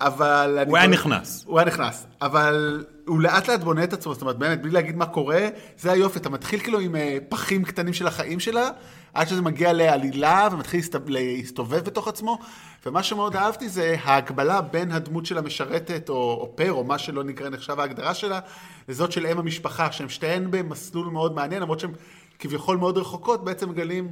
אבל... 0.07 0.59
הוא 0.67 0.77
היה 0.77 0.87
נכנס. 0.87 1.45
הוא 1.47 1.59
היה 1.59 1.67
נכנס, 1.67 2.07
אבל 2.23 2.85
הוא 3.07 3.21
לאט 3.21 3.49
לאט 3.49 3.61
בונה 3.61 3.85
את 3.85 3.93
עצמו, 3.93 4.13
זאת 4.13 4.23
אומרת, 4.23 4.39
באמת, 4.39 4.63
בלי 4.63 4.71
להגיד 4.71 4.97
מה 4.97 5.07
קורה, 5.07 5.49
זה 5.79 5.93
היופי, 5.93 6.19
אתה 6.19 6.31
מתחיל 6.31 6.61
כאילו 6.61 6.81
עם 6.81 6.97
אה, 6.97 7.19
פחים 7.29 7.65
קטנים 7.65 7.93
של 7.93 8.07
החיים 8.07 8.41
שלה, 8.41 8.71
עד 9.15 9.29
שזה 9.29 9.43
מגיע 9.43 9.73
לעלילה 9.73 10.49
ומתחיל 10.53 10.81
להסת- 10.81 11.01
להסתובב 11.07 11.85
בתוך 11.85 12.09
עצמו, 12.09 12.39
ומה 12.87 13.03
שמאוד 13.03 13.37
אהבתי 13.37 13.69
זה 13.69 13.97
ההקבלה 14.05 14.61
בין 14.61 14.93
הדמות 14.93 15.27
של 15.27 15.39
המשרתת, 15.39 16.09
או, 16.09 16.15
או 16.15 16.53
פר, 16.57 16.73
או 16.73 16.85
מה 16.85 16.99
שלא 16.99 17.25
נקרא 17.25 17.49
נחשב 17.49 17.81
ההגדרה 17.81 18.15
שלה, 18.15 18.41
לזאת 18.89 19.13
של 19.13 19.27
אם 19.27 19.39
המשפחה, 19.39 19.93
שהן 19.93 20.09
שתיהן 20.09 20.51
במסלול 20.51 21.07
מאוד 21.07 21.35
מעניין, 21.35 21.63
למרות 21.63 21.81
שהן 21.81 21.91
כביכול 22.39 22.77
מאוד 22.77 22.99
רחוקות, 22.99 23.45
בעצם 23.45 23.69
מגלים, 23.69 24.11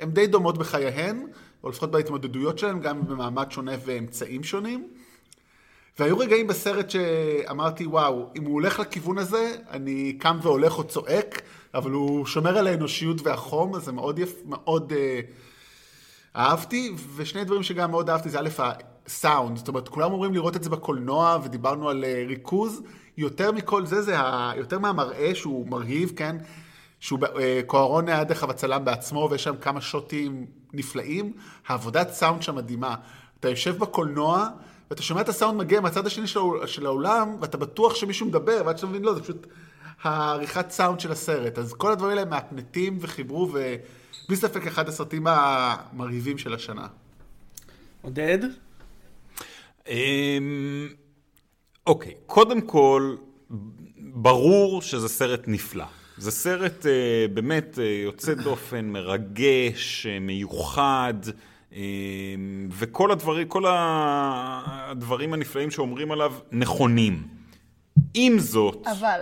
הן 0.00 0.10
די 0.10 0.26
דומות 0.26 0.58
בחייהן, 0.58 1.26
או 1.64 1.68
לפחות 1.68 1.90
בהתמודדויות 1.90 2.58
שלהן, 2.58 2.80
גם 2.80 3.06
במעמד 3.06 3.50
שונה 3.50 3.72
ואמצעים 3.84 4.44
שונים. 4.44 4.88
והיו 5.98 6.18
רגעים 6.18 6.46
בסרט 6.46 6.90
שאמרתי, 6.90 7.86
וואו, 7.86 8.28
אם 8.36 8.44
הוא 8.44 8.52
הולך 8.52 8.80
לכיוון 8.80 9.18
הזה, 9.18 9.56
אני 9.70 10.12
קם 10.18 10.38
והולך 10.42 10.78
או 10.78 10.84
צועק, 10.84 11.42
אבל 11.74 11.90
הוא 11.90 12.26
שומר 12.26 12.58
על 12.58 12.66
האנושיות 12.66 13.26
והחום, 13.26 13.74
אז 13.74 13.84
זה 13.84 13.92
מאוד 13.92 14.18
יפ... 14.18 14.42
מאוד 14.46 14.92
אה, 14.92 15.20
אהבתי, 16.36 16.92
ושני 17.16 17.44
דברים 17.44 17.62
שגם 17.62 17.90
מאוד 17.90 18.10
אהבתי 18.10 18.28
זה 18.28 18.40
א', 18.40 18.48
הסאונד, 19.06 19.56
זאת 19.56 19.68
אומרת, 19.68 19.88
כולם 19.88 20.12
אומרים 20.12 20.34
לראות 20.34 20.56
את 20.56 20.62
זה 20.62 20.70
בקולנוע, 20.70 21.38
ודיברנו 21.44 21.88
על 21.88 22.04
אה, 22.04 22.24
ריכוז, 22.26 22.82
יותר 23.16 23.52
מכל 23.52 23.86
זה, 23.86 24.02
זה 24.02 24.18
ה... 24.18 24.52
יותר 24.56 24.78
מהמראה 24.78 25.34
שהוא 25.34 25.68
מרהיב, 25.68 26.12
כן? 26.16 26.36
שהוא 27.00 27.18
אה, 27.38 27.60
קוארון 27.66 28.08
היה 28.08 28.24
דרך 28.24 28.42
אגב 28.42 28.50
הצלם 28.50 28.84
בעצמו, 28.84 29.28
ויש 29.30 29.44
שם 29.44 29.56
כמה 29.56 29.80
שוטים 29.80 30.46
נפלאים, 30.72 31.32
העבודת 31.66 32.10
סאונד 32.10 32.42
שם 32.42 32.54
מדהימה. 32.54 32.94
אתה 33.40 33.48
יושב 33.48 33.78
בקולנוע, 33.78 34.48
ואתה 34.92 35.02
שומע 35.02 35.20
את 35.20 35.28
הסאונד 35.28 35.58
מגיע 35.58 35.80
מהצד 35.80 36.06
השני 36.06 36.26
של, 36.26 36.38
האול- 36.38 36.66
של 36.66 36.86
האולם, 36.86 37.36
ואתה 37.40 37.56
בטוח 37.56 37.94
שמישהו 37.94 38.26
מדבר, 38.26 38.62
ועד 38.66 38.76
שאתה 38.76 38.86
מבין, 38.86 39.02
לא, 39.02 39.14
זה 39.14 39.22
פשוט 39.22 39.46
העריכת 40.02 40.70
סאונד 40.70 41.00
של 41.00 41.12
הסרט. 41.12 41.58
אז 41.58 41.72
כל 41.72 41.92
הדברים 41.92 42.18
האלה 42.18 42.30
מהפנטים 42.30 42.98
וחיברו, 43.00 43.48
ובלי 43.48 44.36
ספק 44.36 44.66
אחד 44.66 44.88
הסרטים 44.88 45.26
המרהיבים 45.26 46.38
של 46.38 46.54
השנה. 46.54 46.86
עודד? 48.02 48.38
אמ, 49.88 50.88
אוקיי, 51.86 52.14
קודם 52.26 52.60
כל, 52.60 53.16
ברור 53.98 54.82
שזה 54.82 55.08
סרט 55.08 55.42
נפלא. 55.46 55.86
זה 56.18 56.30
סרט 56.30 56.86
אה, 56.86 57.26
באמת 57.34 57.78
אה, 57.78 57.84
יוצא 57.84 58.34
דופן, 58.34 58.84
מרגש, 58.84 60.06
אה, 60.06 60.18
מיוחד, 60.18 61.14
וכל 62.70 63.10
הדברים, 63.10 63.48
כל 63.48 63.64
הדברים 63.68 65.34
הנפלאים 65.34 65.70
שאומרים 65.70 66.12
עליו 66.12 66.32
נכונים. 66.52 67.22
עם 68.14 68.38
זאת, 68.38 68.86
אבל, 68.86 69.20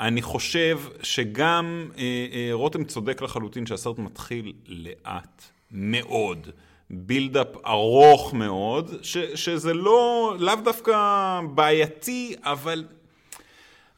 אני 0.00 0.22
חושב 0.22 0.80
שגם 1.02 1.90
אה, 1.98 2.02
אה, 2.32 2.48
רותם 2.52 2.84
צודק 2.84 3.22
לחלוטין 3.22 3.66
שהסרט 3.66 3.98
מתחיל 3.98 4.52
לאט 4.66 5.42
מאוד. 5.70 6.48
בילדאפ 6.90 7.46
ארוך 7.66 8.34
מאוד, 8.34 8.90
ש, 9.02 9.18
שזה 9.18 9.74
לא, 9.74 10.34
לאו 10.38 10.54
דווקא 10.64 11.40
בעייתי, 11.54 12.34
אבל, 12.42 12.84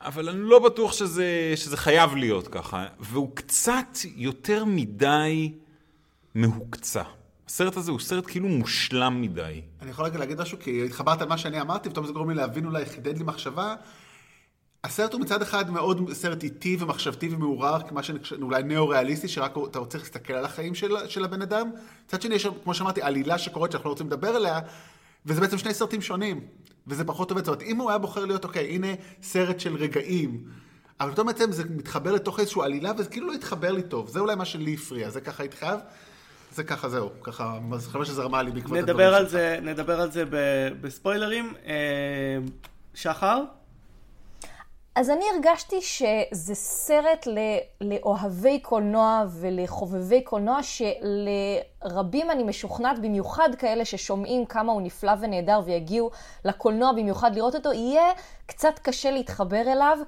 אבל 0.01 0.28
אני 0.28 0.40
לא 0.40 0.59
בטוח 0.59 0.92
שזה, 0.92 1.53
שזה 1.57 1.76
חייב 1.76 2.16
להיות 2.16 2.49
ככה. 2.49 2.86
והוא 3.01 3.30
קצת 3.34 3.99
יותר 4.16 4.64
מדי 4.64 5.53
מהוקצע. 6.34 7.03
הסרט 7.49 7.76
הזה 7.76 7.90
הוא 7.90 8.01
סרט 8.01 8.26
כאילו 8.26 8.49
מושלם 8.49 9.22
מדי. 9.22 9.62
אני 9.82 9.90
יכול 9.90 10.05
רגע 10.05 10.18
להגיד 10.18 10.40
משהו, 10.40 10.59
כי 10.59 10.84
התחברת 10.84 11.22
על 11.22 11.28
מה 11.28 11.38
שאני 11.38 11.61
אמרתי, 11.61 11.88
ופתאום 11.88 12.07
זה 12.07 12.12
גורם 12.12 12.30
לי 12.30 12.36
להבין 12.36 12.66
אולי, 12.66 12.86
חידד 12.86 13.18
לי 13.18 13.24
מחשבה. 13.24 13.74
הסרט 14.84 15.12
הוא 15.12 15.20
מצד 15.20 15.42
אחד 15.42 15.70
מאוד 15.70 16.12
סרט 16.12 16.42
איטי 16.42 16.76
ומחשבתי 16.80 17.28
ומעורר, 17.34 17.78
מה 17.90 18.03
שאולי 18.03 18.62
ניאו-ריאליסטי, 18.62 19.28
שרק 19.28 19.55
אתה 19.70 19.78
רוצה 19.78 19.99
להסתכל 19.99 20.32
על 20.32 20.44
החיים 20.44 20.74
של, 20.74 20.94
של 21.07 21.24
הבן 21.24 21.42
אדם. 21.42 21.70
מצד 22.07 22.22
שני, 22.22 22.34
יש, 22.34 22.46
כמו 22.64 22.74
שאמרתי, 22.74 23.03
עלילה 23.03 23.38
שקורית 23.38 23.72
שאנחנו 23.72 23.88
לא 23.88 23.92
רוצים 23.92 24.07
לדבר 24.07 24.28
עליה, 24.28 24.61
וזה 25.26 25.40
בעצם 25.40 25.59
שני 25.59 25.74
סרטים 25.74 26.03
שונים, 26.03 26.40
וזה 26.86 27.05
פחות 27.05 27.30
עובד. 27.30 27.44
זאת 27.44 27.49
אומרת, 27.49 27.62
אם 27.62 27.76
הוא 27.76 27.90
היה 27.90 27.99
בוחר 27.99 28.24
להיות, 28.24 28.44
אוקיי, 28.44 28.74
הנה 28.74 28.88
סרט 29.22 29.61
של 29.61 29.76
רגעים, 29.76 30.44
אבל 31.01 31.12
פתאום 31.12 31.26
בעצם 31.26 31.53
זה 31.53 31.64
מתחבר 31.64 32.12
לתוך 32.12 32.40
איזושהי 32.40 32.62
עלילה, 32.62 32.92
וזה 32.99 33.09
כאילו 33.11 33.26
לא 33.26 33.32
התחבר 33.32 33.72
לי 33.72 33.82
טוב. 33.82 34.09
זה 34.09 34.20
אולי 34.20 34.34
מה 34.34 34.44
שלי 34.44 34.74
הפריע, 34.74 35.11
זה 35.11 35.20
ככה 35.20 35.42
הייתי 35.42 35.57
חייב. 35.57 35.80
זה 36.53 36.64
ככה, 36.64 36.88
זהו, 36.88 37.11
ככה, 37.22 37.59
חבל 37.92 38.05
שזה 38.05 38.22
רמה 38.22 38.42
לי 38.42 38.51
בעקבות 38.51 38.78
הדברים 38.78 39.28
שלך. 39.28 39.34
נדבר 39.62 40.01
על 40.01 40.11
זה 40.11 40.24
בספוילרים. 40.80 41.55
אה, 41.66 42.38
שחר? 42.94 43.42
אז 44.99 45.11
אני 45.11 45.24
הרגשתי 45.34 45.80
שזה 45.80 46.55
סרט 46.55 47.28
לאוהבי 47.80 48.59
קולנוע 48.59 49.24
ולחובבי 49.40 50.20
קולנוע, 50.20 50.61
שלרבים 50.62 52.30
אני 52.30 52.42
משוכנעת, 52.42 52.99
במיוחד 52.99 53.49
כאלה 53.59 53.84
ששומעים 53.84 54.46
כמה 54.46 54.72
הוא 54.72 54.82
נפלא 54.82 55.12
ונהדר 55.20 55.61
ויגיעו 55.64 56.11
לקולנוע 56.44 56.92
במיוחד 56.92 57.36
לראות 57.36 57.55
אותו, 57.55 57.72
יהיה 57.72 58.12
קצת 58.46 58.78
קשה 58.82 59.11
להתחבר 59.11 59.61
אליו. 59.72 59.99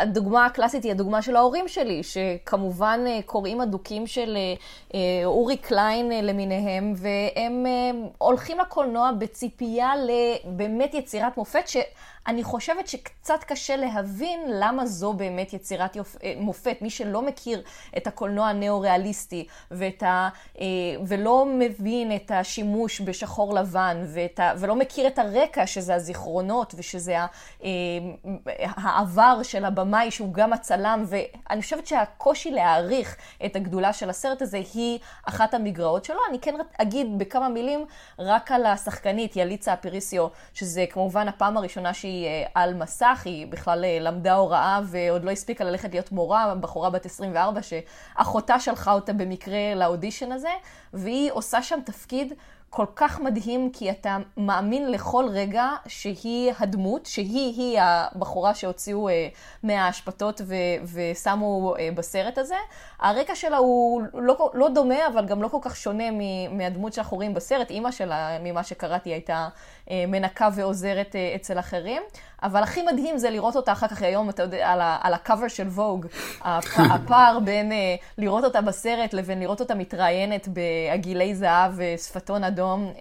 הדוגמה 0.00 0.46
הקלאסית 0.46 0.84
היא 0.84 0.92
הדוגמה 0.92 1.22
של 1.22 1.36
ההורים 1.36 1.68
שלי, 1.68 2.02
שכמובן 2.02 3.00
אה, 3.06 3.18
קוראים 3.26 3.60
אדוקים 3.60 4.06
של 4.06 4.36
אה, 4.36 4.54
אה, 4.94 5.24
אורי 5.24 5.56
קליין 5.56 6.26
למיניהם, 6.26 6.94
והם 6.96 7.66
הולכים 8.18 8.58
לקולנוע 8.58 9.10
בציפייה 9.18 9.92
לבאמת 9.96 10.94
יצירת 10.94 11.36
מופת, 11.36 11.68
ש... 11.68 11.76
אני 12.26 12.44
חושבת 12.44 12.88
שקצת 12.88 13.44
קשה 13.46 13.76
להבין 13.76 14.40
למה 14.46 14.86
זו 14.86 15.12
באמת 15.12 15.52
יצירת 15.52 15.96
יופ... 15.96 16.16
מופת. 16.36 16.76
מי 16.82 16.90
שלא 16.90 17.22
מכיר 17.22 17.62
את 17.96 18.06
הקולנוע 18.06 18.46
הניאו-ריאליסטי 18.48 19.46
ה... 20.02 20.28
ולא 21.06 21.46
מבין 21.58 22.16
את 22.16 22.30
השימוש 22.30 23.00
בשחור 23.00 23.54
לבן 23.54 24.04
ה... 24.38 24.52
ולא 24.58 24.74
מכיר 24.76 25.06
את 25.06 25.18
הרקע, 25.18 25.66
שזה 25.66 25.94
הזיכרונות 25.94 26.74
ושזה 26.76 27.16
אה, 27.16 27.68
העבר 28.56 29.42
של 29.42 29.64
הבמאי 29.64 30.10
שהוא 30.10 30.32
גם 30.32 30.52
הצלם, 30.52 31.04
ואני 31.06 31.62
חושבת 31.62 31.86
שהקושי 31.86 32.50
להעריך 32.50 33.16
את 33.46 33.56
הגדולה 33.56 33.92
של 33.92 34.10
הסרט 34.10 34.42
הזה 34.42 34.60
היא 34.74 34.98
אחת 35.24 35.54
המגרעות 35.54 36.04
שלו. 36.04 36.20
אני 36.30 36.38
כן 36.40 36.54
אגיד 36.78 37.18
בכמה 37.18 37.48
מילים 37.48 37.86
רק 38.18 38.52
על 38.52 38.66
השחקנית 38.66 39.36
יליצה 39.36 39.72
אפריסיו, 39.72 40.26
שזה 40.54 40.84
כמובן 40.90 41.28
הפעם 41.28 41.56
הראשונה 41.56 41.94
שהיא 41.94 42.19
אה, 42.26 42.44
על 42.54 42.74
מסך, 42.74 43.22
היא 43.24 43.46
בכלל 43.46 43.84
אה, 43.84 43.98
למדה 44.00 44.34
הוראה 44.34 44.80
ועוד 44.84 45.24
לא 45.24 45.30
הספיקה 45.30 45.64
ללכת 45.64 45.92
להיות 45.92 46.12
מורה, 46.12 46.54
בחורה 46.54 46.90
בת 46.90 47.06
24 47.06 47.60
שאחותה 47.62 48.60
שלחה 48.60 48.92
אותה 48.92 49.12
במקרה 49.12 49.74
לאודישן 49.76 50.32
הזה, 50.32 50.52
והיא 50.92 51.30
עושה 51.32 51.62
שם 51.62 51.78
תפקיד 51.84 52.32
כל 52.70 52.86
כך 52.96 53.20
מדהים, 53.20 53.70
כי 53.72 53.90
אתה 53.90 54.16
מאמין 54.36 54.90
לכל 54.92 55.26
רגע 55.30 55.68
שהיא 55.86 56.52
הדמות, 56.58 57.06
שהיא-היא 57.06 57.78
הבחורה 57.80 58.54
שהוציאו 58.54 59.08
אה, 59.08 59.28
מהאשפתות 59.62 60.40
ו- 60.44 60.54
ושמו 60.94 61.74
אה, 61.78 61.88
בסרט 61.94 62.38
הזה. 62.38 62.54
הרקע 63.00 63.34
שלה 63.34 63.56
הוא 63.56 64.02
לא, 64.14 64.50
לא 64.54 64.68
דומה, 64.68 65.06
אבל 65.06 65.26
גם 65.26 65.42
לא 65.42 65.48
כל 65.48 65.58
כך 65.62 65.76
שונה 65.76 66.04
מהדמות 66.50 66.92
שאנחנו 66.92 67.16
רואים 67.16 67.34
בסרט. 67.34 67.70
אימא 67.70 67.90
שלה, 67.90 68.38
ממה 68.42 68.64
שקראתי, 68.64 69.10
הייתה 69.10 69.48
אה, 69.90 70.04
מנקה 70.08 70.48
ועוזרת 70.54 71.16
אה, 71.16 71.32
אצל 71.34 71.58
אחרים. 71.58 72.02
אבל 72.42 72.62
הכי 72.62 72.82
מדהים 72.82 73.18
זה 73.18 73.30
לראות 73.30 73.56
אותה 73.56 73.72
אחר 73.72 73.88
כך 73.88 74.02
היום, 74.02 74.30
אתה 74.30 74.42
יודע, 74.42 74.68
על, 74.72 74.80
ה- 74.80 74.98
על 75.02 75.14
הקאבר 75.14 75.48
של 75.48 75.66
ווג. 75.68 76.06
הפער 76.76 77.38
בין 77.44 77.72
אה, 77.72 77.76
לראות 78.18 78.44
אותה 78.44 78.60
בסרט 78.60 79.12
לבין 79.12 79.40
לראות 79.40 79.60
אותה 79.60 79.74
מתראיינת 79.74 80.48
בעגילי 80.48 81.34
זהב 81.34 81.72
ושפתון 81.76 82.44
אדום 82.44 82.92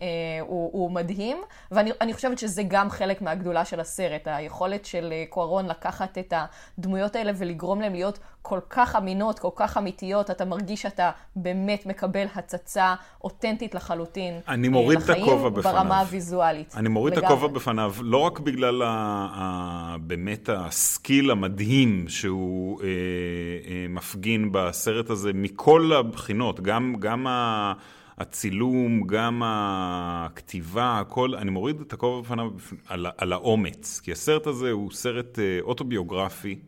הוא, 0.41 0.69
הוא 0.73 0.91
מדהים. 0.91 1.37
ואני 1.71 2.13
חושבת 2.13 2.39
שזה 2.39 2.63
גם 2.67 2.89
חלק 2.89 3.21
מהגדולה 3.21 3.65
של 3.65 3.79
הסרט, 3.79 4.21
היכולת 4.27 4.85
של 4.85 5.13
קוארון 5.29 5.65
לקחת 5.67 6.17
את 6.17 6.33
הדמויות 6.77 7.15
האלה 7.15 7.31
ולגרום 7.35 7.81
להם 7.81 7.93
להיות 7.93 8.19
כל 8.41 8.59
כך 8.69 8.95
אמינות, 8.95 9.39
כל 9.39 9.49
כך 9.55 9.77
אמיתיות, 9.77 10.31
אתה 10.31 10.45
מרגיש 10.45 10.81
שאתה 10.81 11.11
באמת 11.35 11.85
מקבל 11.85 12.25
הצצה 12.35 12.95
אותנטית 13.23 13.75
לחלוטין. 13.75 14.39
אני 14.47 14.67
מוריד 14.67 14.99
את 14.99 15.09
הכובע 15.09 15.49
בפניו. 15.49 15.73
ברמה 15.73 15.99
הוויזואלית. 15.99 16.75
אני 16.75 16.89
מוריד 16.89 17.13
לגמרי. 17.13 17.27
את 17.27 17.31
הכובע 17.31 17.47
בפניו, 17.53 17.93
לא 18.01 18.17
רק 18.17 18.39
בגלל 18.39 18.81
ה, 18.81 18.87
ה, 19.33 19.95
באמת 20.01 20.49
הסקיל 20.53 21.31
המדהים 21.31 22.05
שהוא 22.07 22.81
אה, 22.81 22.87
אה, 22.87 23.85
מפגין 23.89 24.49
בסרט 24.51 25.09
הזה, 25.09 25.31
מכל 25.33 25.91
הבחינות, 25.93 26.59
גם, 26.59 26.95
גם 26.99 27.27
ה... 27.27 27.73
הצילום, 28.19 29.03
גם 29.05 29.41
הכתיבה, 29.45 30.99
הכל, 30.99 31.35
אני 31.35 31.51
מוריד 31.51 31.81
את 31.81 31.93
הכובע 31.93 32.21
בפניו 32.21 32.51
על, 32.87 33.05
על 33.17 33.33
האומץ, 33.33 33.99
כי 34.03 34.11
הסרט 34.11 34.47
הזה 34.47 34.71
הוא 34.71 34.91
סרט 34.91 35.39
אה, 35.39 35.57
אוטוביוגרפי, 35.61 36.59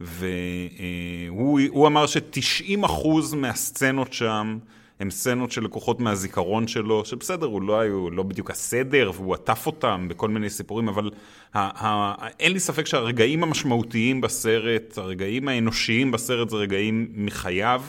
והוא 0.00 1.86
אמר 1.86 2.06
ש-90% 2.06 3.36
מהסצנות 3.36 4.12
שם 4.12 4.58
הם 5.00 5.10
סצנות 5.10 5.52
שלקוחות 5.52 6.00
מהזיכרון 6.00 6.68
שלו, 6.68 7.04
שבסדר, 7.04 7.46
הוא 7.46 7.62
לא 7.62 7.80
היו, 7.80 8.10
לא 8.10 8.22
בדיוק 8.22 8.50
הסדר, 8.50 9.10
והוא 9.14 9.34
עטף 9.34 9.66
אותם 9.66 10.06
בכל 10.08 10.28
מיני 10.28 10.50
סיפורים, 10.50 10.88
אבל 10.88 11.10
ה- 11.54 11.86
ה- 11.86 12.28
אין 12.40 12.52
לי 12.52 12.60
ספק 12.60 12.86
שהרגעים 12.86 13.42
המשמעותיים 13.42 14.20
בסרט, 14.20 14.98
הרגעים 14.98 15.48
האנושיים 15.48 16.10
בסרט 16.10 16.50
זה 16.50 16.56
רגעים 16.56 17.08
מחייו. 17.14 17.82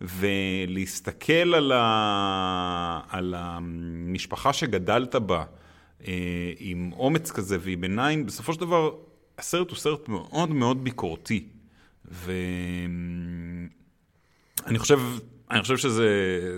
ולהסתכל 0.00 1.54
על, 1.54 1.72
ה... 1.74 3.00
על 3.08 3.34
המשפחה 3.36 4.52
שגדלת 4.52 5.14
בה 5.14 5.44
אה, 6.08 6.12
עם 6.58 6.90
אומץ 6.92 7.30
כזה 7.30 7.58
ועם 7.60 7.82
עיניים, 7.82 8.26
בסופו 8.26 8.52
של 8.52 8.60
דבר 8.60 8.90
הסרט 9.38 9.70
הוא 9.70 9.78
סרט 9.78 10.08
מאוד 10.08 10.50
מאוד 10.50 10.84
ביקורתי. 10.84 11.48
ואני 12.04 13.68
חושב, 14.78 15.00
אני 15.50 15.62
חושב 15.62 15.76
שזה 15.76 16.08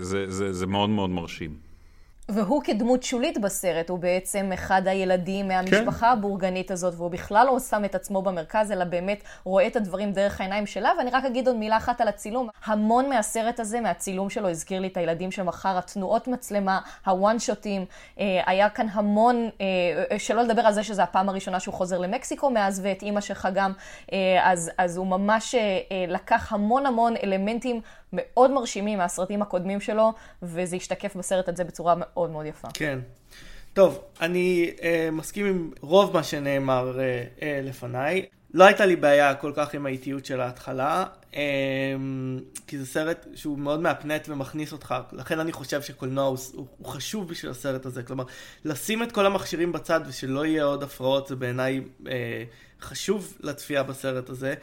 זה, 0.01 0.31
זה, 0.31 0.53
זה 0.53 0.67
מאוד 0.67 0.91
מאוד 0.91 1.11
מרשים. 1.11 1.66
והוא 2.29 2.63
כדמות 2.63 3.03
שולית 3.03 3.39
בסרט, 3.39 3.91
הוא 3.91 3.99
בעצם 3.99 4.51
אחד 4.55 4.83
הילדים 4.87 5.49
מהמשפחה 5.49 6.07
כן. 6.07 6.13
הבורגנית 6.13 6.71
הזאת, 6.71 6.95
והוא 6.97 7.11
בכלל 7.11 7.47
לא 7.47 7.59
שם 7.59 7.85
את 7.85 7.95
עצמו 7.95 8.23
במרכז, 8.23 8.73
אלא 8.73 8.85
באמת 8.85 9.23
רואה 9.45 9.67
את 9.67 9.77
הדברים 9.77 10.13
דרך 10.13 10.41
העיניים 10.41 10.67
שלה. 10.67 10.93
ואני 10.99 11.11
רק 11.11 11.25
אגיד 11.25 11.47
עוד 11.47 11.57
מילה 11.57 11.77
אחת 11.77 12.01
על 12.01 12.09
הצילום. 12.09 12.49
המון 12.65 13.09
מהסרט 13.09 13.61
הזה, 13.61 13.81
מהצילום 13.81 14.31
שלו, 14.31 14.51
הזכיר 14.51 14.81
לי 14.81 14.89
את 14.89 14.97
הילדים 14.97 15.31
של 15.31 15.43
מחר, 15.43 15.79
התנועות 15.79 16.29
מצלמה, 16.29 16.81
הוואן 17.07 17.39
שוטים. 17.39 17.85
אה, 18.21 18.43
היה 18.47 18.71
כאן 18.71 18.87
המון, 18.93 19.49
אה, 19.61 20.19
שלא 20.19 20.43
לדבר 20.43 20.63
על 20.63 20.73
זה 20.73 20.83
שזו 20.83 21.03
הפעם 21.03 21.29
הראשונה 21.29 21.61
שהוא 21.61 21.75
חוזר 21.75 21.99
למקסיקו 21.99 22.51
מאז, 22.51 22.81
ואת 22.85 23.03
אימא 23.03 23.21
שלך 23.21 23.49
גם. 23.55 23.73
אה, 24.13 24.19
אז, 24.43 24.71
אז 24.79 24.97
הוא 24.97 25.07
ממש 25.07 25.55
לקח 26.09 26.53
המון 26.53 26.87
המון 26.87 27.15
אלמנטים 27.23 27.81
מאוד 28.13 28.51
מרשימים 28.51 28.99
מהסרטים 28.99 29.43
הקודמים 29.43 29.81
שלו, 29.81 30.13
וזה 30.43 30.77
השתקף 30.77 31.17
בסרט 31.17 31.49
הזה 31.49 31.65
בצורה 31.65 31.95
מאוד 31.97 32.31
מאוד 32.31 32.47
יפה. 32.47 32.69
כן. 32.75 32.99
טוב, 33.75 34.05
אני 34.21 34.71
אה, 34.83 35.09
מסכים 35.13 35.47
עם 35.47 35.71
רוב 35.81 36.15
מה 36.15 36.23
שנאמר 36.23 37.01
אה, 37.01 37.25
אה, 37.43 37.61
לפניי. 37.63 38.27
לא 38.55 38.65
הייתה 38.65 38.87
לי 38.87 38.97
בעיה 38.97 39.35
כל 39.35 39.53
כך 39.55 39.75
עם 39.75 39.87
האיטיות 39.87 40.27
של 40.27 40.41
ההתחלה, 40.41 41.05
אה, 41.35 41.43
כי 42.67 42.79
זה 42.79 42.87
סרט 42.87 43.27
שהוא 43.35 43.59
מאוד 43.59 43.81
מהפנט 43.81 44.29
ומכניס 44.29 44.73
אותך, 44.73 44.95
לכן 45.13 45.41
אני 45.41 45.53
חושב 45.53 45.83
שקולנוע 45.83 46.25
הוא, 46.25 46.39
הוא, 46.55 46.67
הוא 46.79 46.87
חשוב 46.87 47.29
בשביל 47.29 47.51
הסרט 47.51 47.87
הזה. 47.87 48.03
כלומר, 48.03 48.25
לשים 48.65 49.03
את 49.03 49.13
כל 49.13 49.27
המכשירים 49.27 49.73
בצד 49.73 50.01
ושלא 50.07 50.47
יהיה 50.47 50.65
עוד 50.65 50.83
הפרעות, 50.83 51.27
זה 51.27 51.37
בעיניי 51.37 51.81
אה, 52.09 52.45
חשוב 52.81 53.37
לצפייה 53.41 53.83
בסרט 53.83 54.31
הזה. 54.31 54.55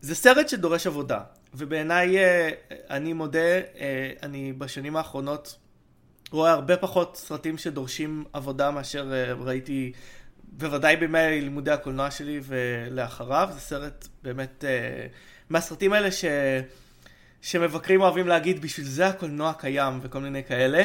זה 0.00 0.14
סרט 0.14 0.48
שדורש 0.48 0.86
עבודה. 0.86 1.20
ובעיניי, 1.54 2.18
אה, 2.18 2.50
אני 2.90 3.12
מודה, 3.12 3.38
אה, 3.38 4.10
אני 4.22 4.52
בשנים 4.52 4.96
האחרונות 4.96 5.56
רואה 6.30 6.52
הרבה 6.52 6.76
פחות 6.76 7.16
סרטים 7.16 7.58
שדורשים 7.58 8.24
עבודה 8.32 8.70
מאשר 8.70 9.12
אה, 9.12 9.32
ראיתי, 9.32 9.92
בוודאי 10.52 10.96
בימי 10.96 11.40
לימודי 11.40 11.70
הקולנוע 11.70 12.10
שלי 12.10 12.40
ולאחריו. 12.42 13.48
זה 13.52 13.60
סרט 13.60 14.08
באמת 14.22 14.64
מהסרטים 15.50 15.92
האלה 15.92 16.12
ש... 16.12 16.24
שמבקרים 17.42 18.00
אוהבים 18.00 18.28
להגיד, 18.28 18.62
בשביל 18.62 18.86
זה 18.86 19.06
הקולנוע 19.06 19.52
קיים 19.52 19.98
וכל 20.02 20.18
מיני 20.18 20.44
כאלה. 20.44 20.82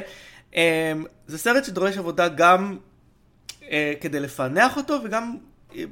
זה 1.27 1.37
סרט 1.37 1.65
שדורש 1.65 1.97
עבודה 1.97 2.27
גם 2.27 2.77
כדי 4.01 4.19
לפענח 4.19 4.77
אותו 4.77 4.99
וגם 5.05 5.37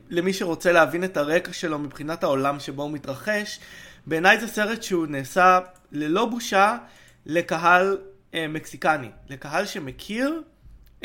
למי 0.09 0.33
שרוצה 0.33 0.71
להבין 0.71 1.03
את 1.03 1.17
הרקע 1.17 1.53
שלו 1.53 1.79
מבחינת 1.79 2.23
העולם 2.23 2.59
שבו 2.59 2.83
הוא 2.83 2.91
מתרחש. 2.91 3.59
בעיניי 4.05 4.39
זה 4.39 4.47
סרט 4.47 4.83
שהוא 4.83 5.07
נעשה 5.07 5.59
ללא 5.91 6.25
בושה 6.25 6.77
לקהל 7.25 7.97
אה, 8.33 8.47
מקסיקני, 8.47 9.09
לקהל 9.29 9.65
שמכיר 9.65 10.41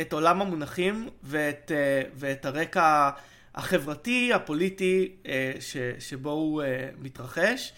את 0.00 0.12
עולם 0.12 0.40
המונחים 0.40 1.08
ואת, 1.22 1.72
אה, 1.74 2.02
ואת 2.14 2.44
הרקע 2.44 3.10
החברתי, 3.54 4.32
הפוליטי 4.32 5.12
אה, 5.26 5.52
ש, 5.60 5.76
שבו 5.98 6.30
הוא 6.30 6.62
אה, 6.62 6.88
מתרחש. 6.98 7.72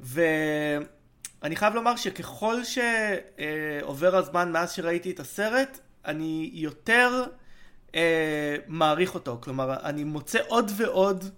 ואני 0.00 1.56
חייב 1.56 1.74
לומר 1.74 1.96
שככל 1.96 2.56
שעובר 2.64 4.16
הזמן 4.16 4.52
מאז 4.52 4.72
שראיתי 4.72 5.10
את 5.10 5.20
הסרט, 5.20 5.78
אני 6.04 6.50
יותר 6.52 7.24
אה, 7.94 8.56
מעריך 8.66 9.14
אותו. 9.14 9.38
כלומר, 9.40 9.76
אני 9.84 10.04
מוצא 10.04 10.38
עוד 10.46 10.70
ועוד 10.76 11.30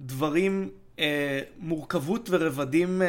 דברים, 0.00 0.70
אה, 1.00 1.40
מורכבות 1.58 2.28
ורבדים 2.32 3.02
אה, 3.02 3.08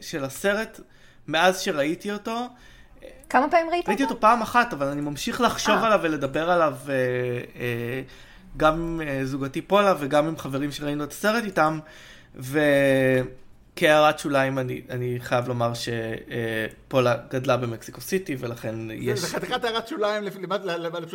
של 0.00 0.24
הסרט 0.24 0.80
מאז 1.28 1.60
שראיתי 1.60 2.12
אותו. 2.12 2.46
כמה 3.28 3.50
פעמים 3.50 3.70
ראית 3.70 3.88
ראיתי 3.88 4.02
אותו? 4.02 4.14
אותו 4.14 4.20
פעם 4.20 4.42
אחת, 4.42 4.72
אבל 4.72 4.86
אני 4.86 5.00
ממשיך 5.00 5.40
לחשוב 5.40 5.74
אה. 5.76 5.86
עליו 5.86 6.00
ולדבר 6.02 6.50
עליו 6.50 6.74
אה, 6.88 6.94
אה, 7.60 8.02
גם 8.56 8.74
עם 8.74 9.00
אה, 9.00 9.20
זוגתי 9.24 9.62
פולה 9.62 9.94
וגם 10.00 10.26
עם 10.26 10.36
חברים 10.38 10.72
שראינו 10.72 11.04
את 11.04 11.12
הסרט 11.12 11.44
איתם, 11.44 11.78
וכהערת 13.76 14.18
שוליים 14.18 14.58
אני, 14.58 14.82
אני 14.90 15.16
חייב 15.20 15.48
לומר 15.48 15.72
שפולה 15.74 17.16
גדלה 17.30 17.56
במקסיקו 17.56 18.00
סיטי, 18.00 18.36
ולכן 18.38 18.74
יש... 18.90 19.20
זה 19.20 19.26
חתיכת 19.26 19.64
הערת 19.64 19.88
שוליים 19.88 20.24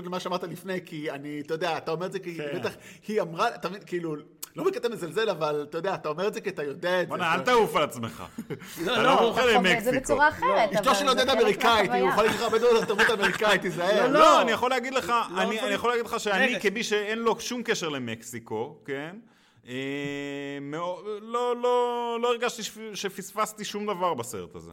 למה- 0.05 0.19
שאמרת 0.19 0.43
לפני, 0.43 0.79
כי 0.85 1.11
אני, 1.11 1.41
אתה 1.45 1.53
יודע, 1.53 1.77
אתה 1.77 1.91
אומר 1.91 2.05
את 2.05 2.11
זה 2.11 2.19
כי 2.19 2.37
כן. 2.37 2.59
בטח, 2.59 2.71
היא 3.07 3.21
אמרה, 3.21 3.55
אתה 3.55 3.69
מבין, 3.69 3.81
כאילו, 3.85 4.15
לא 4.57 4.63
בקטע 4.63 4.89
מזלזל, 4.89 5.29
אבל 5.29 5.65
אתה 5.69 5.77
יודע, 5.77 5.93
אתה 5.95 6.09
אומר 6.09 6.27
את 6.27 6.33
זה 6.33 6.41
כי 6.41 6.49
אתה 6.49 6.63
יודע 6.63 7.01
את 7.01 7.05
זה. 7.07 7.09
בוא'נה, 7.09 7.33
אל 7.33 7.39
תעוף 7.39 7.75
על 7.75 7.83
עצמך. 7.83 8.23
לא, 8.49 8.93
אתה 8.93 9.03
לא, 9.03 9.03
לא 9.03 9.21
מומחה 9.21 9.41
אתה 9.43 9.49
חווה 9.49 9.51
את 9.51 9.55
למקסיקו. 9.65 9.91
זה 9.91 9.99
בצורה 9.99 10.29
אחרת, 10.29 10.73
אשתו 10.73 10.95
של 10.95 11.03
זה 11.05 11.09
עודד 11.09 11.29
אמריקאית, 11.29 11.91
היא. 11.91 12.03
יכולה 12.03 12.23
להגיד 12.23 12.39
לך 12.39 12.41
הרבה 12.41 12.57
דברים 12.57 12.75
על 12.75 12.83
התרבות 12.83 13.09
האמריקאית, 13.19 13.61
תיזהר. 13.61 14.07
לא, 14.07 14.19
לא, 14.19 14.41
אני 14.41 14.51
יכול 14.51 14.69
להגיד 14.69 14.93
לך, 14.93 15.09
לא 15.09 15.41
אני 15.41 15.55
יכול- 15.55 15.65
אני 15.67 15.73
יכול 15.75 15.89
להגיד 15.89 16.05
לך 16.05 16.19
שאני. 16.19 16.59
כמי 16.61 16.83
שאין 16.83 17.19
לו 17.19 17.39
שום 17.39 17.63
קשר 17.63 17.89
למקסיקו, 17.89 18.77
כן? 18.85 19.15
אה, 19.67 19.73
לא, 21.21 21.55
לא, 21.55 22.17
לא 22.21 22.27
הרגשתי 22.31 22.63
שפ- 22.63 22.93
שפספסתי 22.95 23.65
שום 23.65 23.85
דבר 23.85 24.13
בסרט 24.13 24.55
הזה. 24.55 24.71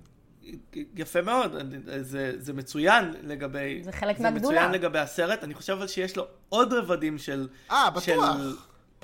יפה 0.97 1.23
מאוד, 1.23 1.53
זה, 2.01 2.33
זה 2.39 2.53
מצוין 2.53 3.15
לגבי... 3.23 3.81
זה 3.85 3.93
חלק 3.93 4.17
זה 4.19 4.23
מהגדולה. 4.23 4.57
מצוין 4.59 4.73
לגבי 4.73 4.99
הסרט, 4.99 5.45
אני 5.45 5.55
חושב 5.55 5.73
אבל 5.73 5.87
שיש 5.87 6.17
לו 6.17 6.27
עוד 6.49 6.73
רבדים 6.73 7.19
של... 7.19 7.49
אה, 7.71 7.91
בטוח. 7.91 8.03
של 8.05 8.55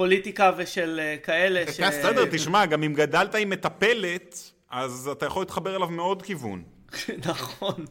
פוליטיקה 0.00 0.52
ושל 0.56 1.00
אה, 1.02 1.16
כאלה 1.22 1.72
ש... 1.72 1.80
בסדר, 1.80 2.24
תשמע, 2.32 2.66
גם 2.66 2.82
אם 2.82 2.94
גדלת 2.94 3.34
עם 3.34 3.50
מטפלת, 3.50 4.52
אז 4.70 5.10
אתה 5.12 5.26
יכול 5.26 5.42
להתחבר 5.42 5.76
אליו 5.76 5.90
מעוד 5.90 6.22
כיוון. 6.22 6.62
נכון. 7.30 7.84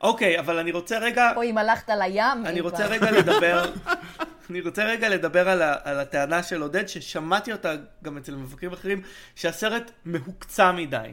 אוקיי, 0.00 0.38
אבל 0.38 0.58
אני 0.58 0.72
רוצה 0.72 0.98
רגע... 0.98 1.32
או 1.36 1.42
אם 1.42 1.58
הלכת 1.58 1.88
לים. 1.88 2.46
אני 2.46 2.60
רוצה. 2.60 2.86
רגע 2.86 3.10
לדבר, 3.10 3.64
אני 4.50 4.60
רוצה 4.60 4.84
רגע 4.84 5.08
לדבר 5.08 5.48
על, 5.48 5.62
ה, 5.62 5.74
על 5.84 6.00
הטענה 6.00 6.42
של 6.42 6.62
עודד, 6.62 6.88
ששמעתי 6.88 7.52
אותה 7.52 7.74
גם 8.04 8.16
אצל 8.16 8.34
מבקרים 8.34 8.72
אחרים, 8.72 9.02
שהסרט 9.34 9.90
מהוקצע 10.04 10.72
מדי. 10.72 11.12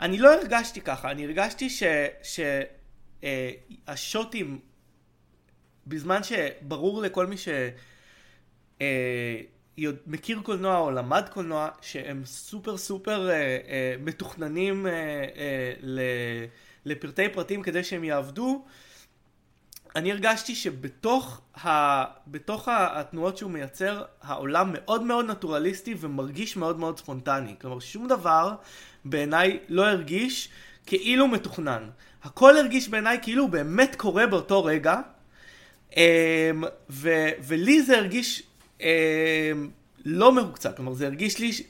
אני 0.00 0.18
לא 0.18 0.34
הרגשתי 0.34 0.80
ככה, 0.80 1.10
אני 1.10 1.24
הרגשתי 1.24 1.68
שהשוטים, 3.22 4.58
בזמן 5.86 6.20
שברור 6.22 7.02
לכל 7.02 7.26
מי 7.26 7.36
ש... 7.36 7.48
אה, 8.80 9.40
מכיר 10.06 10.40
קולנוע 10.42 10.78
או 10.78 10.90
למד 10.90 11.28
קולנוע, 11.32 11.68
שהם 11.80 12.24
סופר 12.24 12.76
סופר 12.76 13.30
אה, 13.30 13.34
אה, 13.34 13.94
מתוכננים 14.00 14.86
אה, 14.86 14.92
אה, 14.92 15.72
ל, 15.82 16.00
לפרטי 16.84 17.28
פרטים 17.28 17.62
כדי 17.62 17.84
שהם 17.84 18.04
יעבדו, 18.04 18.64
אני 19.96 20.12
הרגשתי 20.12 20.54
שבתוך 20.54 21.40
ה... 21.64 22.04
בתוך 22.26 22.68
התנועות 22.72 23.36
שהוא 23.36 23.50
מייצר, 23.50 24.04
העולם 24.22 24.70
מאוד 24.72 25.02
מאוד 25.02 25.30
נטורליסטי 25.30 25.94
ומרגיש 26.00 26.56
מאוד 26.56 26.78
מאוד 26.78 26.98
ספונטני. 26.98 27.54
כלומר, 27.60 27.80
שום 27.80 28.08
דבר 28.08 28.54
בעיניי 29.04 29.58
לא 29.68 29.86
הרגיש 29.86 30.48
כאילו 30.86 31.28
מתוכנן. 31.28 31.88
הכל 32.22 32.56
הרגיש 32.56 32.88
בעיניי 32.88 33.18
כאילו 33.22 33.42
הוא 33.42 33.50
באמת 33.50 33.96
קורה 33.96 34.26
באותו 34.26 34.64
רגע, 34.64 35.00
אמ, 35.96 36.02
ו, 36.90 37.10
ולי 37.42 37.82
זה 37.82 37.98
הרגיש 37.98 38.42
אמ, 38.80 38.86
לא 40.04 40.32
מהוקצע. 40.32 40.72
כלומר, 40.72 40.92
זה 40.92 41.06
הרגיש 41.06 41.38
לי... 41.38 41.52
ש- 41.52 41.62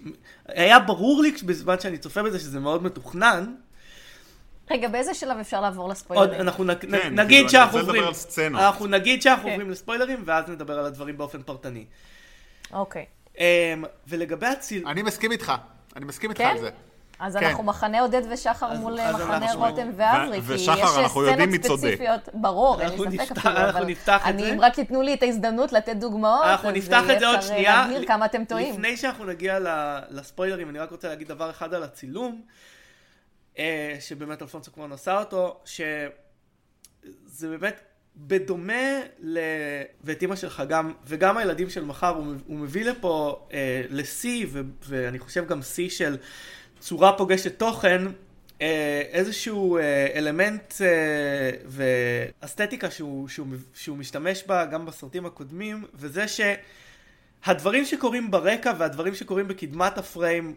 היה 0.46 0.78
ברור 0.78 1.22
לי 1.22 1.32
בזמן 1.44 1.80
שאני 1.80 1.98
צופה 1.98 2.22
בזה 2.22 2.38
שזה 2.38 2.60
מאוד 2.60 2.82
מתוכנן. 2.82 3.54
רגע, 4.70 4.88
באיזה 4.88 5.14
שלב 5.14 5.38
אפשר 5.38 5.60
לעבור 5.60 5.84
עוד, 5.84 5.92
לספוילרים? 5.92 6.40
אנחנו 6.40 6.64
נ, 6.64 6.74
כן, 6.74 6.90
כאילו, 6.90 7.10
נגיד 7.10 7.40
אני 7.40 7.48
שאנחנו 7.48 7.78
עוברים. 7.78 8.04
אנחנו 8.38 8.86
נגיד 8.86 9.22
שאנחנו 9.22 9.44
כן. 9.44 9.50
עוברים 9.50 9.70
לספוילרים, 9.70 10.22
ואז 10.24 10.48
נדבר 10.48 10.78
על 10.78 10.84
הדברים 10.86 11.16
באופן 11.18 11.42
פרטני. 11.42 11.84
אוקיי. 12.72 13.06
Um, 13.34 13.38
ולגבי 14.08 14.46
הציל... 14.46 14.88
אני 14.88 15.02
מסכים 15.02 15.32
איתך, 15.32 15.52
אני 15.96 16.04
מסכים 16.04 16.30
איתך 16.30 16.40
כן? 16.42 16.48
על 16.48 16.58
זה. 16.58 16.70
אז 17.20 17.36
כן. 17.36 17.44
אנחנו 17.46 17.64
מחנה 17.64 18.00
עודד 18.00 18.22
ושחר 18.30 18.66
אז- 18.72 18.78
מול 18.78 19.00
אז 19.00 19.14
מחנה 19.14 19.36
אנחנו- 19.36 19.60
רותם 19.60 19.90
ואברי, 19.96 20.38
ו- 20.42 20.46
כי 20.56 20.62
יש 20.62 20.68
אנחנו 20.68 21.22
יודעים 21.22 21.50
מי 21.50 21.58
סצנות 21.58 21.78
צודק. 21.78 21.90
ספציפיות, 21.92 22.28
ברור, 22.34 22.80
אין 22.80 22.88
לי 23.10 23.18
ספק 23.26 23.36
אפילו, 23.38 23.56
אנחנו 23.56 23.78
אבל 23.80 23.86
נפתח 23.86 24.22
את 24.22 24.26
אני, 24.26 24.42
זה. 24.42 24.52
אם 24.52 24.60
רק 24.60 24.78
ייתנו 24.78 25.02
לי 25.02 25.14
את 25.14 25.22
ההזדמנות 25.22 25.72
לתת 25.72 25.96
דוגמאות, 25.96 26.44
אנחנו 26.44 26.68
אז 26.68 26.74
נפתח 26.74 27.02
את 27.12 27.18
זה 27.20 27.26
עוד 27.26 27.36
אפשר 27.36 27.48
שנייה. 27.48 27.76
להבהיר 27.82 28.06
כמה 28.06 28.24
אתם 28.26 28.44
טועים. 28.44 28.72
לפני 28.74 28.96
שאנחנו 28.96 29.24
נגיע 29.24 29.58
ל- 29.58 29.98
לספוילרים, 30.10 30.70
אני 30.70 30.78
רק 30.78 30.90
רוצה 30.90 31.08
להגיד 31.08 31.28
דבר 31.28 31.50
אחד 31.50 31.74
על 31.74 31.82
הצילום, 31.82 32.42
אה, 33.58 33.96
שבאמת 34.00 34.42
אלפונסו 34.42 34.72
כבר 34.72 34.86
נשא 34.86 35.16
אותו, 35.18 35.60
שזה 35.64 36.08
באמת 37.48 37.80
בדומה 38.16 38.82
ל... 39.18 39.38
ואת 40.04 40.22
אימא 40.22 40.36
שלך 40.36 40.62
גם, 40.68 40.92
וגם 41.06 41.36
הילדים 41.36 41.70
של 41.70 41.84
מחר, 41.84 42.08
הוא, 42.08 42.24
הוא 42.46 42.56
מביא 42.56 42.84
לפה 42.84 43.46
אה, 43.52 43.82
לשיא, 43.90 44.46
ו... 44.52 44.60
ואני 44.82 45.18
חושב 45.18 45.46
גם 45.46 45.62
שיא 45.62 45.88
של 45.90 46.16
צורה 46.80 47.12
פוגשת 47.12 47.58
תוכן, 47.58 48.02
אה, 48.62 49.02
איזשהו 49.10 49.78
אה, 49.78 50.06
אלמנט 50.14 50.74
אה, 50.80 51.50
ואסתטיקה 51.66 52.90
שהוא, 52.90 53.28
שהוא, 53.28 53.46
שהוא 53.74 53.96
משתמש 53.96 54.44
בה 54.46 54.64
גם 54.64 54.86
בסרטים 54.86 55.26
הקודמים, 55.26 55.84
וזה 55.94 56.24
שהדברים 56.28 57.84
שקורים 57.84 58.30
ברקע 58.30 58.72
והדברים 58.78 59.14
שקורים 59.14 59.48
בקדמת 59.48 59.98
הפריים 59.98 60.54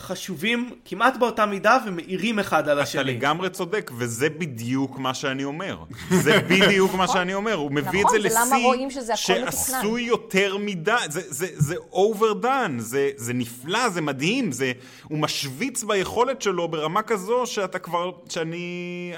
חשובים 0.00 0.70
כמעט 0.84 1.16
באותה 1.16 1.46
מידה 1.46 1.78
ומאירים 1.86 2.38
אחד 2.38 2.68
על 2.68 2.76
אתה 2.76 2.82
השני. 2.82 3.04
לגמרי 3.04 3.50
צודק, 3.50 3.90
וזה 3.98 4.28
בדיוק 4.28 4.98
מה 4.98 5.14
שאני 5.14 5.44
אומר. 5.44 5.78
זה 6.10 6.40
בדיוק 6.40 6.94
מה 6.94 7.08
שאני 7.08 7.34
אומר. 7.34 7.54
הוא 7.54 7.72
מביא 7.72 8.00
את 8.00 8.06
נכון, 8.06 8.12
זה 8.12 8.18
לשיא. 8.18 9.16
שעשוי 9.16 10.02
יותר 10.02 10.56
מדי. 10.56 10.96
זה, 11.08 11.20
זה, 11.26 11.46
זה 11.56 11.74
overdone, 11.92 12.78
זה, 12.78 13.10
זה 13.16 13.32
נפלא, 13.32 13.88
זה 13.88 14.00
מדהים. 14.00 14.52
זה, 14.52 14.72
הוא 15.04 15.18
משוויץ 15.18 15.84
ביכולת 15.84 16.42
שלו 16.42 16.68
ברמה 16.68 17.02
כזו 17.02 17.42
שאתה 17.46 17.78
כבר, 17.78 18.10
שאני... 18.28 19.12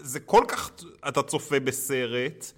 זה 0.00 0.20
כל 0.20 0.44
כך... 0.48 0.70
אתה 1.08 1.22
צופה 1.22 1.60
בסרט. 1.60 2.52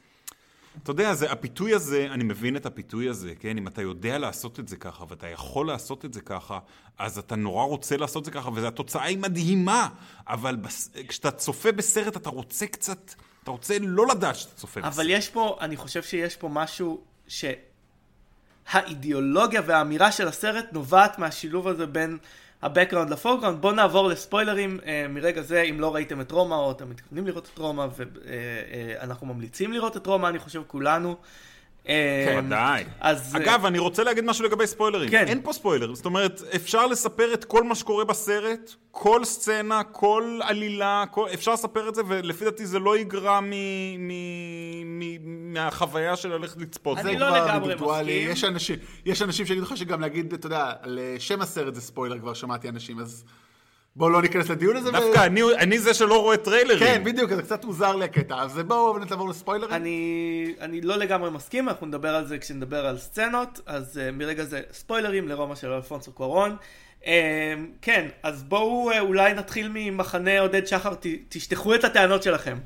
אתה 0.82 0.90
יודע, 0.90 1.14
זה, 1.14 1.32
הפיתוי 1.32 1.74
הזה, 1.74 2.08
אני 2.10 2.24
מבין 2.24 2.56
את 2.56 2.66
הפיתוי 2.66 3.08
הזה, 3.08 3.32
כן? 3.40 3.58
אם 3.58 3.68
אתה 3.68 3.82
יודע 3.82 4.18
לעשות 4.18 4.60
את 4.60 4.68
זה 4.68 4.76
ככה, 4.76 5.04
ואתה 5.08 5.28
יכול 5.28 5.66
לעשות 5.66 6.04
את 6.04 6.14
זה 6.14 6.20
ככה, 6.20 6.58
אז 6.98 7.18
אתה 7.18 7.36
נורא 7.36 7.64
רוצה 7.64 7.96
לעשות 7.96 8.20
את 8.20 8.24
זה 8.24 8.30
ככה, 8.30 8.50
והתוצאה 8.54 9.04
היא 9.04 9.18
מדהימה. 9.18 9.88
אבל 10.28 10.56
בס... 10.56 10.90
כשאתה 11.08 11.30
צופה 11.30 11.72
בסרט, 11.72 12.16
אתה 12.16 12.30
רוצה 12.30 12.66
קצת... 12.66 13.14
אתה 13.42 13.50
רוצה 13.50 13.76
לא 13.80 14.06
לדעת 14.06 14.36
שאתה 14.36 14.54
צופה 14.54 14.80
בסרט. 14.80 14.92
אבל 14.94 15.10
יש 15.10 15.28
פה, 15.28 15.56
אני 15.60 15.76
חושב 15.76 16.02
שיש 16.02 16.36
פה 16.36 16.48
משהו 16.48 17.04
שהאידיאולוגיה 18.68 19.62
והאמירה 19.66 20.12
של 20.12 20.28
הסרט 20.28 20.64
נובעת 20.72 21.18
מהשילוב 21.18 21.68
הזה 21.68 21.86
בין 21.86 22.18
ה-Background 22.62 23.10
ל-Foreground. 23.10 23.56
בואו 23.60 23.72
נעבור 23.72 24.08
לספוילרים 24.08 24.78
אה, 24.86 25.06
מרגע 25.08 25.42
זה, 25.42 25.62
אם 25.62 25.80
לא 25.80 25.94
ראיתם 25.94 26.20
את 26.20 26.30
רומא 26.30 26.54
או 26.54 26.70
אתם 26.70 26.90
מתכוונים 26.90 27.26
לראות 27.26 27.50
את 27.54 27.58
רומא, 27.58 27.86
ואנחנו 27.96 29.26
ממליצים 29.26 29.72
לראות 29.72 29.96
את 29.96 30.06
רומא, 30.06 30.26
אני 30.26 30.38
חושב 30.38 30.62
כולנו. 30.66 31.16
כן, 31.84 32.44
ודאי. 32.46 32.84
אז... 33.00 33.34
אה, 33.36 33.40
אגב, 33.40 33.66
אני 33.66 33.78
רוצה 33.78 34.04
להגיד 34.04 34.24
משהו 34.24 34.44
לגבי 34.44 34.66
ספוילרים. 34.66 35.10
כן. 35.10 35.24
אין 35.28 35.40
פה 35.42 35.52
ספוילר. 35.52 35.94
זאת 35.94 36.06
אומרת, 36.06 36.42
אפשר 36.56 36.86
לספר 36.86 37.34
את 37.34 37.44
כל 37.44 37.64
מה 37.64 37.74
שקורה 37.74 38.04
בסרט, 38.04 38.74
כל 38.90 39.24
סצנה, 39.24 39.82
כל 39.84 40.40
עלילה, 40.42 41.04
כל... 41.10 41.26
אפשר 41.34 41.52
לספר 41.52 41.88
את 41.88 41.94
זה, 41.94 42.02
ולפי 42.08 42.44
דעתי 42.44 42.66
זה 42.66 42.78
לא 42.78 42.98
יגרע 42.98 43.40
מ... 43.40 43.50
מ... 43.98 44.10
מ... 44.98 45.52
מהחוויה 45.52 46.16
של 46.16 46.28
ללכת 46.28 46.60
לצפות. 46.60 46.98
אני 46.98 47.18
לא 47.18 47.30
לגמרי. 47.30 47.74
מסכים. 47.74 48.30
יש 48.30 48.44
אנשים, 48.44 48.76
יש 49.06 49.22
אנשים 49.22 49.46
שיגידו 49.46 49.66
לך 49.66 49.76
שגם 49.76 50.00
להגיד, 50.00 50.32
אתה 50.32 50.46
יודע, 50.46 50.72
על 50.80 50.98
שם 51.18 51.40
הסרט 51.42 51.74
זה 51.74 51.80
ספוילר, 51.80 52.18
כבר 52.18 52.34
שמעתי 52.34 52.68
אנשים, 52.68 52.98
אז 52.98 53.24
בואו 53.96 54.10
לא 54.10 54.22
ניכנס 54.22 54.48
לדיון 54.48 54.76
הזה. 54.76 54.90
דווקא 54.90 55.18
ו... 55.18 55.24
אני, 55.24 55.42
אני 55.58 55.78
זה 55.78 55.94
שלא 55.94 56.20
רואה 56.20 56.36
טריילרים. 56.36 56.78
כן, 56.78 57.04
בדיוק, 57.04 57.32
זה 57.32 57.42
קצת 57.42 57.64
מוזר 57.64 57.96
לי 57.96 58.04
הקטע. 58.04 58.34
אז 58.34 58.58
בואו 58.58 58.98
נעבור 58.98 59.28
לספוילרים. 59.28 59.74
אני, 59.74 60.54
אני 60.60 60.80
לא 60.80 60.96
לגמרי 60.96 61.30
מסכים, 61.30 61.68
אנחנו 61.68 61.86
נדבר 61.86 62.14
על 62.14 62.26
זה 62.26 62.38
כשנדבר 62.38 62.86
על 62.86 62.98
סצנות, 62.98 63.60
אז 63.66 63.96
uh, 63.96 64.12
מרגע 64.12 64.44
זה 64.44 64.60
ספוילרים 64.72 65.28
לרומא 65.28 65.54
של 65.54 65.72
אלפונסו 65.72 66.12
קורון. 66.12 66.56
Uh, 67.00 67.04
כן, 67.82 68.08
אז 68.22 68.42
בואו 68.42 68.92
uh, 68.92 68.98
אולי 68.98 69.34
נתחיל 69.34 69.70
ממחנה 69.74 70.40
עודד 70.40 70.66
שחר, 70.66 70.94
ת, 70.94 71.06
תשטחו 71.28 71.74
את 71.74 71.84
הטענות 71.84 72.22
שלכם. 72.22 72.58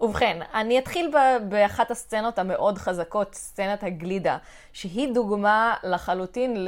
ובכן, 0.00 0.38
אני 0.54 0.78
אתחיל 0.78 1.10
באחת 1.48 1.90
הסצנות 1.90 2.38
המאוד 2.38 2.78
חזקות, 2.78 3.34
סצנת 3.34 3.82
הגלידה, 3.82 4.36
שהיא 4.72 5.14
דוגמה 5.14 5.74
לחלוטין 5.84 6.64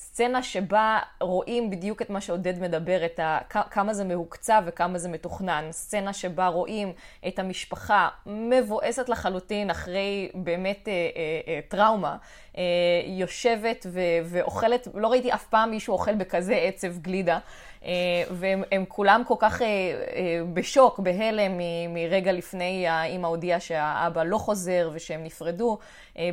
לסצנה 0.00 0.42
שבה 0.42 0.98
רואים 1.20 1.70
בדיוק 1.70 2.02
את 2.02 2.10
מה 2.10 2.20
שעודד 2.20 2.58
מדבר, 2.58 3.04
את 3.04 3.18
ה, 3.18 3.38
כמה 3.70 3.94
זה 3.94 4.04
מהוקצב 4.04 4.62
וכמה 4.66 4.98
זה 4.98 5.08
מתוכנן. 5.08 5.68
סצנה 5.70 6.12
שבה 6.12 6.46
רואים 6.46 6.92
את 7.28 7.38
המשפחה 7.38 8.08
מבואסת 8.26 9.08
לחלוטין 9.08 9.70
אחרי 9.70 10.30
באמת 10.34 10.88
אה, 10.88 10.92
אה, 10.92 11.40
אה, 11.48 11.60
טראומה, 11.68 12.16
אה, 12.58 12.62
יושבת 13.06 13.86
ו- 13.90 14.00
ואוכלת, 14.24 14.88
לא 14.94 15.08
ראיתי 15.08 15.32
אף 15.32 15.46
פעם 15.46 15.70
מישהו 15.70 15.92
אוכל 15.92 16.14
בכזה 16.14 16.54
עצב 16.54 16.98
גלידה. 16.98 17.38
אה, 17.84 17.90
והם 18.30 18.84
כולם 18.88 19.22
כל 19.26 19.34
כך 19.38 19.62
אה, 19.62 19.66
אה, 19.66 20.40
בשוק, 20.52 20.98
בהלם, 20.98 21.52
מרגע 21.88 22.32
לפני 22.32 22.88
האמא 22.88 23.26
הודיעה 23.26 23.60
שהאבא 23.60 24.22
לא 24.22 24.38
חוזר 24.38 24.90
ושהם 24.92 25.24
נפרדו. 25.24 25.78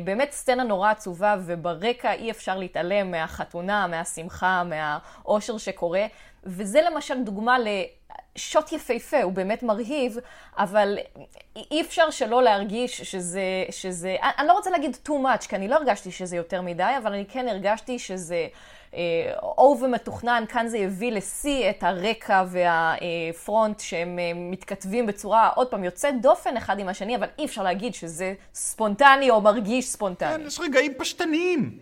באמת 0.04 0.32
סצנה 0.32 0.64
נורא 0.64 0.90
עצובה, 0.90 1.36
וברקע 1.46 2.12
אי 2.12 2.30
אפשר 2.30 2.58
להתעלם 2.58 3.10
מהחתונה, 3.10 3.86
מהשמחה, 3.86 4.62
מהאושר 4.64 5.58
שקורה. 5.58 6.06
וזה 6.44 6.80
למשל 6.82 7.22
דוגמה 7.22 7.56
לשוט 7.58 8.72
יפהפה, 8.72 9.22
הוא 9.22 9.32
באמת 9.32 9.62
מרהיב, 9.62 10.16
אבל 10.58 10.98
אי 11.70 11.80
אפשר 11.80 12.10
שלא 12.10 12.42
להרגיש 12.42 13.00
שזה, 13.00 13.64
שזה, 13.70 14.16
אני 14.38 14.48
לא 14.48 14.52
רוצה 14.52 14.70
להגיד 14.70 14.96
too 15.08 15.10
much, 15.10 15.48
כי 15.48 15.56
אני 15.56 15.68
לא 15.68 15.74
הרגשתי 15.74 16.10
שזה 16.12 16.36
יותר 16.36 16.62
מדי, 16.62 16.94
אבל 17.02 17.12
אני 17.12 17.26
כן 17.26 17.48
הרגשתי 17.48 17.98
שזה... 17.98 18.46
או 19.42 19.74
אה, 19.78 19.84
ומתוכנן, 19.84 20.44
כאן 20.48 20.68
זה 20.68 20.78
יביא 20.78 21.12
לשיא 21.12 21.70
את 21.70 21.82
הרקע 21.82 22.44
וה 22.48 22.86
front 22.86 23.80
שהם 23.80 24.18
אה, 24.18 24.32
מתכתבים 24.34 25.06
בצורה, 25.06 25.48
עוד 25.48 25.66
פעם, 25.66 25.84
יוצאת 25.84 26.20
דופן 26.22 26.56
אחד 26.56 26.78
עם 26.78 26.88
השני, 26.88 27.16
אבל 27.16 27.26
אי 27.38 27.44
אפשר 27.44 27.62
להגיד 27.62 27.94
שזה 27.94 28.34
ספונטני 28.54 29.30
או 29.30 29.40
מרגיש 29.40 29.86
ספונטני. 29.86 30.28
כן, 30.28 30.46
יש 30.46 30.60
רגעים 30.60 30.92
פשטניים. 30.98 31.78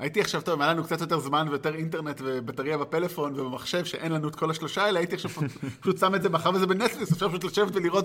הייתי 0.00 0.20
עכשיו, 0.20 0.42
טוב, 0.42 0.62
היה 0.62 0.70
לנו 0.70 0.84
קצת 0.84 1.00
יותר 1.00 1.18
זמן 1.18 1.46
ויותר 1.50 1.74
אינטרנט 1.74 2.20
ובטריה 2.24 2.78
בפלאפון 2.78 3.40
ובמחשב, 3.40 3.84
שאין 3.84 4.12
לנו 4.12 4.28
את 4.28 4.36
כל 4.36 4.50
השלושה 4.50 4.84
האלה, 4.84 4.98
הייתי 4.98 5.14
עכשיו 5.14 5.30
פשוט 5.80 5.98
שם 5.98 6.14
את 6.14 6.22
זה, 6.22 6.28
מאחר 6.28 6.50
וזה 6.54 6.66
בנטפליקס, 6.66 7.12
אפשר 7.12 7.28
פשוט 7.28 7.44
לשבת 7.44 7.76
ולראות 7.76 8.04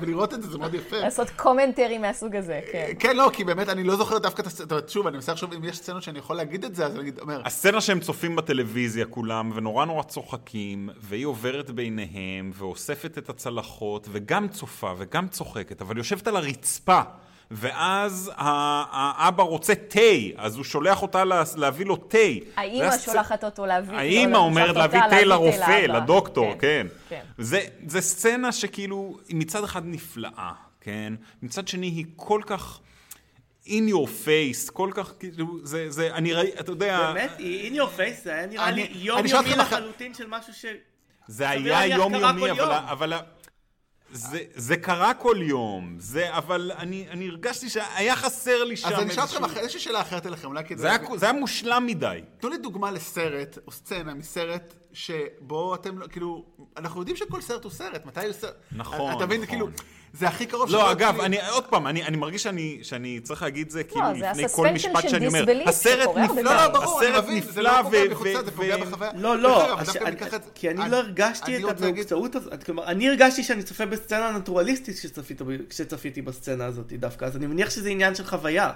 ולראות 0.00 0.34
את 0.34 0.42
זה, 0.42 0.50
זה 0.50 0.58
מאוד 0.58 0.74
יפה. 0.74 0.96
לעשות 0.96 1.30
commentary 1.30 1.98
מהסוג 1.98 2.36
הזה, 2.36 2.60
כן. 2.72 2.92
כן, 2.98 3.16
לא, 3.16 3.30
כי 3.32 3.44
באמת, 3.44 3.68
אני 3.68 3.84
לא 3.84 3.96
זוכר 3.96 4.18
דווקא 4.18 4.42
את 4.42 4.46
הסצנות, 4.46 4.88
שוב, 4.88 5.06
אני 5.06 5.16
מנסה 5.16 5.32
לחשוב 5.32 5.52
אם 5.52 5.64
יש 5.64 5.76
סצנות 5.76 6.02
שאני 6.02 6.18
יכול 6.18 6.36
להגיד 6.36 6.64
את 6.64 6.74
זה, 6.74 6.86
אז 6.86 6.96
אני 6.96 7.10
אומר... 7.20 7.42
הסצנה 7.44 7.80
שהם 7.80 8.00
צופים 8.00 8.36
בטלוויזיה 8.36 9.06
כולם, 9.06 9.50
ונורא 9.54 9.84
נורא 9.84 10.02
צוחקים, 10.02 10.88
והיא 11.00 11.26
עוברת 11.26 11.70
ביניהם, 11.70 12.50
ואוספת 12.54 13.18
את 13.18 13.28
הצלחות, 13.28 14.08
וגם 14.12 14.48
צופה, 14.48 14.92
וגם 14.98 15.28
צוחקת, 15.28 15.82
אבל 15.82 15.98
יושבת 15.98 16.26
על 16.26 16.36
הרצפה. 16.36 17.00
ואז 17.50 18.30
האבא 18.36 19.42
רוצה 19.42 19.74
תה, 19.74 20.00
אז 20.36 20.56
הוא 20.56 20.64
שולח 20.64 21.02
אותה 21.02 21.22
להביא 21.56 21.86
לו 21.86 21.96
תה. 21.96 22.18
האימא 22.56 22.98
שולחת 22.98 23.44
אותו 23.44 23.66
להביא... 23.66 23.96
האימא 23.96 24.36
אומרת 24.36 24.76
להביא 24.76 25.00
תה 25.10 25.24
לרופא, 25.24 25.86
לדוקטור, 25.88 26.52
כן. 26.58 26.86
כן. 27.08 27.20
כן. 27.38 27.44
זה 27.86 28.00
סצנה 28.00 28.52
שכאילו, 28.52 29.18
מצד 29.30 29.64
אחד 29.64 29.82
נפלאה, 29.84 30.52
כן? 30.80 31.14
מצד 31.42 31.68
שני 31.68 31.86
היא 31.86 32.04
כל 32.16 32.40
כך... 32.46 32.80
in 33.66 33.90
your 33.90 34.08
face, 34.24 34.72
כל 34.72 34.90
כך, 34.94 35.12
כאילו, 35.18 35.58
זה, 35.62 35.90
זה, 35.90 36.14
אני 36.14 36.32
ראי, 36.32 36.50
אתה 36.60 36.72
יודע... 36.72 37.12
באמת? 37.12 37.30
היא 37.38 37.70
in 37.70 37.82
your 37.82 37.98
face? 37.98 38.24
זה 38.24 38.32
היה 38.32 38.46
נראה 38.46 38.70
לי 38.70 38.88
יומיומי 38.94 39.50
לחלוטין 39.56 40.14
של 40.14 40.26
משהו 40.28 40.54
ש... 40.54 40.64
זה 41.28 41.48
היה 41.48 41.86
יומיומי, 41.86 42.50
אבל, 42.50 42.72
אבל 42.72 43.12
זה, 44.16 44.38
זה 44.54 44.76
קרה 44.76 45.14
כל 45.14 45.36
יום, 45.40 45.96
זה, 45.98 46.36
אבל 46.36 46.72
אני, 46.78 47.06
אני 47.10 47.28
הרגשתי 47.28 47.68
שהיה 47.68 48.16
חסר 48.16 48.64
לי 48.64 48.76
שם. 48.76 48.88
אז 48.88 49.02
אני 49.02 49.10
אשאל 49.10 49.44
אתכם, 49.44 49.60
יש 49.64 49.74
לי 49.74 49.80
שאלה 49.80 50.00
אחרת 50.00 50.26
אליכם, 50.26 50.48
אולי 50.48 50.64
כדאי... 50.64 50.98
זה 51.16 51.26
היה 51.26 51.32
מושלם 51.32 51.86
מדי. 51.86 52.20
תנו 52.40 52.50
לי 52.50 52.58
דוגמה 52.58 52.90
לסרט, 52.90 53.58
או 53.66 53.72
סצנה 53.72 54.14
מסרט, 54.14 54.74
שבו 54.96 55.74
אתם, 55.74 56.06
כאילו, 56.08 56.44
אנחנו 56.76 57.00
יודעים 57.00 57.16
שכל 57.16 57.40
סרט 57.40 57.64
הוא 57.64 57.72
סרט, 57.72 58.06
מתי 58.06 58.24
הוא 58.24 58.32
סרט... 58.32 58.54
נכון, 58.72 59.16
אתה 59.16 59.26
מבין, 59.26 59.40
נכון. 59.40 59.50
כאילו, 59.50 59.68
זה 60.12 60.28
הכי 60.28 60.46
קרוב 60.46 60.70
לא, 60.70 60.92
אגב, 60.92 61.20
אני, 61.20 61.48
עוד 61.50 61.64
פעם, 61.64 61.86
אני, 61.86 62.04
אני 62.04 62.16
מרגיש 62.16 62.42
שאני, 62.42 62.78
שאני 62.82 63.20
צריך 63.20 63.42
להגיד 63.42 63.70
זה, 63.70 63.84
כאילו, 63.84 64.06
לפני 64.14 64.48
כל 64.48 64.68
משפט 64.70 65.08
שאני 65.08 65.26
אומר, 65.26 65.44
הסרט 65.66 66.16
נפלא, 66.16 66.42
לא, 66.42 66.54
לא, 66.54 66.68
ברור, 66.68 67.00
הסרט 67.00 67.24
נפלא, 67.28 67.80
ו... 67.92 68.44
זה 68.44 68.50
פוגע 68.50 68.76
בחוויה. 68.76 69.10
לא, 69.14 69.38
לא, 69.38 69.76
כי 70.54 70.70
אני 70.70 70.90
לא 70.90 70.96
הרגשתי 70.96 71.70
את 71.70 71.82
המקצועות 71.82 72.36
הזאת, 72.36 72.64
כלומר, 72.64 72.84
אני 72.84 73.08
הרגשתי 73.08 73.42
שאני 73.42 73.62
צופה 73.62 73.86
בסצנה 73.86 74.30
נטורליסטית 74.30 74.96
כשצפיתי 75.68 76.22
בסצנה 76.22 76.66
הזאת 76.66 76.92
דווקא, 76.92 77.24
אז 77.24 77.36
אני 77.36 77.46
מניח 77.46 77.70
שזה 77.70 77.88
עניין 77.88 78.14
של 78.14 78.24
חוויה. 78.24 78.72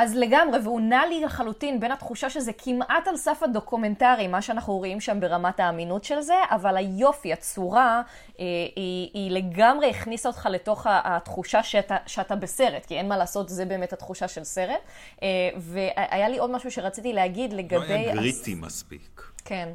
אז 0.00 0.16
לגמרי, 0.16 0.58
והוא 0.64 0.80
נע 0.80 1.06
לי 1.06 1.20
לחלוטין 1.20 1.80
בין 1.80 1.92
התחושה 1.92 2.30
שזה 2.30 2.52
כמעט 2.58 3.08
על 3.08 3.16
סף 3.16 3.42
הדוקומנטרי, 3.42 4.26
מה 4.26 4.42
שאנחנו 4.42 4.76
רואים 4.76 5.00
שם 5.00 5.20
ברמת 5.20 5.60
האמינות 5.60 6.04
של 6.04 6.20
זה, 6.20 6.34
אבל 6.50 6.76
היופי, 6.76 7.32
הצורה, 7.32 8.02
אה, 8.40 8.44
היא, 8.76 9.10
היא 9.14 9.30
לגמרי 9.30 9.90
הכניסה 9.90 10.28
אותך 10.28 10.48
לתוך 10.50 10.86
התחושה 10.90 11.62
שאתה, 11.62 11.96
שאתה 12.06 12.36
בסרט, 12.36 12.86
כי 12.86 12.98
אין 12.98 13.08
מה 13.08 13.16
לעשות, 13.16 13.48
זה 13.48 13.64
באמת 13.64 13.92
התחושה 13.92 14.28
של 14.28 14.44
סרט. 14.44 14.80
אה, 15.22 15.28
והיה 15.56 16.28
לי 16.28 16.38
עוד 16.38 16.50
משהו 16.50 16.70
שרציתי 16.70 17.12
להגיד 17.12 17.52
לגבי... 17.52 17.88
לא 17.88 17.94
היה 17.94 18.14
גריטי 18.14 18.52
הס... 18.52 18.58
מספיק. 18.58 19.22
כן. 19.44 19.68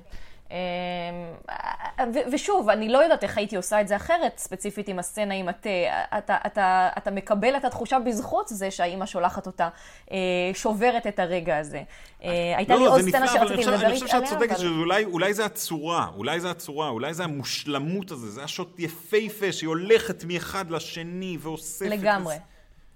אמ, 0.54 2.12
ושוב, 2.32 2.70
אני 2.70 2.90
לא 2.90 2.98
יודעת 2.98 3.24
איך 3.24 3.38
הייתי 3.38 3.56
עושה 3.56 3.82
את 3.82 3.88
זה 3.88 3.96
אחרת, 3.96 4.38
ספציפית 4.38 4.88
עם 4.88 5.00
הסצנה 5.00 5.34
עם 5.34 5.50
התה. 5.50 5.70
אתה, 6.18 6.38
אתה, 6.46 6.90
אתה 6.98 7.12
מקבל 7.12 7.58
את 7.58 7.66
התחושה 7.66 8.00
בזכות 8.00 8.48
זה 8.48 8.72
שהאימא 8.72 9.06
שולחת 9.06 9.48
אותה, 9.48 9.70
אה, 10.12 10.18
שוברת 10.54 11.08
את 11.08 11.20
הרגע 11.20 11.58
הזה. 11.58 11.82
אה, 12.24 12.54
הייתה 12.58 12.74
לא, 12.74 12.80
לי 12.80 12.86
לא, 12.86 12.92
עוד 12.92 13.02
סצנה 13.02 13.28
שרציתי 13.28 13.62
לדבר 13.62 13.74
עליה. 13.74 13.88
אני 13.88 13.94
חושב 13.94 14.08
שאת 14.08 14.24
צודקת, 14.24 14.58
שאולי 14.58 15.34
זה 15.34 15.46
הצורה, 15.46 16.08
אולי 16.16 16.40
זה 16.40 16.52
הצורה, 16.52 16.90
אולי 16.90 17.14
זה 17.14 17.24
המושלמות 17.24 18.12
הזה, 18.12 18.30
זה 18.30 18.44
השוט 18.44 18.80
יפהפה 18.80 19.52
שהיא 19.52 19.68
הולכת 19.68 20.24
מאחד 20.24 20.72
לשני 20.72 21.38
ואוספת. 21.42 21.90
לגמרי. 21.90 22.36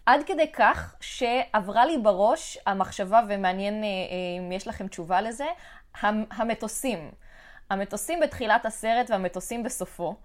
עד 0.06 0.24
כדי 0.26 0.52
כך 0.54 0.96
שעברה 1.00 1.86
לי 1.86 1.98
בראש 1.98 2.58
המחשבה, 2.66 3.22
ומעניין 3.30 3.84
אה, 3.84 3.90
אם 4.40 4.52
יש 4.52 4.68
לכם 4.68 4.88
תשובה 4.88 5.22
לזה, 5.22 5.46
המטוסים. 6.04 7.12
המטוסים 7.70 8.20
בתחילת 8.20 8.66
הסרט 8.66 9.10
והמטוסים 9.10 9.64
בסופו, 9.64 10.16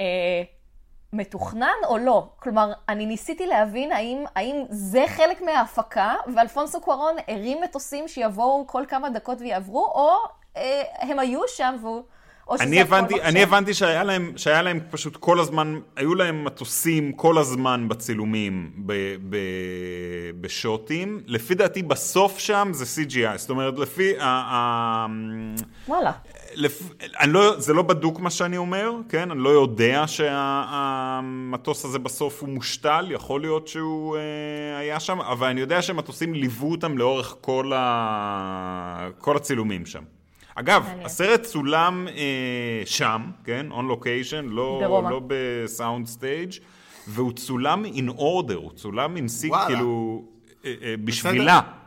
אה, 0.00 0.42
מתוכנן 1.12 1.68
או 1.88 1.98
לא? 1.98 2.28
כלומר, 2.38 2.72
אני 2.88 3.06
ניסיתי 3.06 3.46
להבין 3.46 3.92
האם, 3.92 4.24
האם 4.36 4.64
זה 4.70 5.04
חלק 5.08 5.42
מההפקה, 5.42 6.14
ואלפונסו 6.36 6.80
קוארון 6.80 7.16
הרים 7.28 7.60
מטוסים 7.60 8.08
שיבואו 8.08 8.66
כל 8.66 8.84
כמה 8.88 9.10
דקות 9.10 9.40
ויעברו, 9.40 9.84
או 9.84 10.14
אה, 10.56 10.82
הם 10.98 11.18
היו 11.18 11.40
שם 11.48 11.76
והוא... 11.82 12.02
אני 12.60 12.80
הבנתי, 12.80 13.22
אני 13.22 13.42
הבנתי 13.42 13.74
שהיה 13.74 14.02
להם, 14.02 14.32
שהיה 14.36 14.62
להם 14.62 14.80
פשוט 14.90 15.16
כל 15.16 15.40
הזמן, 15.40 15.80
היו 15.96 16.14
להם 16.14 16.44
מטוסים 16.44 17.12
כל 17.12 17.38
הזמן 17.38 17.88
בצילומים, 17.88 18.72
ב, 18.86 18.92
ב, 19.30 19.36
בשוטים. 20.40 21.20
לפי 21.26 21.54
דעתי 21.54 21.82
בסוף 21.82 22.38
שם 22.38 22.70
זה 22.72 22.84
CGI, 22.84 23.36
זאת 23.38 23.50
אומרת 23.50 23.78
לפי... 23.78 24.12
וואלה. 25.88 26.12
לפ... 26.54 26.82
אני 27.20 27.32
לא, 27.32 27.60
זה 27.60 27.72
לא 27.72 27.82
בדוק 27.82 28.20
מה 28.20 28.30
שאני 28.30 28.56
אומר, 28.56 28.92
כן? 29.08 29.30
אני 29.30 29.40
לא 29.40 29.48
יודע 29.48 30.04
שהמטוס 30.06 31.84
הזה 31.84 31.98
בסוף 31.98 32.40
הוא 32.40 32.48
מושתל, 32.48 33.06
יכול 33.10 33.40
להיות 33.40 33.68
שהוא 33.68 34.16
אה, 34.16 34.78
היה 34.78 35.00
שם, 35.00 35.20
אבל 35.20 35.46
אני 35.46 35.60
יודע 35.60 35.82
שמטוסים 35.82 36.34
ליוו 36.34 36.70
אותם 36.70 36.98
לאורך 36.98 37.36
כל, 37.40 37.72
ה... 37.74 39.08
כל 39.18 39.36
הצילומים 39.36 39.86
שם. 39.86 40.02
אגב, 40.54 40.88
הסרט 41.04 41.42
צולם 41.42 42.08
אה, 42.08 42.82
שם, 42.84 43.22
כן? 43.44 43.66
on 43.70 43.86
location, 43.86 44.44
לא, 44.48 44.80
לא 45.10 45.20
ב 45.26 45.39
sound 45.39 46.06
stage, 46.06 46.52
והוא 47.08 47.32
צולם 47.32 47.84
in 47.84 48.10
order, 48.18 48.54
הוא 48.54 48.70
צולם 48.74 49.16
in 49.16 49.28
seq, 49.28 49.52
כאילו, 49.66 50.24
אה, 50.64 50.74
אה, 50.82 50.94
בשבילה. 51.04 51.60
Mm. 51.60 51.81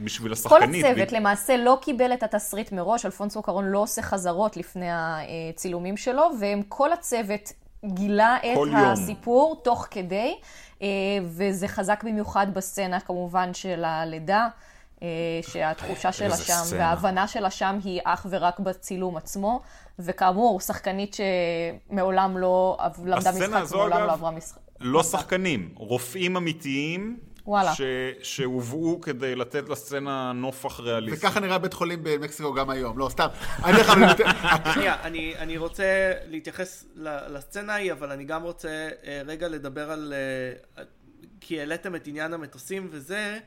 בשביל 0.00 0.32
השחקנית. 0.32 0.84
כל 0.84 0.90
הצוות 0.90 1.12
ב... 1.12 1.14
למעשה 1.14 1.56
לא 1.56 1.78
קיבל 1.82 2.12
את 2.12 2.22
התסריט 2.22 2.72
מראש, 2.72 3.06
אלפונסו 3.06 3.42
קוארון 3.42 3.64
לא 3.64 3.78
עושה 3.78 4.02
חזרות 4.02 4.56
לפני 4.56 4.88
הצילומים 4.90 5.96
שלו, 5.96 6.22
והם 6.40 6.62
כל 6.68 6.92
הצוות 6.92 7.52
גילה 7.84 8.36
את 8.36 8.58
הסיפור 8.76 9.48
יום. 9.48 9.64
תוך 9.64 9.86
כדי, 9.90 10.34
אה, 10.82 10.88
וזה 11.22 11.68
חזק 11.68 12.04
במיוחד 12.04 12.46
בסצנה 12.54 13.00
כמובן 13.00 13.54
של 13.54 13.84
הלידה. 13.84 14.48
אה, 15.02 15.08
שהתחושה 15.42 16.12
שלה 16.12 16.36
שם 16.36 16.54
סצנה. 16.64 16.78
וההבנה 16.78 17.28
שלה 17.28 17.50
שם 17.50 17.78
היא 17.84 18.00
אך 18.04 18.26
ורק 18.30 18.60
בצילום 18.60 19.16
עצמו, 19.16 19.60
וכאמור, 19.98 20.60
שחקנית 20.60 21.16
שמעולם 21.16 22.38
לא 22.38 22.78
למדה 23.04 23.32
משחק 23.32 23.42
אגב, 23.42 23.74
לא 24.06 24.12
עברה 24.12 24.30
משחק. 24.30 24.60
לא 24.80 25.02
שחקנים, 25.02 25.74
רופאים 25.76 26.36
אמיתיים. 26.36 27.16
וואלה. 27.46 27.74
ש... 27.74 27.80
שהובאו 28.22 29.00
כדי 29.00 29.34
לתת 29.34 29.68
לסצנה 29.68 30.32
נופח 30.32 30.80
ריאליסטי. 30.80 31.26
וככה 31.26 31.40
נראה 31.40 31.58
בית 31.58 31.72
חולים 31.72 32.00
במקסיקו 32.02 32.54
גם 32.54 32.70
היום. 32.70 32.98
לא, 32.98 33.08
סתם. 33.08 33.26
אני 33.64 33.84
חייב... 33.84 33.98
אני- 33.98 34.72
שנייה, 34.74 35.02
אני, 35.02 35.36
אני 35.36 35.56
רוצה 35.56 36.12
להתייחס 36.26 36.84
ל- 36.94 37.36
לסצנה 37.36 37.72
ההיא, 37.74 37.92
אבל 37.92 38.12
אני 38.12 38.24
גם 38.24 38.42
רוצה 38.42 38.68
אה, 39.04 39.22
רגע 39.26 39.48
לדבר 39.48 39.90
על... 39.90 40.14
אה, 40.78 40.82
כי 41.40 41.60
העליתם 41.60 41.94
את 41.96 42.06
עניין 42.06 42.32
המטוסים 42.34 42.88
וזה, 42.90 43.38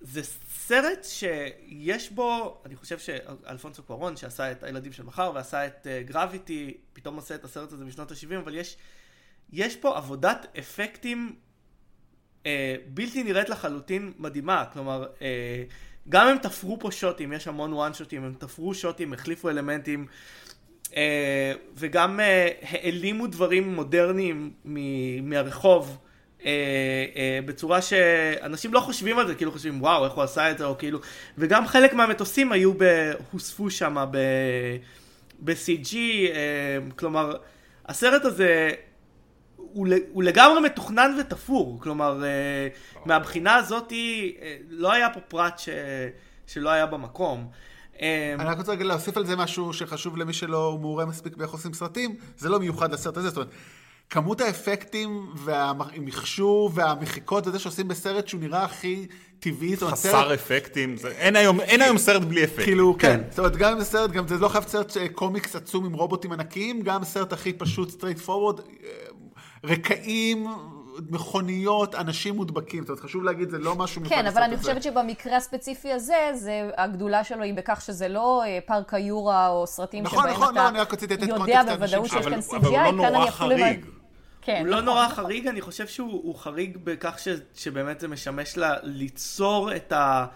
זה 0.00 0.20
סרט 0.52 1.04
שיש 1.04 2.10
בו, 2.10 2.60
אני 2.66 2.76
חושב 2.76 2.98
שאלפונסו 2.98 3.82
קוארון, 3.82 4.16
שעשה 4.16 4.52
את 4.52 4.62
הילדים 4.62 4.92
של 4.92 5.02
מחר 5.02 5.32
ועשה 5.34 5.66
את 5.66 5.86
אה, 5.86 6.02
גרביטי, 6.02 6.76
פתאום 6.92 7.16
עושה 7.16 7.34
את 7.34 7.44
הסרט 7.44 7.72
הזה 7.72 7.84
משנות 7.84 8.10
ה-70, 8.10 8.36
אבל 8.38 8.54
יש, 8.54 8.76
יש 9.52 9.76
פה 9.76 9.96
עבודת 9.96 10.46
אפקטים 10.58 11.36
אה, 12.46 12.76
בלתי 12.86 13.22
נראית 13.22 13.48
לחלוטין 13.48 14.12
מדהימה, 14.18 14.64
כלומר, 14.72 15.06
אה, 15.22 15.62
גם 16.08 16.26
הם 16.26 16.38
תפרו 16.38 16.78
פה 16.80 16.90
שוטים, 16.90 17.32
יש 17.32 17.48
המון 17.48 17.72
וואן 17.72 17.94
שוטים, 17.94 18.24
הם 18.24 18.34
תפרו 18.38 18.74
שוטים, 18.74 19.12
החליפו 19.12 19.48
אלמנטים, 19.48 20.06
אה, 20.96 21.52
וגם 21.76 22.20
אה, 22.20 22.48
העלימו 22.62 23.26
דברים 23.26 23.74
מודרניים 23.74 24.50
מ- 24.64 25.30
מהרחוב. 25.30 25.98
אה, 26.46 26.50
אה, 27.16 27.38
בצורה 27.44 27.82
שאנשים 27.82 28.74
לא 28.74 28.80
חושבים 28.80 29.18
על 29.18 29.26
זה, 29.26 29.34
כאילו 29.34 29.52
חושבים 29.52 29.82
וואו 29.82 30.04
איך 30.04 30.12
הוא 30.12 30.22
עשה 30.22 30.50
את 30.50 30.58
זה, 30.58 30.64
או 30.64 30.78
כאילו, 30.78 30.98
וגם 31.38 31.66
חלק 31.66 31.92
מהמטוסים 31.94 32.52
היו, 32.52 32.74
ב, 32.78 33.12
הוספו 33.32 33.70
שם 33.70 34.04
ב, 34.10 34.18
ב-CG, 35.40 35.94
אה, 35.94 36.78
כלומר, 36.96 37.36
הסרט 37.86 38.24
הזה 38.24 38.70
הוא, 39.72 39.88
הוא 40.12 40.22
לגמרי 40.22 40.60
מתוכנן 40.60 41.16
ותפור, 41.20 41.78
כלומר, 41.80 42.24
אה, 42.24 42.68
מהבחינה 43.04 43.54
הזאת 43.54 43.92
אה, 43.92 44.56
לא 44.70 44.92
היה 44.92 45.10
פה 45.10 45.20
פרט 45.20 45.58
ש, 45.58 45.68
שלא 46.46 46.68
היה 46.68 46.86
במקום. 46.86 47.46
אה, 48.00 48.34
אני 48.38 48.48
רק 48.48 48.58
רוצה 48.58 48.72
רגע 48.72 48.84
להוסיף 48.84 49.16
על 49.16 49.26
זה 49.26 49.36
משהו 49.36 49.72
שחשוב 49.72 50.16
למי 50.16 50.32
שלא 50.32 50.78
מעורה 50.80 51.06
מספיק 51.06 51.36
באיך 51.36 51.50
עושים 51.50 51.72
סרטים, 51.72 52.14
זה 52.38 52.48
לא 52.48 52.60
מיוחד 52.60 52.92
לסרט 52.92 53.16
הזה, 53.16 53.28
זאת 53.28 53.36
אומרת, 53.36 53.50
כמות 54.10 54.40
האפקטים 54.40 55.26
והמכשור 55.36 56.70
והמחיקות 56.74 57.46
וזה 57.46 57.58
שעושים 57.58 57.88
בסרט 57.88 58.28
שהוא 58.28 58.40
נראה 58.40 58.64
הכי 58.64 59.06
טבעי, 59.40 59.74
זאת 59.74 59.82
אומרת, 59.82 59.94
חסר 59.94 60.10
סרט, 60.10 60.38
אפקטים, 60.38 60.96
זה... 60.96 61.08
אין, 61.08 61.36
היום, 61.36 61.60
אין 61.60 61.82
היום 61.82 61.98
סרט 61.98 62.22
בלי 62.22 62.44
אפקטים. 62.44 62.64
כאילו, 62.64 62.96
כן, 62.98 63.20
זאת 63.30 63.38
אומרת, 63.38 63.56
גם 63.56 63.72
אם 63.72 63.78
זה 63.78 63.84
סרט, 63.84 64.10
גם 64.10 64.28
זה 64.28 64.34
לא 64.34 64.48
חייב 64.48 64.64
סרט 64.64 64.96
קומיקס 65.12 65.56
עצום 65.56 65.84
עם 65.84 65.92
רובוטים 65.92 66.32
ענקיים, 66.32 66.82
גם 66.82 67.04
סרט 67.04 67.32
הכי 67.32 67.52
פשוט, 67.52 67.90
straightforward, 67.90 68.60
רקעים, 69.64 70.46
מכוניות, 71.10 71.94
אנשים 71.94 72.34
מודבקים, 72.34 72.82
זאת 72.82 72.90
אומרת, 72.90 73.04
חשוב 73.04 73.24
להגיד, 73.24 73.50
זה 73.50 73.58
לא 73.58 73.74
משהו 73.74 74.00
מיוחד 74.00 74.16
כן, 74.16 74.26
אבל 74.26 74.42
אני. 74.42 74.56
חושבת 74.56 74.82
שבמקרה 74.82 75.36
הספציפי 75.36 75.92
הזה, 75.92 76.30
זה, 76.34 76.70
הגדולה 76.76 77.24
שלו 77.24 77.42
היא 77.42 77.54
בכך 77.54 77.80
שזה 77.80 78.08
לא 78.08 78.42
אה, 78.44 78.58
פארק 78.66 78.94
היורה 78.94 79.48
או 79.48 79.66
סרטים 79.66 80.04
נכון, 80.04 80.18
שבהם 80.18 80.32
נכון, 80.32 80.56
אתה 80.56 80.70
לא, 80.72 81.34
יודע 81.34 81.62
בוודאות 81.76 82.06
שיש 82.06 82.26
כאן 82.26 82.32
אבל 82.32 82.34
הוא 82.34 82.42
CGI, 82.42 82.70
לא 82.70 82.84
כאן 82.84 82.94
נורא 82.94 83.08
אני 83.08 83.28
אפילו... 83.28 83.30
חריג. 83.30 83.84
כן, 84.42 84.58
הוא 84.60 84.66
לא 84.66 84.72
נכון, 84.72 84.84
נורא. 84.84 85.08
חריג, 85.08 85.46
אני 85.46 85.60
חושב 85.60 85.86
שהוא 85.86 86.10
הוא 86.12 86.34
חריג 86.34 86.78
בכך 86.84 87.18
ש, 87.18 87.28
שבאמת 87.54 88.00
זה 88.00 88.08
משמש 88.08 88.56
לה, 88.56 88.74
ליצור 88.82 89.76
את, 89.76 89.92
ה, 89.92 90.26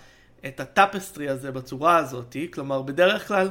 את 0.47 0.61
הטפסטרי 0.61 1.29
הזה 1.29 1.53
בצורה 1.53 1.97
הזאת, 1.97 2.37
כלומר 2.53 2.83
בדרך 2.83 3.29
כלל, 3.29 3.51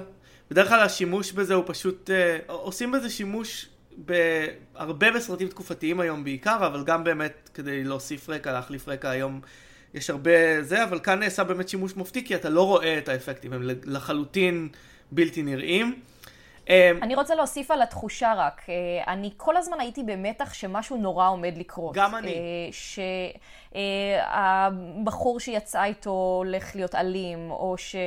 בדרך 0.52 0.70
כלל 0.70 0.80
השימוש 0.80 1.32
בזה 1.32 1.54
הוא 1.54 1.64
פשוט, 1.68 2.10
אה, 2.10 2.38
עושים 2.48 2.92
בזה 2.92 3.10
שימוש 3.10 3.68
בהרבה 4.06 5.12
בסרטים 5.12 5.48
תקופתיים 5.48 6.00
היום 6.00 6.24
בעיקר, 6.24 6.66
אבל 6.66 6.84
גם 6.84 7.04
באמת 7.04 7.50
כדי 7.54 7.84
להוסיף 7.84 8.30
רקע, 8.30 8.52
להחליף 8.52 8.88
רקע 8.88 9.10
היום. 9.10 9.42
יש 9.94 10.10
הרבה 10.10 10.64
זה, 10.64 10.84
אבל 10.84 11.00
כאן 11.00 11.20
נעשה 11.20 11.44
באמת 11.44 11.70
שימוש 11.70 11.96
מופתי, 11.96 12.26
כי 12.26 12.36
אתה 12.36 12.50
לא 12.50 12.68
רואה 12.68 12.98
את 12.98 13.10
האפקטים, 13.10 13.54
הם 13.54 13.62
לחלוטין 13.84 14.70
בלתי 15.12 15.44
נראים. 15.44 16.02
אה, 16.70 16.92
אני 17.02 17.16
רוצה 17.16 17.36
להוסיף 17.36 17.72
על 17.72 17.82
התחושה 17.82 18.34
רק. 18.38 18.62
אה, 18.70 19.14
אני 19.14 19.32
כל 19.38 19.58
הזמן 19.58 19.80
הייתי 19.80 20.04
במתח 20.04 20.54
שמשהו 20.54 20.98
נורא 20.98 21.30
עומד 21.30 21.54
לקרות. 21.58 21.96
גם 21.96 22.16
אני. 22.16 22.36
שהבחור 23.74 25.40
שיצא 25.40 25.84
איתו 25.84 26.10
הולך 26.38 26.76
להיות 26.76 26.96
אלים, 26.96 27.52
או 27.52 27.76
שהיא 27.78 28.00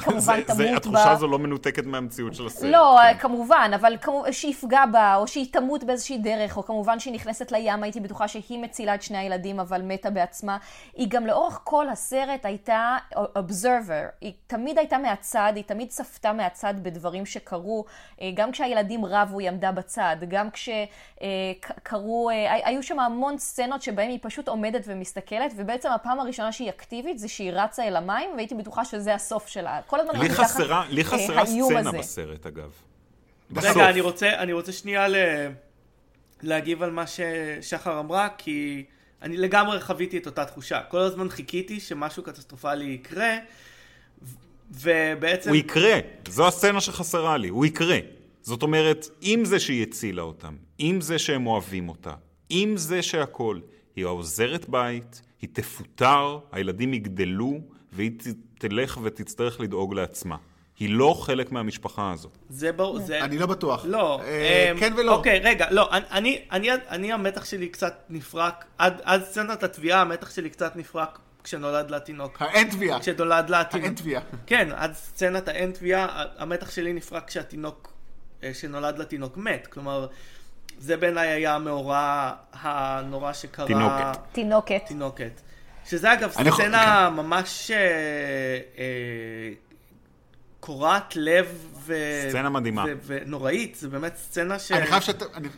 כמובן 0.04 0.20
זה, 0.20 0.42
תמות 0.46 0.56
זה, 0.56 0.64
בה. 0.64 0.76
התחושה 0.76 1.10
הזו 1.10 1.28
לא 1.28 1.38
מנותקת 1.38 1.86
מהמציאות 1.86 2.34
של 2.34 2.46
הסרט. 2.46 2.70
לא, 2.70 2.98
כן. 3.02 3.18
כמובן, 3.18 3.70
אבל 3.74 3.96
שיפגע 4.30 4.86
בה, 4.92 5.14
או 5.16 5.26
שהיא 5.26 5.52
תמות 5.52 5.84
באיזושהי 5.84 6.18
דרך, 6.18 6.56
או 6.56 6.62
כמובן 6.62 6.98
שהיא 6.98 7.14
נכנסת 7.14 7.52
לים, 7.52 7.82
הייתי 7.82 8.00
בטוחה 8.00 8.28
שהיא 8.28 8.58
מצילה 8.58 8.94
את 8.94 9.02
שני 9.02 9.18
הילדים, 9.18 9.60
אבל 9.60 9.82
מתה 9.82 10.10
בעצמה. 10.10 10.58
היא 10.94 11.06
גם 11.10 11.26
לאורך 11.26 11.60
כל 11.64 11.88
הסרט 11.88 12.44
הייתה 12.44 12.96
observer. 13.14 14.10
היא 14.20 14.32
תמיד 14.46 14.78
הייתה 14.78 14.98
מהצד, 14.98 15.52
היא 15.56 15.64
תמיד 15.64 15.88
צפתה 15.88 16.32
מהצד 16.32 16.74
בדברים 16.82 17.26
שקרו. 17.26 17.84
אה, 18.20 18.30
גם 18.34 18.52
כשהילדים 18.52 19.04
רבו, 19.04 19.38
היא 19.38 19.48
עמדה 19.48 19.72
בצד. 19.72 20.16
גם 20.28 20.48
כשקרו, 20.50 22.30
היו 22.64 22.82
שם 22.82 23.00
המון 23.00 23.38
סצנות 23.38 23.83
שבהן 23.84 24.10
היא 24.10 24.18
פשוט 24.22 24.48
עומדת 24.48 24.84
ומסתכלת, 24.86 25.52
ובעצם 25.56 25.88
הפעם 25.94 26.20
הראשונה 26.20 26.52
שהיא 26.52 26.70
אקטיבית 26.70 27.18
זה 27.18 27.28
שהיא 27.28 27.52
רצה 27.52 27.88
אל 27.88 27.96
המים, 27.96 28.30
והייתי 28.36 28.54
בטוחה 28.54 28.84
שזה 28.84 29.14
הסוף 29.14 29.48
שלה. 29.48 29.80
כל 29.86 30.00
הזמן 30.00 30.20
לי 30.20 30.30
חסרה, 30.30 30.84
לי 30.90 31.00
אה, 31.00 31.06
חסרה 31.06 31.46
סצנה. 31.46 31.92
בסרט, 31.92 32.46
אגב. 32.46 32.70
בסוף. 33.50 33.70
רגע, 33.70 33.90
אני 33.90 34.00
רוצה, 34.00 34.28
אני 34.38 34.52
רוצה 34.52 34.72
שנייה 34.72 35.08
ל... 35.08 35.16
להגיב 36.42 36.82
על 36.82 36.90
מה 36.90 37.04
ששחר 37.06 38.00
אמרה, 38.00 38.28
כי 38.38 38.84
אני 39.22 39.36
לגמרי 39.36 39.80
חוויתי 39.80 40.18
את 40.18 40.26
אותה 40.26 40.44
תחושה. 40.44 40.80
כל 40.82 40.98
הזמן 40.98 41.28
חיכיתי 41.28 41.80
שמשהו 41.80 42.22
קטסטרופלי 42.22 42.84
יקרה, 42.84 43.36
ו- 44.22 44.28
ובעצם... 44.70 45.50
הוא 45.50 45.56
יקרה, 45.56 45.98
זו 46.28 46.48
הסצנה 46.48 46.80
שחסרה 46.80 47.36
לי, 47.36 47.48
הוא 47.48 47.66
יקרה. 47.66 47.98
זאת 48.42 48.62
אומרת, 48.62 49.06
עם 49.20 49.44
זה 49.44 49.60
שהיא 49.60 49.82
הצילה 49.82 50.22
אותם, 50.22 50.56
עם 50.78 51.00
זה 51.00 51.18
שהם 51.18 51.46
אוהבים 51.46 51.88
אותה, 51.88 52.14
עם 52.54 52.76
זה 52.76 53.02
שהכל, 53.02 53.60
היא 53.96 54.04
העוזרת 54.04 54.68
בית, 54.68 55.22
היא 55.42 55.48
תפוטר, 55.52 56.38
הילדים 56.52 56.94
יגדלו, 56.94 57.60
והיא 57.92 58.10
תלך 58.58 58.98
ותצטרך 59.02 59.60
לדאוג 59.60 59.94
לעצמה. 59.94 60.36
היא 60.78 60.90
לא 60.90 61.14
חלק 61.20 61.52
מהמשפחה 61.52 62.12
הזאת. 62.12 62.38
זה 62.48 62.72
ברור, 62.72 62.98
זה... 62.98 63.24
אני 63.24 63.38
לא 63.38 63.46
בטוח. 63.46 63.84
לא. 63.88 64.20
אה, 64.24 64.70
אמ, 64.72 64.78
כן 64.78 64.92
ולא. 64.96 65.14
אוקיי, 65.14 65.38
רגע, 65.38 65.66
לא, 65.70 65.88
אני, 65.92 66.04
אני, 66.10 66.40
אני, 66.50 66.68
אני 66.88 67.12
המתח 67.12 67.44
שלי 67.44 67.68
קצת 67.68 67.94
נפרק, 68.10 68.64
עד, 68.78 69.24
סצנת 69.24 69.62
התביעה 69.62 70.00
המתח 70.00 70.30
שלי 70.30 70.50
קצת 70.50 70.76
נפרק 70.76 71.18
כשנולד 71.44 71.90
לה 71.90 72.00
תינוק. 72.00 72.42
האין 72.42 72.70
תביעה. 72.70 73.00
כשנולד 73.00 73.50
לה 73.50 73.64
תינוק. 73.64 73.84
האין 73.84 73.94
תביעה. 73.94 74.22
כן, 74.46 74.68
עד 74.74 74.92
סצנת 74.94 75.48
האין 75.48 75.70
תביעה, 75.70 76.24
המתח 76.38 76.70
שלי 76.70 76.92
נפרק 76.92 77.28
כשהתינוק, 77.28 77.92
אה, 78.42 78.54
שנולד 78.54 78.98
לתינוק 78.98 79.36
מת. 79.36 79.66
כלומר, 79.66 80.06
זה 80.78 80.96
בעיניי 80.96 81.28
היה 81.28 81.54
המאורע 81.54 82.32
הנורא 82.52 83.32
שקרה. 83.32 83.66
תינוקת. 83.66 84.18
תינוקת. 84.32 84.82
תינוקת. 84.86 85.40
שזה 85.86 86.12
אגב 86.12 86.30
סצנה 86.30 87.10
ממש 87.10 87.70
אה, 87.70 87.76
אה, 88.78 89.50
קורעת 90.60 91.16
לב 91.16 91.68
ו... 91.86 91.94
סצנה 92.28 92.50
מדהימה. 92.50 92.84
ו- 92.88 92.92
ונוראית, 93.06 93.74
זה 93.74 93.88
באמת 93.88 94.16
סצנה 94.16 94.58
ש... 94.58 94.72
אני 94.72 94.86
חייב 94.86 95.02
שאת... 95.02 95.22
אני- 95.34 95.48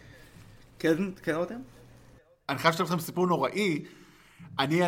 כן, 0.78 0.94
כן 1.22 1.34
רותם? 1.34 1.60
אני 2.48 2.58
חייב 2.58 2.74
לשתף 2.74 2.86
לכם 2.86 3.00
סיפור 3.00 3.26
נוראי. 3.26 3.84
אני 4.58 4.82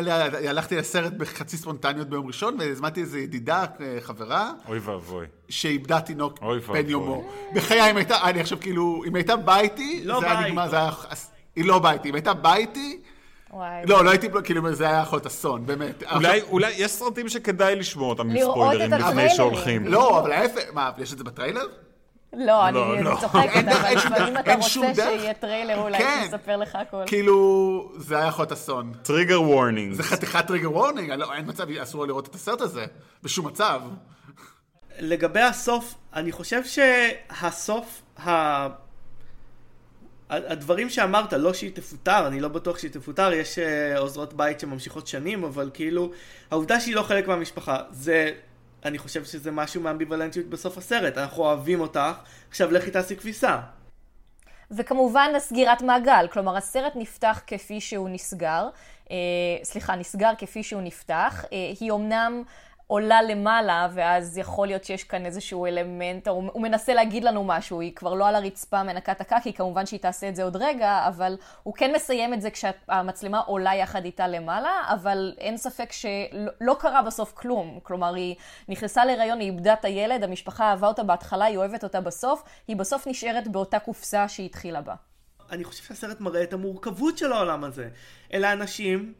הלכתי 0.47 0.75
לסרט 0.75 1.13
בחצי 1.13 1.57
ספונטניות 1.57 2.09
ביום 2.09 2.27
ראשון, 2.27 2.55
והזמנתי 2.59 3.01
איזו 3.01 3.17
ידידה, 3.17 3.65
אה, 3.81 3.97
חברה, 4.01 4.51
אוי 4.67 4.79
ואבוי. 4.79 5.25
שאיבדה 5.49 6.01
תינוק. 6.01 6.39
בן 6.73 6.89
יומו. 6.89 7.23
בחיי, 7.55 7.91
אם 7.91 7.97
הייתה, 7.97 8.29
אני 8.29 8.39
עכשיו 8.41 8.59
כאילו, 8.59 9.03
אם 9.07 9.15
הייתה 9.15 9.35
באה 9.35 9.59
איתי, 9.59 10.01
לא 10.03 10.19
זה 10.19 10.31
היה 10.31 10.47
נגמר. 10.47 10.69
זה 10.69 10.75
היה... 10.75 10.89
היא 11.55 11.65
לא 11.65 11.79
באה 11.79 11.91
איתי. 11.91 12.09
אם 12.09 12.15
הייתה 12.15 12.33
באה 12.33 12.55
איתי, 12.55 12.99
וואי. 13.51 13.85
לא, 13.85 14.05
לא 14.05 14.09
הייתי, 14.09 14.27
כאילו, 14.43 14.73
זה 14.73 14.89
היה 14.89 15.01
יכול 15.01 15.17
להיות 15.17 15.25
אסון, 15.25 15.65
באמת. 15.65 16.03
אולי, 16.15 16.41
אולי, 16.41 16.73
יש 16.77 16.91
סרטים 16.91 17.29
שכדאי 17.29 17.75
לשמוע 17.75 18.09
אותם 18.09 18.29
עם 18.29 18.37
ספוילרים 18.39 18.93
לפני. 18.93 19.29
שהולכים. 19.29 19.87
לא, 19.87 20.19
אבל 20.19 20.31
ההפך, 20.31 20.63
מה, 20.73 20.91
יש 20.97 21.13
את 21.13 21.17
זה 21.17 21.23
בטריילר? 21.23 21.65
לא, 22.33 22.67
אני 22.67 22.75
לא, 22.75 22.93
אני 22.93 23.03
לא. 23.03 23.17
צוחקת, 23.21 23.55
אבל 23.55 23.95
דרך, 24.09 24.39
אתה 24.39 24.55
רוצה. 24.55 24.93
שיהיה 24.93 25.33
טריילר, 25.33 25.77
אולי 25.77 25.97
כן. 25.97 26.21
שיספר 26.23 26.57
לך 26.57 26.75
הכל. 26.75 27.03
כאילו, 27.05 27.91
זה 27.97 28.17
היה 28.17 28.27
יכול 28.27 28.43
להיות 28.43 28.51
אסון. 28.51 28.93
טריגר 29.03 29.41
וורנינג. 29.41 29.93
זה 29.93 30.03
חתיכת 30.03 30.47
טריגר 30.47 30.71
וורנינג, 30.71 31.11
לא, 31.11 31.33
אין 31.33 31.45
מצב, 31.47 31.69
אסור 31.69 32.05
לראות 32.05 32.27
את 32.27 32.35
הסרט 32.35 32.61
הזה. 32.61 32.85
בשום 33.23 33.47
מצב. 33.47 33.81
לגבי 34.99 35.41
הסוף, 35.41 35.95
אני 36.13 36.31
חושב 36.31 36.61
שהסוף, 36.65 38.01
ה... 38.27 38.67
הדברים 40.29 40.89
שאמרת, 40.89 41.33
לא 41.33 41.53
שהיא 41.53 41.71
תפוטר, 41.73 42.27
אני 42.27 42.39
לא 42.39 42.47
בטוח 42.47 42.77
שהיא 42.77 42.91
תפוטר, 42.91 43.33
יש 43.33 43.59
אה, 43.59 43.97
עוזרות 43.97 44.33
בית 44.33 44.59
שממשיכות 44.59 45.07
שנים, 45.07 45.43
אבל 45.43 45.69
כאילו, 45.73 46.11
העובדה 46.51 46.79
שהיא 46.79 46.95
לא 46.95 47.01
חלק 47.01 47.27
מהמשפחה, 47.27 47.77
זה, 47.91 48.31
אני 48.85 48.97
חושב 48.97 49.23
שזה 49.25 49.51
משהו 49.51 49.81
מאמביוולנטיות 49.81 50.45
בסוף 50.45 50.77
הסרט, 50.77 51.17
אנחנו 51.17 51.43
אוהבים 51.43 51.81
אותך, 51.81 52.13
עכשיו 52.49 52.71
לכי 52.71 52.91
תעשי 52.91 53.15
כביסה. 53.15 53.59
וכמובן 54.71 55.31
סגירת 55.39 55.81
מעגל, 55.81 56.27
כלומר 56.31 56.57
הסרט 56.57 56.93
נפתח 56.95 57.41
כפי 57.47 57.81
שהוא 57.81 58.09
נסגר, 58.09 58.69
אה, 59.11 59.15
סליחה, 59.63 59.95
נסגר 59.95 60.31
כפי 60.37 60.63
שהוא 60.63 60.81
נפתח, 60.81 61.45
אה, 61.53 61.71
היא 61.79 61.91
אמנם 61.91 62.43
עולה 62.91 63.21
למעלה, 63.21 63.87
ואז 63.93 64.37
יכול 64.37 64.67
להיות 64.67 64.83
שיש 64.83 65.03
כאן 65.03 65.25
איזשהו 65.25 65.65
אלמנט, 65.65 66.27
הוא, 66.27 66.49
הוא 66.53 66.61
מנסה 66.61 66.93
להגיד 66.93 67.23
לנו 67.23 67.43
משהו, 67.43 67.81
היא 67.81 67.95
כבר 67.95 68.13
לא 68.13 68.27
על 68.27 68.35
הרצפה 68.35 68.83
מנקה 68.83 69.11
את 69.11 69.21
הקקי, 69.21 69.53
כמובן 69.53 69.85
שהיא 69.85 69.99
תעשה 69.99 70.29
את 70.29 70.35
זה 70.35 70.43
עוד 70.43 70.55
רגע, 70.55 71.07
אבל 71.07 71.37
הוא 71.63 71.73
כן 71.73 71.91
מסיים 71.95 72.33
את 72.33 72.41
זה 72.41 72.49
כשהמצלמה 72.49 73.39
עולה 73.39 73.75
יחד 73.75 74.05
איתה 74.05 74.27
למעלה, 74.27 74.69
אבל 74.87 75.33
אין 75.37 75.57
ספק 75.57 75.91
שלא 75.91 76.51
לא 76.61 76.75
קרה 76.79 77.01
בסוף 77.01 77.33
כלום. 77.33 77.79
כלומר, 77.83 78.13
היא 78.15 78.35
נכנסה 78.69 79.05
להיריון, 79.05 79.39
היא 79.39 79.51
איבדה 79.51 79.73
את 79.73 79.85
הילד, 79.85 80.23
המשפחה 80.23 80.69
אהבה 80.69 80.87
אותה 80.87 81.03
בהתחלה, 81.03 81.45
היא 81.45 81.57
אוהבת 81.57 81.83
אותה 81.83 82.01
בסוף, 82.01 82.43
היא 82.67 82.75
בסוף 82.75 83.07
נשארת 83.07 83.47
באותה 83.47 83.79
קופסה 83.79 84.27
שהיא 84.27 84.45
התחילה 84.45 84.81
בה. 84.81 84.95
אני 85.51 85.63
חושב 85.63 85.83
שהסרט 85.83 86.21
מראה 86.21 86.43
את 86.43 86.53
המורכבות 86.53 87.17
של 87.17 87.31
העולם 87.31 87.63
הזה. 87.63 87.89
אלה 88.33 88.53
אנשים... 88.53 89.13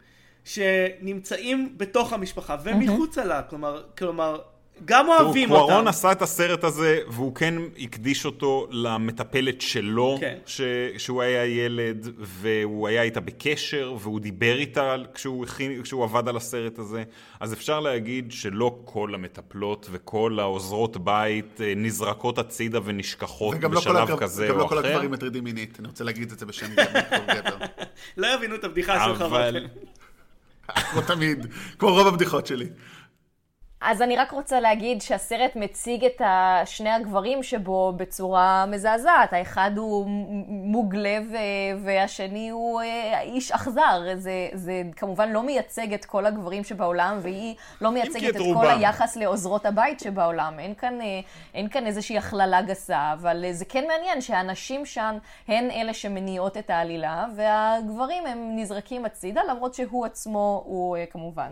שנמצאים 0.50 1.74
בתוך 1.78 2.14
המשפחה 2.14 2.56
ומחוצה 2.64 3.26
לה, 3.26 3.42
כלומר, 3.42 3.84
כלומר, 3.98 4.40
גם 4.86 5.08
אוהבים 5.08 5.52
אותם. 5.52 5.66
קוארון 5.66 5.88
עשה 5.88 6.12
את 6.12 6.22
הסרט 6.22 6.64
הזה, 6.64 7.00
והוא 7.08 7.36
כן 7.36 7.56
הקדיש 7.80 8.26
אותו 8.26 8.68
למטפלת 8.72 9.62
שלו, 9.62 10.18
כן. 10.20 10.38
ש... 10.46 10.62
שהוא 10.98 11.22
היה 11.22 11.46
ילד, 11.46 12.08
והוא 12.18 12.88
היה 12.88 13.02
איתה 13.02 13.20
בקשר, 13.20 13.96
והוא 14.00 14.20
דיבר 14.20 14.58
איתה 14.58 14.96
כשהוא, 15.14 15.46
הכין... 15.46 15.84
כשהוא 15.84 16.04
עבד 16.04 16.28
על 16.28 16.38
הסרט 16.38 16.80
הזה. 16.80 17.04
אז 17.40 17.54
אפשר 17.54 17.80
להגיד 17.80 18.32
שלא 18.32 18.80
כל 18.86 19.16
המטפלות 19.16 19.88
וכל 19.92 20.38
העוזרות 20.40 20.98
בית 20.98 21.62
אה, 21.62 21.74
נזרקות 21.76 22.38
הצידה 22.38 22.80
ונשכחות 22.84 23.56
לא 23.62 23.70
בשלב 23.70 24.10
לא 24.10 24.18
כזה 24.20 24.44
או 24.44 24.48
אחר. 24.48 24.56
וגם 24.56 24.64
לא 24.64 24.68
כל 24.68 24.78
הגברים 24.78 25.12
מטרידים 25.12 25.44
מינית, 25.44 25.80
אני 25.80 25.88
רוצה 25.88 26.04
להגיד 26.04 26.32
את 26.32 26.40
זה 26.40 26.46
בשם 26.46 26.68
גבר. 26.74 27.66
לא 28.18 28.28
יבינו 28.36 28.56
את 28.56 28.64
הבדיחה 28.64 29.06
שלך. 29.06 29.22
אבל... 29.22 29.68
כמו 30.92 31.02
תמיד, 31.02 31.46
כמו 31.80 31.90
רוב 31.90 32.08
הבדיחות 32.08 32.48
שלי. 32.48 32.68
אז 33.82 34.02
אני 34.02 34.16
רק 34.16 34.32
רוצה 34.32 34.60
להגיד 34.60 35.02
שהסרט 35.02 35.56
מציג 35.56 36.06
את 36.06 36.22
שני 36.66 36.90
הגברים 36.90 37.44
שבו 37.44 37.94
בצורה 37.98 38.66
מזעזעת. 38.66 39.34
האחד 39.34 39.72
הוא 39.78 40.06
מוגלה 40.48 41.20
והשני 41.84 42.50
הוא 42.50 42.82
אה, 42.82 43.22
איש 43.22 43.52
אכזר. 43.52 44.02
זה, 44.16 44.50
זה 44.54 44.82
כמובן 44.96 45.32
לא 45.32 45.44
מייצג 45.44 45.94
את 45.94 46.06
כל 46.06 46.26
הגברים 46.26 46.64
שבעולם, 46.64 47.20
והיא 47.22 47.56
לא 47.82 47.92
מייצגת 47.92 48.36
את, 48.36 48.36
את 48.36 48.42
כל 48.54 48.70
היחס 48.70 49.16
לעוזרות 49.16 49.66
הבית 49.66 50.00
שבעולם. 50.00 50.60
אין 50.60 50.74
כאן, 50.76 51.02
אה, 51.02 51.20
אין 51.54 51.70
כאן 51.70 51.86
איזושהי 51.86 52.18
הכללה 52.18 52.62
גסה, 52.62 53.14
אבל 53.14 53.46
זה 53.52 53.66
כן 53.66 53.86
מעניין 53.88 54.22
שהנשים 54.22 54.86
שם 54.86 55.18
הן 55.48 55.72
אלה 55.72 55.94
שמניעות 55.94 56.58
את 56.58 56.70
העלילה, 56.70 57.26
והגברים 57.36 58.26
הם 58.26 58.52
נזרקים 58.56 59.06
הצידה, 59.06 59.42
למרות 59.50 59.74
שהוא 59.74 60.06
עצמו 60.06 60.64
הוא 60.66 60.98
אה, 60.98 61.06
כמובן... 61.06 61.52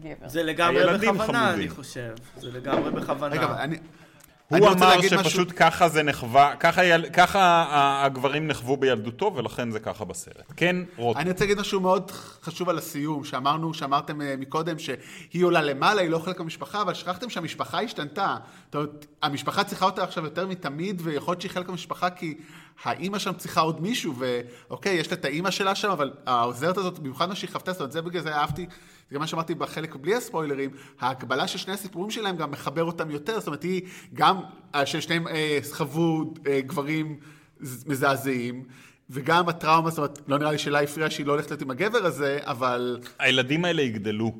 גבר. 0.00 0.28
זה 0.28 0.42
לגמרי 0.42 0.98
בכוונה, 0.98 1.54
אני 1.54 1.68
חושב. 1.68 2.14
זה 2.36 2.50
לגמרי 2.50 2.90
בכוונה. 2.90 3.34
רגע, 3.34 3.56
אני... 3.58 3.76
הוא 4.48 4.68
אמר 4.68 5.02
שפשוט 5.02 5.26
משהו... 5.26 5.44
ככה 5.56 5.88
זה 5.88 6.02
נחווה, 6.02 6.56
ככה, 6.56 6.84
יל... 6.84 7.08
ככה 7.12 7.66
הגברים 8.04 8.46
נחוו 8.46 8.76
בילדותו, 8.76 9.32
ולכן 9.36 9.70
זה 9.70 9.80
ככה 9.80 10.04
בסרט. 10.04 10.52
כן, 10.56 10.76
רותם. 10.96 11.20
אני 11.20 11.30
רוצה 11.30 11.44
להגיד 11.44 11.60
משהו 11.60 11.80
מאוד 11.80 12.10
חשוב 12.42 12.68
על 12.68 12.78
הסיום, 12.78 13.24
שאמרנו, 13.24 13.74
שאמרתם 13.74 14.20
אה, 14.20 14.34
מקודם, 14.38 14.78
שהיא 14.78 15.44
עולה 15.44 15.62
למעלה, 15.62 16.00
היא 16.00 16.10
לא 16.10 16.18
חלק 16.18 16.38
מהמשפחה, 16.38 16.82
אבל 16.82 16.94
שכחתם 16.94 17.30
שהמשפחה 17.30 17.80
השתנתה. 17.80 18.36
זאת 18.64 18.74
אומרת, 18.74 19.06
המשפחה 19.22 19.64
צריכה 19.64 19.84
אותה 19.84 20.02
עכשיו 20.02 20.24
יותר 20.24 20.46
מתמיד, 20.46 21.00
ויכול 21.04 21.32
להיות 21.32 21.40
שהיא 21.40 21.50
חלק 21.50 21.68
מהמשפחה 21.68 22.10
כי 22.10 22.34
האימא 22.84 23.18
שם 23.18 23.32
צריכה 23.32 23.60
עוד 23.60 23.82
מישהו, 23.82 24.14
ואוקיי, 24.18 24.94
יש 24.94 25.10
לה 25.10 25.16
את 25.16 25.24
האימא 25.24 25.50
שלה 25.50 25.74
שם, 25.74 25.90
אבל 25.90 26.12
העוזרת 26.26 26.76
הזאת, 26.76 26.98
במיוחד 26.98 27.28
מה 27.28 27.34
שהיא 27.34 27.50
חוותה, 27.50 27.72
זאת 27.72 27.80
אומרת, 27.80 27.92
זה 27.92 28.02
בגלל 28.02 28.22
זה 28.22 28.36
אהבתי, 28.36 28.66
זה 29.10 29.14
גם 29.14 29.20
מה 29.20 29.26
שאמרתי 29.26 29.54
בחלק 29.54 29.96
בלי 29.96 30.14
הספוילרים, 30.14 30.70
ההקבלה 31.00 31.46
של 31.48 31.58
שני 31.58 31.72
הסיפורים 31.72 32.10
שלהם 32.10 32.36
גם 32.36 32.50
מחבר 32.50 32.84
אותם 32.84 33.10
יותר, 33.10 33.38
זאת 33.38 33.46
אומרת, 33.46 33.62
היא 33.62 33.82
גם, 34.14 34.40
אה, 34.74 34.86
ששניהם 34.86 35.28
אה, 35.28 35.58
חוו 35.72 36.34
אה, 36.46 36.60
גברים 36.60 37.16
מזעזעים, 37.60 38.64
וגם 39.10 39.48
הטראומה, 39.48 39.90
זאת 39.90 39.98
אומרת, 39.98 40.18
לא 40.28 40.38
נראה 40.38 40.52
לי 40.52 40.58
שלה 40.58 40.80
הפריעה 40.80 41.10
שהיא 41.10 41.26
לא 41.26 41.32
הולכת 41.32 41.50
להיות 41.50 41.62
עם 41.62 41.70
הגבר 41.70 42.06
הזה, 42.06 42.38
אבל... 42.42 43.00
הילדים 43.18 43.64
האלה 43.64 43.82
יגדלו. 43.82 44.32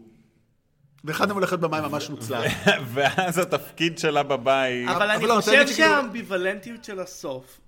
ואחד 1.04 1.28
מהם 1.28 1.36
הולכת 1.36 1.58
במים 1.58 1.82
ממש 1.82 2.10
מוצלח. 2.10 2.52
ואז 2.94 3.38
התפקיד 3.38 3.98
שלה 3.98 4.22
בבית... 4.22 4.88
אבל 4.88 5.10
אני 5.10 5.26
לא, 5.26 5.34
חושב 5.34 5.66
שהאמביוולנטיות 5.66 6.84
של 6.84 7.00
הסוף 7.00 7.60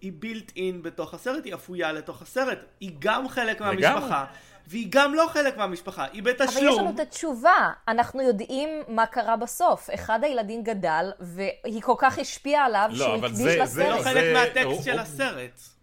היא 0.00 0.12
בילט 0.18 0.52
אין 0.56 0.82
בתוך 0.82 1.14
הסרט, 1.14 1.44
היא 1.44 1.54
אפויה 1.54 1.92
לתוך 1.92 2.22
הסרט, 2.22 2.58
היא 2.80 2.90
גם 2.98 3.28
חלק 3.28 3.60
מהמשפחה. 3.60 4.24
והיא 4.66 4.86
גם 4.90 5.14
לא 5.14 5.26
חלק 5.28 5.56
מהמשפחה, 5.56 6.06
היא 6.12 6.22
בתשלום. 6.22 6.64
אבל 6.64 6.72
יש 6.72 6.78
לנו 6.78 6.90
את 6.90 7.00
התשובה, 7.00 7.70
אנחנו 7.88 8.22
יודעים 8.22 8.68
מה 8.88 9.06
קרה 9.06 9.36
בסוף. 9.36 9.88
אחד 9.94 10.24
הילדים 10.24 10.62
גדל, 10.62 11.12
והיא 11.20 11.82
כל 11.82 11.94
כך 11.98 12.18
השפיעה 12.18 12.64
עליו, 12.64 12.88
לא, 12.92 12.96
שהוא 12.96 13.26
הקדיש 13.26 13.40
לסרט. 13.40 13.68
זה 13.68 13.88
לא 13.88 14.02
חלק 14.02 14.24
מהטקסט 14.34 14.84
של 14.84 14.98
הסרט. 14.98 15.75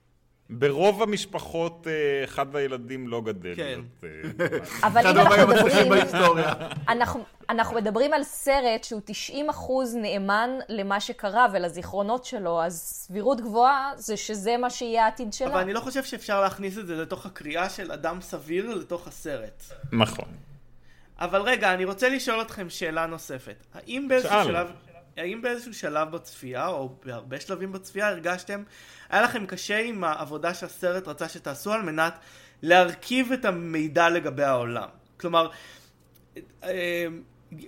ברוב 0.60 1.04
המשפחות 1.04 1.88
אה, 1.88 2.24
אחד 2.24 2.56
הילדים 2.56 3.08
לא 3.08 3.22
גדל. 3.22 3.56
כן. 3.56 3.80
אה, 4.04 4.10
אבל 4.88 5.08
אם 5.08 5.18
אנחנו 5.18 5.48
מדברים... 5.48 5.94
אנחנו, 6.88 7.24
אנחנו 7.50 7.76
מדברים 7.76 8.14
על 8.14 8.24
סרט 8.24 8.84
שהוא 8.84 9.02
90 9.06 9.50
אחוז 9.50 9.96
נאמן 9.96 10.50
למה 10.70 11.00
שקרה 11.00 11.48
ולזיכרונות 11.54 12.26
שלו, 12.26 12.64
אז 12.64 12.80
סבירות 12.80 13.42
גבוהה 13.42 13.92
זה 13.96 14.18
שזה 14.18 14.58
מה 14.58 14.70
שיהיה 14.70 15.06
העתיד 15.06 15.34
שלה. 15.34 15.48
אבל 15.48 15.60
אני 15.60 15.74
לא 15.74 15.80
חושב 15.80 16.04
שאפשר 16.04 16.42
להכניס 16.42 16.78
את 16.78 16.88
זה 16.88 16.96
לתוך 16.96 17.26
הקריאה 17.26 17.70
של 17.70 17.92
אדם 17.92 18.22
סביר 18.22 18.76
לתוך 18.76 19.08
הסרט. 19.08 19.64
נכון. 19.92 20.30
אבל 21.20 21.42
רגע, 21.42 21.74
אני 21.74 21.86
רוצה 21.86 22.10
לשאול 22.10 22.42
אתכם 22.42 22.70
שאלה 22.70 23.06
נוספת. 23.06 23.56
האם 23.74 24.08
באיזשהו 24.08 24.44
שלב... 24.44 24.68
האם 25.18 25.42
באיזשהו 25.42 25.74
שלב 25.74 26.12
בצפייה, 26.12 26.68
או 26.68 26.96
בהרבה 27.06 27.40
שלבים 27.40 27.72
בצפייה, 27.72 28.08
הרגשתם, 28.08 28.64
היה 29.10 29.22
לכם 29.22 29.46
קשה 29.46 29.80
עם 29.80 30.04
העבודה 30.04 30.54
שהסרט 30.54 31.08
רצה 31.08 31.30
שתעשו 31.30 31.74
על 31.74 31.82
מנת 31.82 32.14
להרכיב 32.62 33.32
את 33.32 33.46
המידע 33.46 34.10
לגבי 34.10 34.44
העולם? 34.44 34.88
כלומר, 35.20 35.50
אה, 36.64 37.08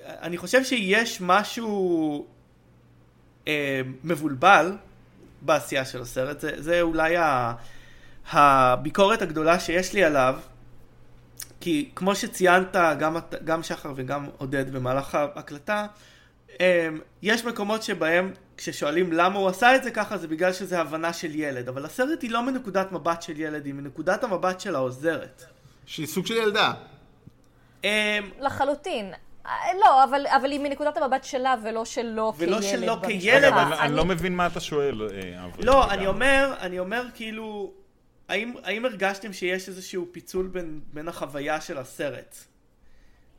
אני 0.01 0.37
חושב 0.37 0.63
שיש 0.63 1.21
משהו 1.21 2.27
אה, 3.47 3.81
מבולבל 4.03 4.77
בעשייה 5.41 5.85
של 5.85 6.01
הסרט, 6.01 6.39
זה, 6.39 6.51
זה 6.57 6.81
אולי 6.81 7.15
הביקורת 8.31 9.21
הגדולה 9.21 9.59
שיש 9.59 9.93
לי 9.93 10.03
עליו, 10.03 10.39
כי 11.59 11.89
כמו 11.95 12.15
שציינת, 12.15 12.75
גם, 12.99 13.17
גם 13.43 13.63
שחר 13.63 13.93
וגם 13.95 14.29
עודד 14.37 14.73
במהלך 14.73 15.15
ההקלטה, 15.15 15.87
יש 17.21 17.45
מקומות 17.45 17.83
שבהם 17.83 18.33
כששואלים 18.57 19.13
למה 19.13 19.39
הוא 19.39 19.47
עשה 19.47 19.75
את 19.75 19.83
זה 19.83 19.91
ככה 19.91 20.17
זה 20.17 20.27
בגלל 20.27 20.53
שזה 20.53 20.79
הבנה 20.79 21.13
של 21.13 21.35
ילד 21.35 21.67
אבל 21.67 21.85
הסרט 21.85 22.21
היא 22.21 22.31
לא 22.31 22.43
מנקודת 22.43 22.91
מבט 22.91 23.21
של 23.21 23.39
ילד 23.39 23.65
היא 23.65 23.73
מנקודת 23.73 24.23
המבט 24.23 24.59
של 24.59 24.75
העוזרת 24.75 25.43
שהיא 25.85 26.07
סוג 26.07 26.25
של 26.25 26.33
ילדה 26.33 26.73
אמ, 27.83 27.89
לחלוטין 28.39 29.13
אה, 29.45 29.51
לא, 29.79 30.03
אבל, 30.03 30.27
אבל 30.27 30.51
היא 30.51 30.59
מנקודת 30.59 30.97
המבט 30.97 31.23
שלה 31.23 31.55
ולא 31.63 31.85
שלו 31.85 32.33
כילד. 32.37 32.49
ולא 32.49 32.61
שלו 32.61 33.01
כילד. 33.01 33.43
אבל 33.43 33.73
אני... 33.73 33.81
אני 33.81 33.95
לא 33.95 34.05
מבין 34.05 34.35
מה 34.35 34.47
אתה 34.47 34.59
שואל. 34.59 35.01
אה, 35.01 35.47
לא, 35.59 35.91
אני 35.91 36.07
אומר, 36.07 36.53
אני 36.59 36.79
אומר 36.79 37.03
כאילו, 37.15 37.71
האם, 38.29 38.53
האם 38.63 38.85
הרגשתם 38.85 39.33
שיש 39.33 39.67
איזשהו 39.67 40.07
פיצול 40.11 40.47
בין, 40.47 40.79
בין 40.93 41.07
החוויה 41.07 41.61
של 41.61 41.77
הסרט? 41.77 42.35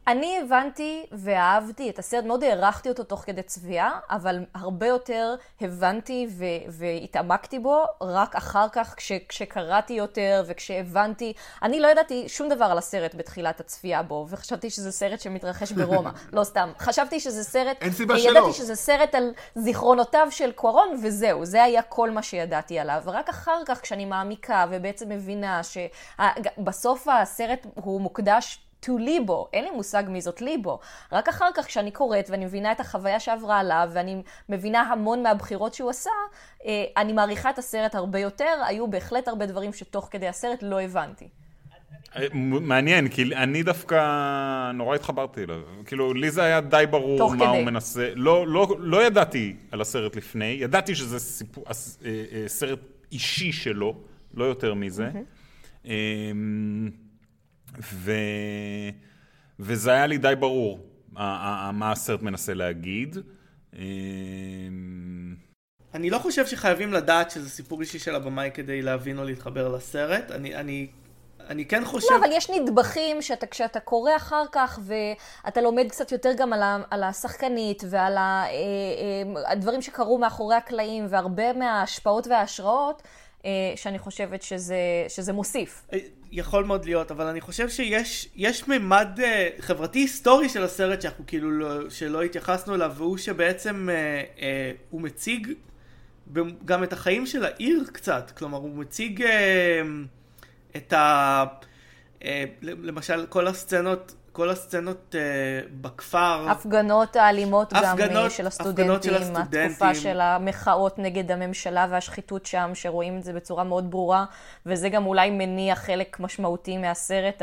אני 0.09 0.38
הבנתי 0.42 1.07
ואהבתי 1.12 1.90
את 1.90 1.98
הסרט, 1.98 2.24
מאוד 2.24 2.44
הערכתי 2.44 2.88
אותו 2.88 3.04
תוך 3.04 3.20
כדי 3.20 3.42
צביעה, 3.42 3.98
אבל 4.11 4.44
הרבה 4.54 4.86
יותר 4.86 5.34
הבנתי 5.61 6.26
ו- 6.30 6.44
והתעמקתי 6.68 7.59
בו 7.59 7.84
רק 8.00 8.36
אחר 8.36 8.66
כך 8.72 8.94
כש- 8.96 9.12
כשקראתי 9.28 9.92
יותר 9.92 10.44
וכשהבנתי. 10.46 11.32
אני 11.62 11.80
לא 11.80 11.88
ידעתי 11.88 12.28
שום 12.28 12.48
דבר 12.48 12.64
על 12.64 12.78
הסרט 12.78 13.14
בתחילת 13.14 13.61
הצפייה 13.61 14.02
בו, 14.02 14.26
וחשבתי 14.30 14.70
שזה 14.70 14.92
סרט 14.92 15.20
שמתרחש 15.20 15.72
ברומא, 15.72 16.11
לא 16.32 16.44
סתם. 16.44 16.72
חשבתי 16.78 17.20
שזה 17.20 17.44
סרט, 17.44 17.76
אין 17.80 17.92
סיבה 17.92 18.18
שלא. 18.18 18.30
ידעתי 18.30 18.52
שזה 18.52 18.74
סרט 18.74 19.14
על 19.14 19.32
זיכרונותיו 19.54 20.26
של 20.30 20.52
קוארון, 20.52 20.88
וזהו, 21.02 21.44
זה 21.44 21.62
היה 21.62 21.82
כל 21.82 22.11
מה 22.11 22.22
שידעתי 22.22 22.78
עליו. 22.78 23.02
ורק 23.04 23.28
אחר 23.28 23.62
כך, 23.66 23.80
כשאני 23.80 24.04
מעמיקה 24.04 24.66
ובעצם 24.70 25.09
מבינה 25.09 25.61
שבסוף 25.62 27.09
הסרט 27.09 27.66
הוא 27.74 28.00
מוקדש 28.00 28.66
to 28.87 28.99
ליבו. 28.99 29.49
אין 29.53 29.64
לי 29.64 29.70
מושג 29.70 30.05
מי 30.09 30.20
זאת 30.20 30.43
ליבו. 30.43 30.78
רק 31.12 31.28
אחר 31.28 31.49
כך, 31.55 31.66
כשאני 31.66 31.91
קוראת 31.91 32.30
ואני 32.30 32.45
מבינה 32.45 32.72
את 32.72 32.80
החוויה 32.80 33.20
שעברה 33.20 33.59
עליו, 33.59 33.91
ואני 33.93 34.22
מבינה 34.49 34.80
המון 34.80 35.22
מהבחירות 35.22 35.74
שהוא 35.74 35.91
עשה, 35.91 36.11
אה, 36.66 36.84
אני 36.97 37.12
מעריכה 37.12 37.51
את 37.51 37.59
הסרט 37.59 37.95
הרבה 37.95 38.18
יותר. 38.18 38.62
היו 38.66 38.91
בהחלט 38.91 39.28
הרבה 39.28 39.47
דברים 39.47 39.72
שתוך 39.72 40.09
כדי 40.11 40.28
הסרט 40.28 40.59
לא 40.62 40.80
הבנתי. 40.80 41.28
מעניין, 42.43 43.09
כי 43.09 43.34
אני 43.34 43.62
דווקא 43.62 44.72
נורא 44.74 44.95
התחברתי 44.95 45.45
אליו. 45.45 45.61
כאילו, 45.87 46.14
לי 46.14 46.30
זה 46.30 46.43
היה 46.43 46.61
די 46.61 46.84
ברור 46.91 47.34
מה 47.34 47.37
כדי. 47.37 47.47
הוא 47.47 47.64
מנסה. 47.64 48.11
לא, 48.14 48.47
לא, 48.47 48.76
לא 48.78 49.07
ידעתי 49.07 49.57
על 49.70 49.80
הסרט 49.80 50.16
לפני, 50.16 50.45
ידעתי 50.61 50.95
שזה 50.95 51.18
סיפור, 51.18 51.64
אה, 51.66 51.72
אה, 52.32 52.45
סרט 52.47 52.78
אישי 53.12 53.53
שלו, 53.53 53.95
לא 54.34 54.45
יותר 54.45 54.74
מזה. 54.74 55.11
Mm-hmm. 55.12 55.89
ו... 57.83 58.12
וזה 59.61 59.93
היה 59.93 60.07
לי 60.07 60.18
די 60.18 60.35
ברור 60.39 60.81
מה 61.12 61.93
הסרט 61.93 62.22
מנסה 62.22 62.55
להגיד. 62.55 63.16
אמ, 63.74 65.35
אני 65.95 66.11
לא 66.11 66.18
חושב 66.18 66.47
שחייבים 66.47 66.93
לדעת 66.93 67.31
שזה 67.31 67.51
סיפור 67.51 67.81
אישי 67.81 67.99
של 67.99 68.14
הבמאי 68.14 68.51
כדי 68.55 68.83
להבין 68.83 69.18
או 69.18 69.24
להתחבר 69.24 69.68
לסרט. 69.68 70.31
אני, 70.31 70.55
אני 70.55 70.87
אני 71.49 71.64
כן 71.64 71.85
חושב... 71.85 72.12
לא, 72.12 72.16
אבל 72.16 72.33
יש 72.33 72.51
נדבכים 72.51 73.22
שאתה, 73.22 73.47
כשאתה 73.47 73.81
קורא 73.81 74.16
אחר 74.16 74.43
כך, 74.53 74.79
ואתה 74.83 75.61
לומד 75.61 75.87
קצת 75.89 76.12
יותר 76.12 76.33
גם 76.37 76.53
על, 76.53 76.62
ה, 76.62 76.79
על 76.91 77.03
השחקנית 77.03 77.83
ועל 77.91 78.16
ה, 78.16 78.45
אה, 78.47 78.53
אה, 78.53 79.53
הדברים 79.53 79.83
שקרו 79.83 80.18
מאחורי 80.18 80.57
הקלעים, 80.57 81.07
והרבה 81.09 81.53
מההשפעות 81.53 82.27
וההשראות, 82.27 83.03
שאני 83.76 83.99
חושבת 83.99 84.42
שזה, 84.42 84.76
שזה 85.09 85.32
מוסיף. 85.32 85.86
יכול 86.32 86.64
מאוד 86.64 86.84
להיות, 86.84 87.11
אבל 87.11 87.26
אני 87.26 87.40
חושב 87.40 87.68
שיש 87.68 88.68
ממד 88.68 89.18
חברתי 89.59 89.99
היסטורי 89.99 90.49
של 90.49 90.62
הסרט 90.62 91.03
שאנחנו 91.03 91.24
כאילו 91.26 91.51
לא, 91.51 91.90
שלא 91.90 92.22
התייחסנו 92.22 92.74
אליו, 92.74 92.92
והוא 92.97 93.18
שבעצם 93.18 93.88
הוא 94.90 95.01
מציג 95.01 95.53
גם 96.64 96.84
את 96.84 96.92
החיים 96.92 97.26
של 97.26 97.44
העיר 97.44 97.84
קצת. 97.92 98.32
כלומר, 98.36 98.59
הוא 98.59 98.76
מציג... 98.76 99.24
את 100.76 100.92
ה... 100.92 101.44
אה, 102.24 102.44
למשל, 102.62 103.26
כל 103.28 103.47
הסצנות, 103.47 104.14
כל 104.37 104.51
הסצנות 104.51 105.14
אה, 105.14 105.20
בכפר. 105.80 106.47
הפגנות 106.51 107.16
האלימות 107.16 107.72
הפגנות, 107.72 108.24
גם 108.24 108.30
של 108.30 108.47
הסטודנטים, 108.47 109.03
של 109.03 109.14
הסטודנטים, 109.14 109.61
התקופה 109.61 109.95
של 109.95 110.20
המחאות 110.20 110.99
נגד 110.99 111.30
הממשלה 111.30 111.87
והשחיתות 111.91 112.47
שם, 112.47 112.70
שרואים 112.74 113.18
את 113.18 113.24
זה 113.24 113.32
בצורה 113.32 113.64
מאוד 113.64 113.91
ברורה, 113.91 114.24
וזה 114.66 114.89
גם 114.89 115.07
אולי 115.07 115.30
מניע 115.30 115.74
חלק 115.74 116.20
משמעותי 116.20 116.78
מהסרט, 116.78 117.43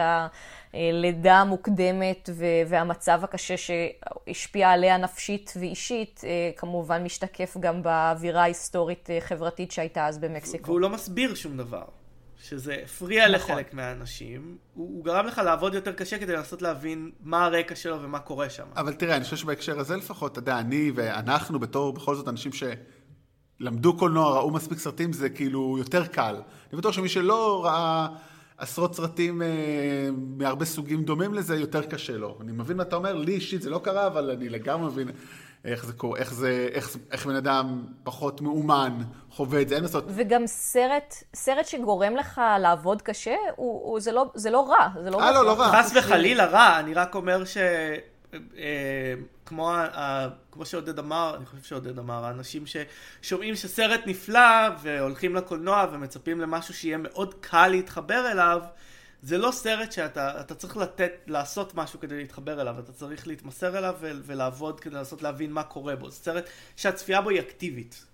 הלידה 0.74 1.36
המוקדמת 1.36 2.30
והמצב 2.68 3.24
הקשה 3.24 3.56
שהשפיע 3.58 4.70
עליה 4.70 4.98
נפשית 4.98 5.54
ואישית, 5.60 6.22
אה, 6.24 6.52
כמובן 6.58 7.04
משתקף 7.04 7.58
גם 7.60 7.84
באווירה 7.84 8.42
ההיסטורית-חברתית 8.42 9.72
שהייתה 9.72 10.08
אז 10.08 10.18
במקסיקו. 10.18 10.68
והוא 10.68 10.80
לא 10.80 10.90
מסביר 10.90 11.36
שום 11.36 11.58
דבר. 11.58 11.84
שזה 12.44 12.78
הפריע 12.84 13.24
נכון. 13.28 13.36
לחלק 13.36 13.74
מהאנשים, 13.74 14.58
הוא, 14.74 14.90
הוא 14.96 15.06
גרם 15.06 15.26
לך 15.26 15.42
לעבוד 15.46 15.74
יותר 15.74 15.92
קשה 15.92 16.18
כדי 16.20 16.34
לנסות 16.34 16.62
להבין 16.62 17.12
מה 17.20 17.46
הרקע 17.46 17.76
שלו 17.76 18.02
ומה 18.02 18.20
קורה 18.20 18.50
שם. 18.50 18.64
אבל 18.76 18.94
תראה, 18.94 19.16
אני 19.16 19.24
חושב 19.24 19.36
שבהקשר 19.36 19.80
הזה 19.80 19.98
לפחות, 19.98 20.32
אתה 20.32 20.40
יודע, 20.40 20.60
אני 20.60 20.92
ואנחנו 20.96 21.60
בתור 21.60 21.94
בכל 21.94 22.16
זאת 22.16 22.28
אנשים 22.28 22.52
שלמדו 23.60 23.98
קולנוע, 23.98 24.34
ראו 24.38 24.52
מספיק 24.52 24.78
סרטים, 24.78 25.14
זה 25.14 25.30
כאילו 25.30 25.76
יותר 25.78 26.06
קל. 26.06 26.36
אני 26.72 26.78
בטוח 26.78 26.94
שמי 26.94 27.10
שלא 27.10 27.66
ראה 27.66 28.08
עשרות 28.58 28.96
סרטים 28.96 29.42
אה, 29.42 29.48
מהרבה 30.38 30.66
סוגים 30.66 31.04
דומים 31.04 31.34
לזה, 31.34 31.56
יותר 31.56 31.82
קשה 31.82 32.18
לו. 32.18 32.38
אני 32.42 32.52
מבין 32.52 32.78
מה 32.78 32.84
אתה 32.84 32.96
אומר, 32.96 33.14
לי 33.14 33.34
אישית 33.34 33.62
זה 33.62 33.70
לא 33.70 33.82
קרה, 33.84 34.08
אבל 34.08 34.32
אני 34.32 34.50
לגמרי 34.50 34.88
מבין 34.88 35.08
איך 35.66 35.86
זה 35.86 35.94
קורה, 35.94 36.20
איך 36.20 36.34
זה, 36.34 36.68
איך, 36.72 36.98
איך 37.12 37.26
בן 37.26 37.36
אדם 37.36 37.86
פחות 38.04 38.42
מאומן 38.42 38.98
חווה 39.30 39.62
את 39.62 39.70
זה, 39.70 39.76
אין 39.76 39.84
לעשות. 39.84 40.04
וגם 40.08 40.48
סרט, 40.48 41.16
סרט 41.36 41.66
שגורם 41.66 42.16
לך 42.16 42.42
לעבוד 42.60 43.02
קשה, 43.02 43.36
הוא, 43.56 43.82
הוא, 43.84 44.00
זה, 44.00 44.12
לא, 44.12 44.32
זה 44.36 44.50
לא 44.50 44.70
רע, 44.70 44.88
זה 45.04 45.10
לא 45.10 45.22
אה, 45.22 45.32
לא, 45.32 45.46
לא 45.46 45.60
רע. 45.60 45.82
חס 45.82 45.92
וחלילה 45.96 46.46
רע, 46.46 46.80
אני 46.80 46.94
רק 46.94 47.16
אומר 47.16 47.46
ש... 47.46 47.58
אה, 48.58 49.14
כמו, 49.46 49.72
ה, 49.72 50.28
כמו 50.52 50.66
שעודד 50.66 51.00
אמר, 51.00 51.36
אני 51.38 51.46
חושב 51.46 51.64
שעודד 51.64 52.00
אמר, 52.00 52.26
האנשים 52.26 52.64
ששומעים 52.66 53.56
שסרט 53.56 54.02
נפלא 54.06 54.70
והולכים 54.82 55.36
לקולנוע 55.36 55.86
ומצפים 55.92 56.42
למשהו 56.42 56.74
שיהיה 56.74 56.98
מאוד 56.98 57.34
קל 57.34 57.68
להתחבר 57.68 58.32
אליו, 58.32 58.62
זה 59.24 59.38
לא 59.38 59.52
סרט 59.52 59.92
שאתה 59.92 60.56
צריך 60.56 60.78
לתת, 60.78 61.12
לעשות 61.28 61.76
משהו 61.76 62.00
כדי 62.00 62.18
להתחבר 62.18 62.62
אליו, 62.62 62.80
אתה 62.80 62.94
צריך 62.94 63.28
להתמסר 63.28 63.78
אליו 63.78 63.96
ולעבוד 64.02 64.80
כדי 64.80 64.96
לנסות 64.96 65.22
להבין 65.22 65.52
מה 65.52 65.64
קורה 65.64 65.96
בו. 65.96 66.10
זה 66.10 66.16
סרט 66.16 66.50
שהצפייה 66.76 67.22
בו 67.22 67.30
היא 67.30 67.40
אקטיבית. 67.40 68.06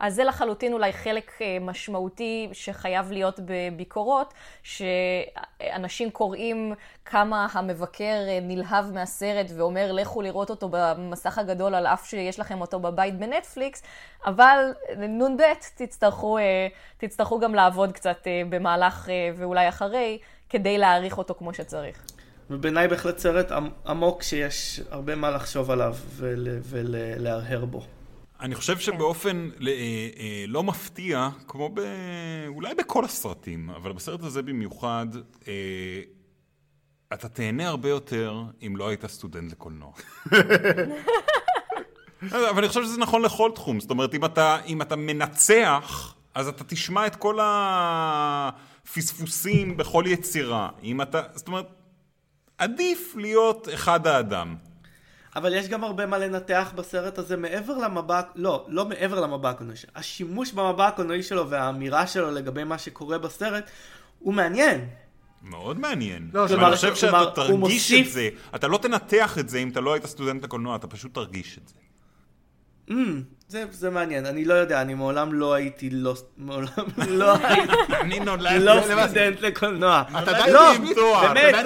אז 0.00 0.14
זה 0.14 0.24
לחלוטין 0.24 0.72
אולי 0.72 0.92
חלק 0.92 1.32
אה, 1.40 1.58
משמעותי 1.60 2.48
שחייב 2.52 3.12
להיות 3.12 3.40
בביקורות, 3.44 4.34
שאנשים 4.62 6.10
קוראים 6.10 6.74
כמה 7.04 7.46
המבקר 7.52 8.24
אה, 8.28 8.38
נלהב 8.42 8.92
מהסרט 8.92 9.46
ואומר 9.56 9.92
לכו 9.92 10.22
לראות 10.22 10.50
אותו 10.50 10.68
במסך 10.72 11.38
הגדול 11.38 11.74
על 11.74 11.86
אף 11.86 12.06
שיש 12.06 12.40
לכם 12.40 12.60
אותו 12.60 12.80
בבית 12.80 13.18
בנטפליקס, 13.18 13.82
אבל 14.26 14.58
נ"ב 14.96 15.42
תצטרכו, 15.74 16.38
אה, 16.38 16.68
תצטרכו 16.98 17.40
גם 17.40 17.54
לעבוד 17.54 17.92
קצת 17.92 18.26
במהלך 18.48 19.08
ואולי 19.36 19.68
אחרי, 19.68 20.18
כדי 20.48 20.78
להעריך 20.78 21.18
אותו 21.18 21.34
כמו 21.34 21.54
שצריך. 21.54 22.02
ובעיניי 22.50 22.88
בהחלט 22.88 23.18
סרט 23.18 23.52
עמוק 23.86 24.22
שיש 24.22 24.80
הרבה 24.90 25.14
מה 25.14 25.30
לחשוב 25.30 25.70
עליו 25.70 25.94
ולהרהר 26.16 27.64
בו. 27.64 27.82
אני 28.40 28.54
חושב 28.54 28.74
כן. 28.74 28.80
שבאופן 28.80 29.50
אה, 29.66 29.72
אה, 30.18 30.44
לא 30.48 30.62
מפתיע, 30.62 31.28
כמו 31.48 31.68
ב... 31.74 31.80
אולי 32.48 32.74
בכל 32.74 33.04
הסרטים, 33.04 33.70
אבל 33.70 33.92
בסרט 33.92 34.22
הזה 34.22 34.42
במיוחד, 34.42 35.06
אה, 35.48 36.00
אתה 37.12 37.28
תהנה 37.28 37.68
הרבה 37.68 37.88
יותר 37.88 38.42
אם 38.66 38.76
לא 38.76 38.88
היית 38.88 39.06
סטודנט 39.06 39.52
לקולנוע. 39.52 39.92
אבל 42.22 42.58
אני 42.58 42.68
חושב 42.68 42.82
שזה 42.82 43.00
נכון 43.00 43.22
לכל 43.22 43.50
תחום. 43.54 43.80
זאת 43.80 43.90
אומרת, 43.90 44.14
אם 44.14 44.24
אתה, 44.24 44.58
אם 44.66 44.82
אתה 44.82 44.96
מנצח, 44.96 46.14
אז 46.34 46.48
אתה 46.48 46.64
תשמע 46.64 47.06
את 47.06 47.16
כל 47.16 47.38
הפספוסים 48.82 49.76
בכל 49.76 50.04
יצירה. 50.06 50.68
אם 50.82 51.02
אתה... 51.02 51.22
זאת 51.34 51.48
אומרת, 51.48 51.66
עדיף 52.58 53.14
להיות 53.16 53.68
אחד 53.74 54.06
האדם. 54.06 54.56
אבל 55.36 55.54
יש 55.54 55.68
גם 55.68 55.84
הרבה 55.84 56.06
מה 56.06 56.18
לנתח 56.18 56.72
בסרט 56.74 57.18
הזה 57.18 57.36
מעבר 57.36 57.78
למבע, 57.78 58.20
לא, 58.34 58.66
לא 58.68 58.84
מעבר 58.84 59.20
למבע 59.20 59.50
הקולנועי 59.50 59.76
שלו. 59.76 59.90
השימוש 59.94 60.52
במבע 60.52 60.86
הקולנועי 60.86 61.22
שלו 61.22 61.50
והאמירה 61.50 62.06
שלו 62.06 62.30
לגבי 62.30 62.64
מה 62.64 62.78
שקורה 62.78 63.18
בסרט 63.18 63.70
הוא 64.18 64.34
מעניין. 64.34 64.88
מאוד 65.42 65.78
מעניין. 65.78 66.30
לא, 66.32 66.48
כלומר, 66.48 66.66
אני 66.68 66.76
חושב 66.76 66.94
שאתה 66.94 67.24
תרגיש 67.34 67.56
מוסיף... 67.56 68.06
את 68.06 68.12
זה, 68.12 68.28
אתה 68.54 68.68
לא 68.68 68.78
תנתח 68.78 69.38
את 69.38 69.48
זה 69.48 69.58
אם 69.58 69.68
אתה 69.68 69.80
לא 69.80 69.92
היית 69.92 70.06
סטודנט 70.06 70.44
לקולנוע, 70.44 70.76
אתה 70.76 70.86
פשוט 70.86 71.14
תרגיש 71.14 71.58
את 71.58 71.68
זה. 71.68 71.74
Mm, 72.90 72.94
זה, 73.48 73.64
זה 73.70 73.90
מעניין, 73.90 74.26
אני 74.26 74.44
לא 74.44 74.54
יודע, 74.54 74.82
אני 74.82 74.94
מעולם 74.94 75.32
לא 75.32 75.54
הייתי 75.54 75.90
לא, 75.90 76.14
מעולם 76.36 76.68
לא 77.08 77.36
הייתי, 77.46 77.72
אני 78.00 78.20
נולד, 78.20 78.62
לא 78.62 78.82
סטודנט 78.82 79.40
לקולנוע. 79.40 80.02
אתה 80.22 80.30
עדיין 80.30 80.52
לא, 80.52 80.72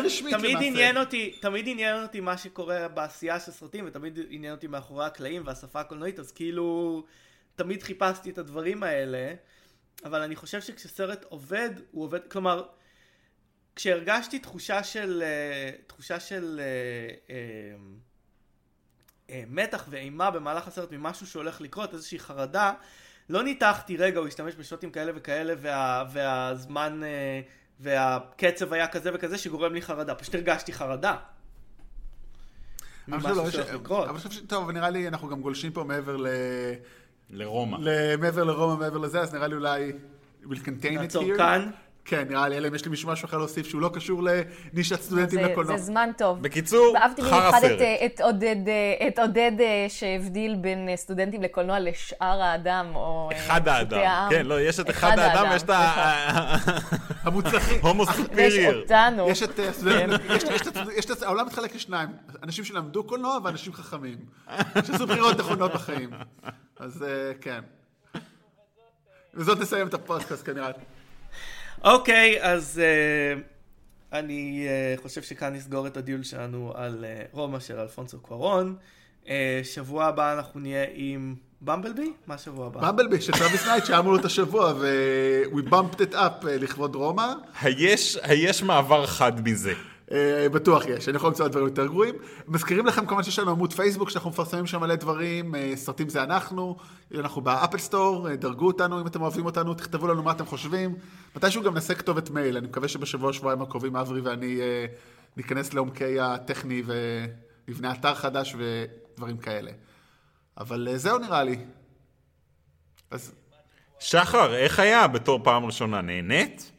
רשמית, 0.04 0.32
באמת, 0.32 0.38
תמיד 0.38 0.58
עניין 0.60 0.96
אותי, 0.96 1.36
תמיד 1.40 1.64
עניין 1.68 2.02
אותי 2.02 2.20
מה 2.20 2.36
שקורה 2.36 2.88
בעשייה 2.88 3.40
של 3.40 3.52
סרטים, 3.52 3.84
ותמיד 3.86 4.18
עניין 4.30 4.54
אותי 4.54 4.66
מאחורי 4.66 5.06
הקלעים 5.06 5.42
והשפה 5.46 5.80
הקולנועית, 5.80 6.18
אז 6.18 6.32
כאילו, 6.32 7.04
תמיד 7.56 7.82
חיפשתי 7.82 8.30
את 8.30 8.38
הדברים 8.38 8.82
האלה, 8.82 9.34
אבל 10.04 10.22
אני 10.22 10.36
חושב 10.36 10.60
שכשסרט 10.60 11.24
עובד, 11.28 11.70
הוא 11.90 12.04
עובד, 12.04 12.20
כלומר, 12.28 12.64
כשהרגשתי 13.76 14.38
תחושה 14.38 14.82
של, 14.82 15.22
אה, 15.22 15.70
תחושה 15.86 16.20
של, 16.20 16.60
אה, 16.60 17.34
אה, 17.34 17.76
מתח 19.50 19.84
ואימה 19.90 20.30
במהלך 20.30 20.68
הסרט 20.68 20.92
ממשהו 20.92 21.26
שהולך 21.26 21.60
לקרות, 21.60 21.94
איזושהי 21.94 22.18
חרדה, 22.18 22.72
לא 23.28 23.42
ניתחתי, 23.42 23.96
רגע, 23.96 24.18
הוא 24.18 24.28
השתמש 24.28 24.54
בשוטים 24.54 24.90
כאלה 24.90 25.12
וכאלה, 25.14 25.54
וה, 25.58 26.04
והזמן 26.12 27.00
אה, 27.04 27.40
והקצב 27.80 28.72
היה 28.72 28.86
כזה 28.86 29.10
וכזה 29.14 29.38
שגורם 29.38 29.74
לי 29.74 29.82
חרדה. 29.82 30.14
פשוט 30.14 30.34
הרגשתי 30.34 30.72
חרדה. 30.72 31.16
אבל 33.12 33.40
אני 33.40 34.18
חושב 34.18 34.30
ש... 34.30 34.38
טוב, 34.38 34.70
נראה 34.70 34.90
לי 34.90 35.08
אנחנו 35.08 35.28
גם 35.28 35.40
גולשים 35.40 35.72
פה 35.72 35.84
מעבר 35.84 36.16
ל... 36.16 36.26
לרומא. 37.30 37.78
מעבר 38.18 38.44
לרומא, 38.44 38.76
מעבר 38.80 38.98
לזה, 38.98 39.20
אז 39.20 39.34
נראה 39.34 39.46
לי 39.46 39.54
אולי... 39.54 39.92
we'll 40.44 40.46
contain 40.46 40.82
it 40.82 40.84
here. 40.84 41.00
נעצור 41.00 41.36
כאן. 41.36 41.70
כן, 42.06 42.24
נראה 42.28 42.48
לי, 42.48 42.56
אלא 42.56 42.68
אם 42.68 42.74
יש 42.74 42.84
לי 42.84 42.90
מישהו 42.90 43.08
משהו 43.12 43.26
אחר 43.26 43.38
להוסיף 43.38 43.66
שהוא 43.66 43.80
לא 43.80 43.90
קשור 43.94 44.22
לנישת 44.22 45.00
סטודנטים 45.00 45.38
לקולנוע. 45.38 45.76
זה 45.76 45.84
זמן 45.84 46.10
טוב. 46.18 46.42
בקיצור, 46.42 46.96
חרא 46.98 47.08
במיוחד 47.18 47.58
סרט. 47.60 47.80
את, 47.80 48.12
את 48.14 48.20
עודד, 48.20 48.56
אה, 48.68 49.08
את 49.08 49.18
עודד 49.18 49.52
אה, 49.60 49.86
שהבדיל 49.88 50.54
בין 50.54 50.88
אה, 50.88 50.96
סטודנטים 50.96 51.42
לקולנוע 51.42 51.80
לשאר 51.80 52.40
האדם, 52.42 52.86
או 52.94 53.28
אה, 53.32 53.36
אחד 53.38 53.68
האדם. 53.68 53.98
העם. 53.98 54.30
כן, 54.30 54.46
לא, 54.46 54.60
יש 54.60 54.80
את 54.80 54.90
אחד 54.90 55.18
האדם 55.18 55.50
ויש 55.50 55.62
את 55.62 55.70
ה... 55.70 55.94
המוצלחים. 57.24 57.78
הומו 57.82 58.04
ויש 58.06 58.16
סופיריור. 58.16 58.74
אותנו. 58.82 59.28
יש 59.30 59.42
את, 59.42 59.60
אה, 59.60 59.72
סטודנטים- 59.72 60.10
יש- 60.36 60.42
יש 60.42 60.62
את- 60.68 60.76
יש 60.96 61.04
את, 61.04 61.22
העולם 61.22 61.46
מתחלק 61.46 61.74
לשניים, 61.74 62.08
אנשים 62.42 62.64
שלמדו 62.64 63.04
קולנוע 63.04 63.38
ואנשים 63.44 63.72
חכמים, 63.72 64.16
שעשו 64.86 65.06
בחירות 65.06 65.38
נכונות 65.38 65.72
בחיים. 65.74 66.10
אז 66.78 67.02
אה, 67.02 67.32
כן. 67.40 67.60
וזאת 69.34 69.60
נסיים 69.60 69.86
את 69.86 69.94
הפודקאסט 69.94 70.46
כנראה. 70.46 70.70
אוקיי, 71.84 72.42
אז 72.42 72.80
אה, 72.84 73.40
אני 74.18 74.66
אה, 74.68 74.94
חושב 75.02 75.22
שכאן 75.22 75.54
נסגור 75.54 75.86
את 75.86 75.96
הדיון 75.96 76.22
שלנו 76.22 76.72
על 76.74 77.04
אה, 77.04 77.22
רומא 77.32 77.60
של 77.60 77.78
אלפונסו 77.78 78.18
קוארון. 78.18 78.76
אה, 79.28 79.60
שבוע 79.64 80.04
הבא 80.04 80.32
אנחנו 80.32 80.60
נהיה 80.60 80.84
עם 80.94 81.34
באמבלבי? 81.60 82.12
מה 82.26 82.38
שבוע 82.38 82.66
הבא? 82.66 82.80
באמבלבי 82.80 83.20
של 83.20 83.32
טרוויס 83.32 83.66
נייט 83.66 83.86
שהיה 83.86 83.98
אמור 83.98 84.12
להיות 84.12 84.24
השבוע, 84.24 84.72
ו- 84.80 85.42
we 85.52 85.70
bumped 85.70 85.96
it 86.00 86.12
up 86.12 86.48
אה, 86.48 86.56
לכבוד 86.56 86.94
רומא. 86.94 87.32
היש 87.60 88.18
היש 88.22 88.62
מעבר 88.62 89.06
חד 89.06 89.48
מזה. 89.48 89.72
אה, 90.12 90.48
בטוח 90.52 90.86
יש, 90.86 91.08
אני 91.08 91.16
יכול 91.16 91.28
למצוא 91.28 91.48
דברים 91.48 91.66
יותר 91.66 91.86
גרועים. 91.86 92.14
מזכירים 92.48 92.86
לכם 92.86 93.06
כמובן 93.06 93.22
שיש 93.22 93.38
לנו 93.38 93.50
עמוד 93.50 93.72
פייסבוק 93.72 94.10
שאנחנו 94.10 94.30
מפרסמים 94.30 94.66
שם 94.66 94.80
מלא 94.80 94.94
דברים, 94.94 95.54
אה, 95.54 95.72
סרטים 95.74 96.08
זה 96.08 96.22
אנחנו, 96.22 96.76
אנחנו 97.14 97.40
באפל 97.40 97.78
סטור, 97.78 98.30
אה, 98.30 98.36
דרגו 98.36 98.66
אותנו 98.66 99.00
אם 99.00 99.06
אתם 99.06 99.22
אוהבים 99.22 99.44
אותנו, 99.44 99.74
תכתבו 99.74 100.06
לנו 100.06 100.22
מה 100.22 100.32
אתם 100.32 100.46
חושבים. 100.46 100.94
מתישהו 101.36 101.62
גם 101.62 101.74
נעשה 101.74 101.94
כתובת 101.94 102.30
מייל, 102.30 102.56
אני 102.56 102.66
מקווה 102.66 102.88
שבשבוע 102.88 103.32
שבועיים 103.32 103.62
הקרובים 103.62 103.96
אברי 103.96 104.20
ואני 104.20 104.60
ניכנס 105.36 105.74
לעומקי 105.74 106.20
הטכני 106.20 106.82
ונבנה 106.86 107.92
אתר 107.92 108.14
חדש 108.14 108.56
ודברים 108.58 109.36
כאלה. 109.36 109.70
אבל 110.58 110.88
זהו 110.96 111.18
נראה 111.18 111.44
לי. 111.44 111.56
אז 113.10 113.32
שחר, 113.98 114.54
איך 114.54 114.78
היה 114.78 115.06
בתור 115.06 115.40
פעם 115.44 115.64
ראשונה? 115.64 116.00
נהנית? 116.00 116.73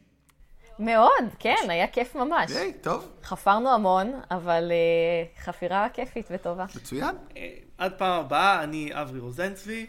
מאוד, 0.79 1.11
כן, 1.39 1.55
היה 1.69 1.87
כיף 1.87 2.15
ממש. 2.15 2.51
היי, 2.51 2.73
טוב, 2.73 3.11
חפרנו 3.23 3.73
המון, 3.73 4.21
אבל 4.31 4.71
אה, 4.71 5.43
חפירה 5.43 5.87
כיפית 5.93 6.27
וטובה. 6.31 6.65
מצוין. 6.75 7.15
אה, 7.37 7.49
עד 7.77 7.93
פעם 7.97 8.25
הבאה, 8.25 8.63
אני 8.63 8.89
אברי 8.93 9.19
רוזנצבי. 9.19 9.85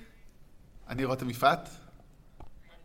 אני 0.89 1.05
רותם 1.05 1.31
יפעת, 1.31 1.69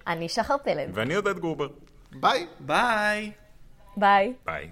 אני 0.07 0.29
שחר 0.29 0.55
פלד. 0.63 0.89
ואני 0.93 1.15
עודד 1.15 1.39
גרובר. 1.39 1.67
ביי. 2.11 2.47
ביי. 2.59 3.31
ביי. 3.97 4.33
ביי. 4.45 4.71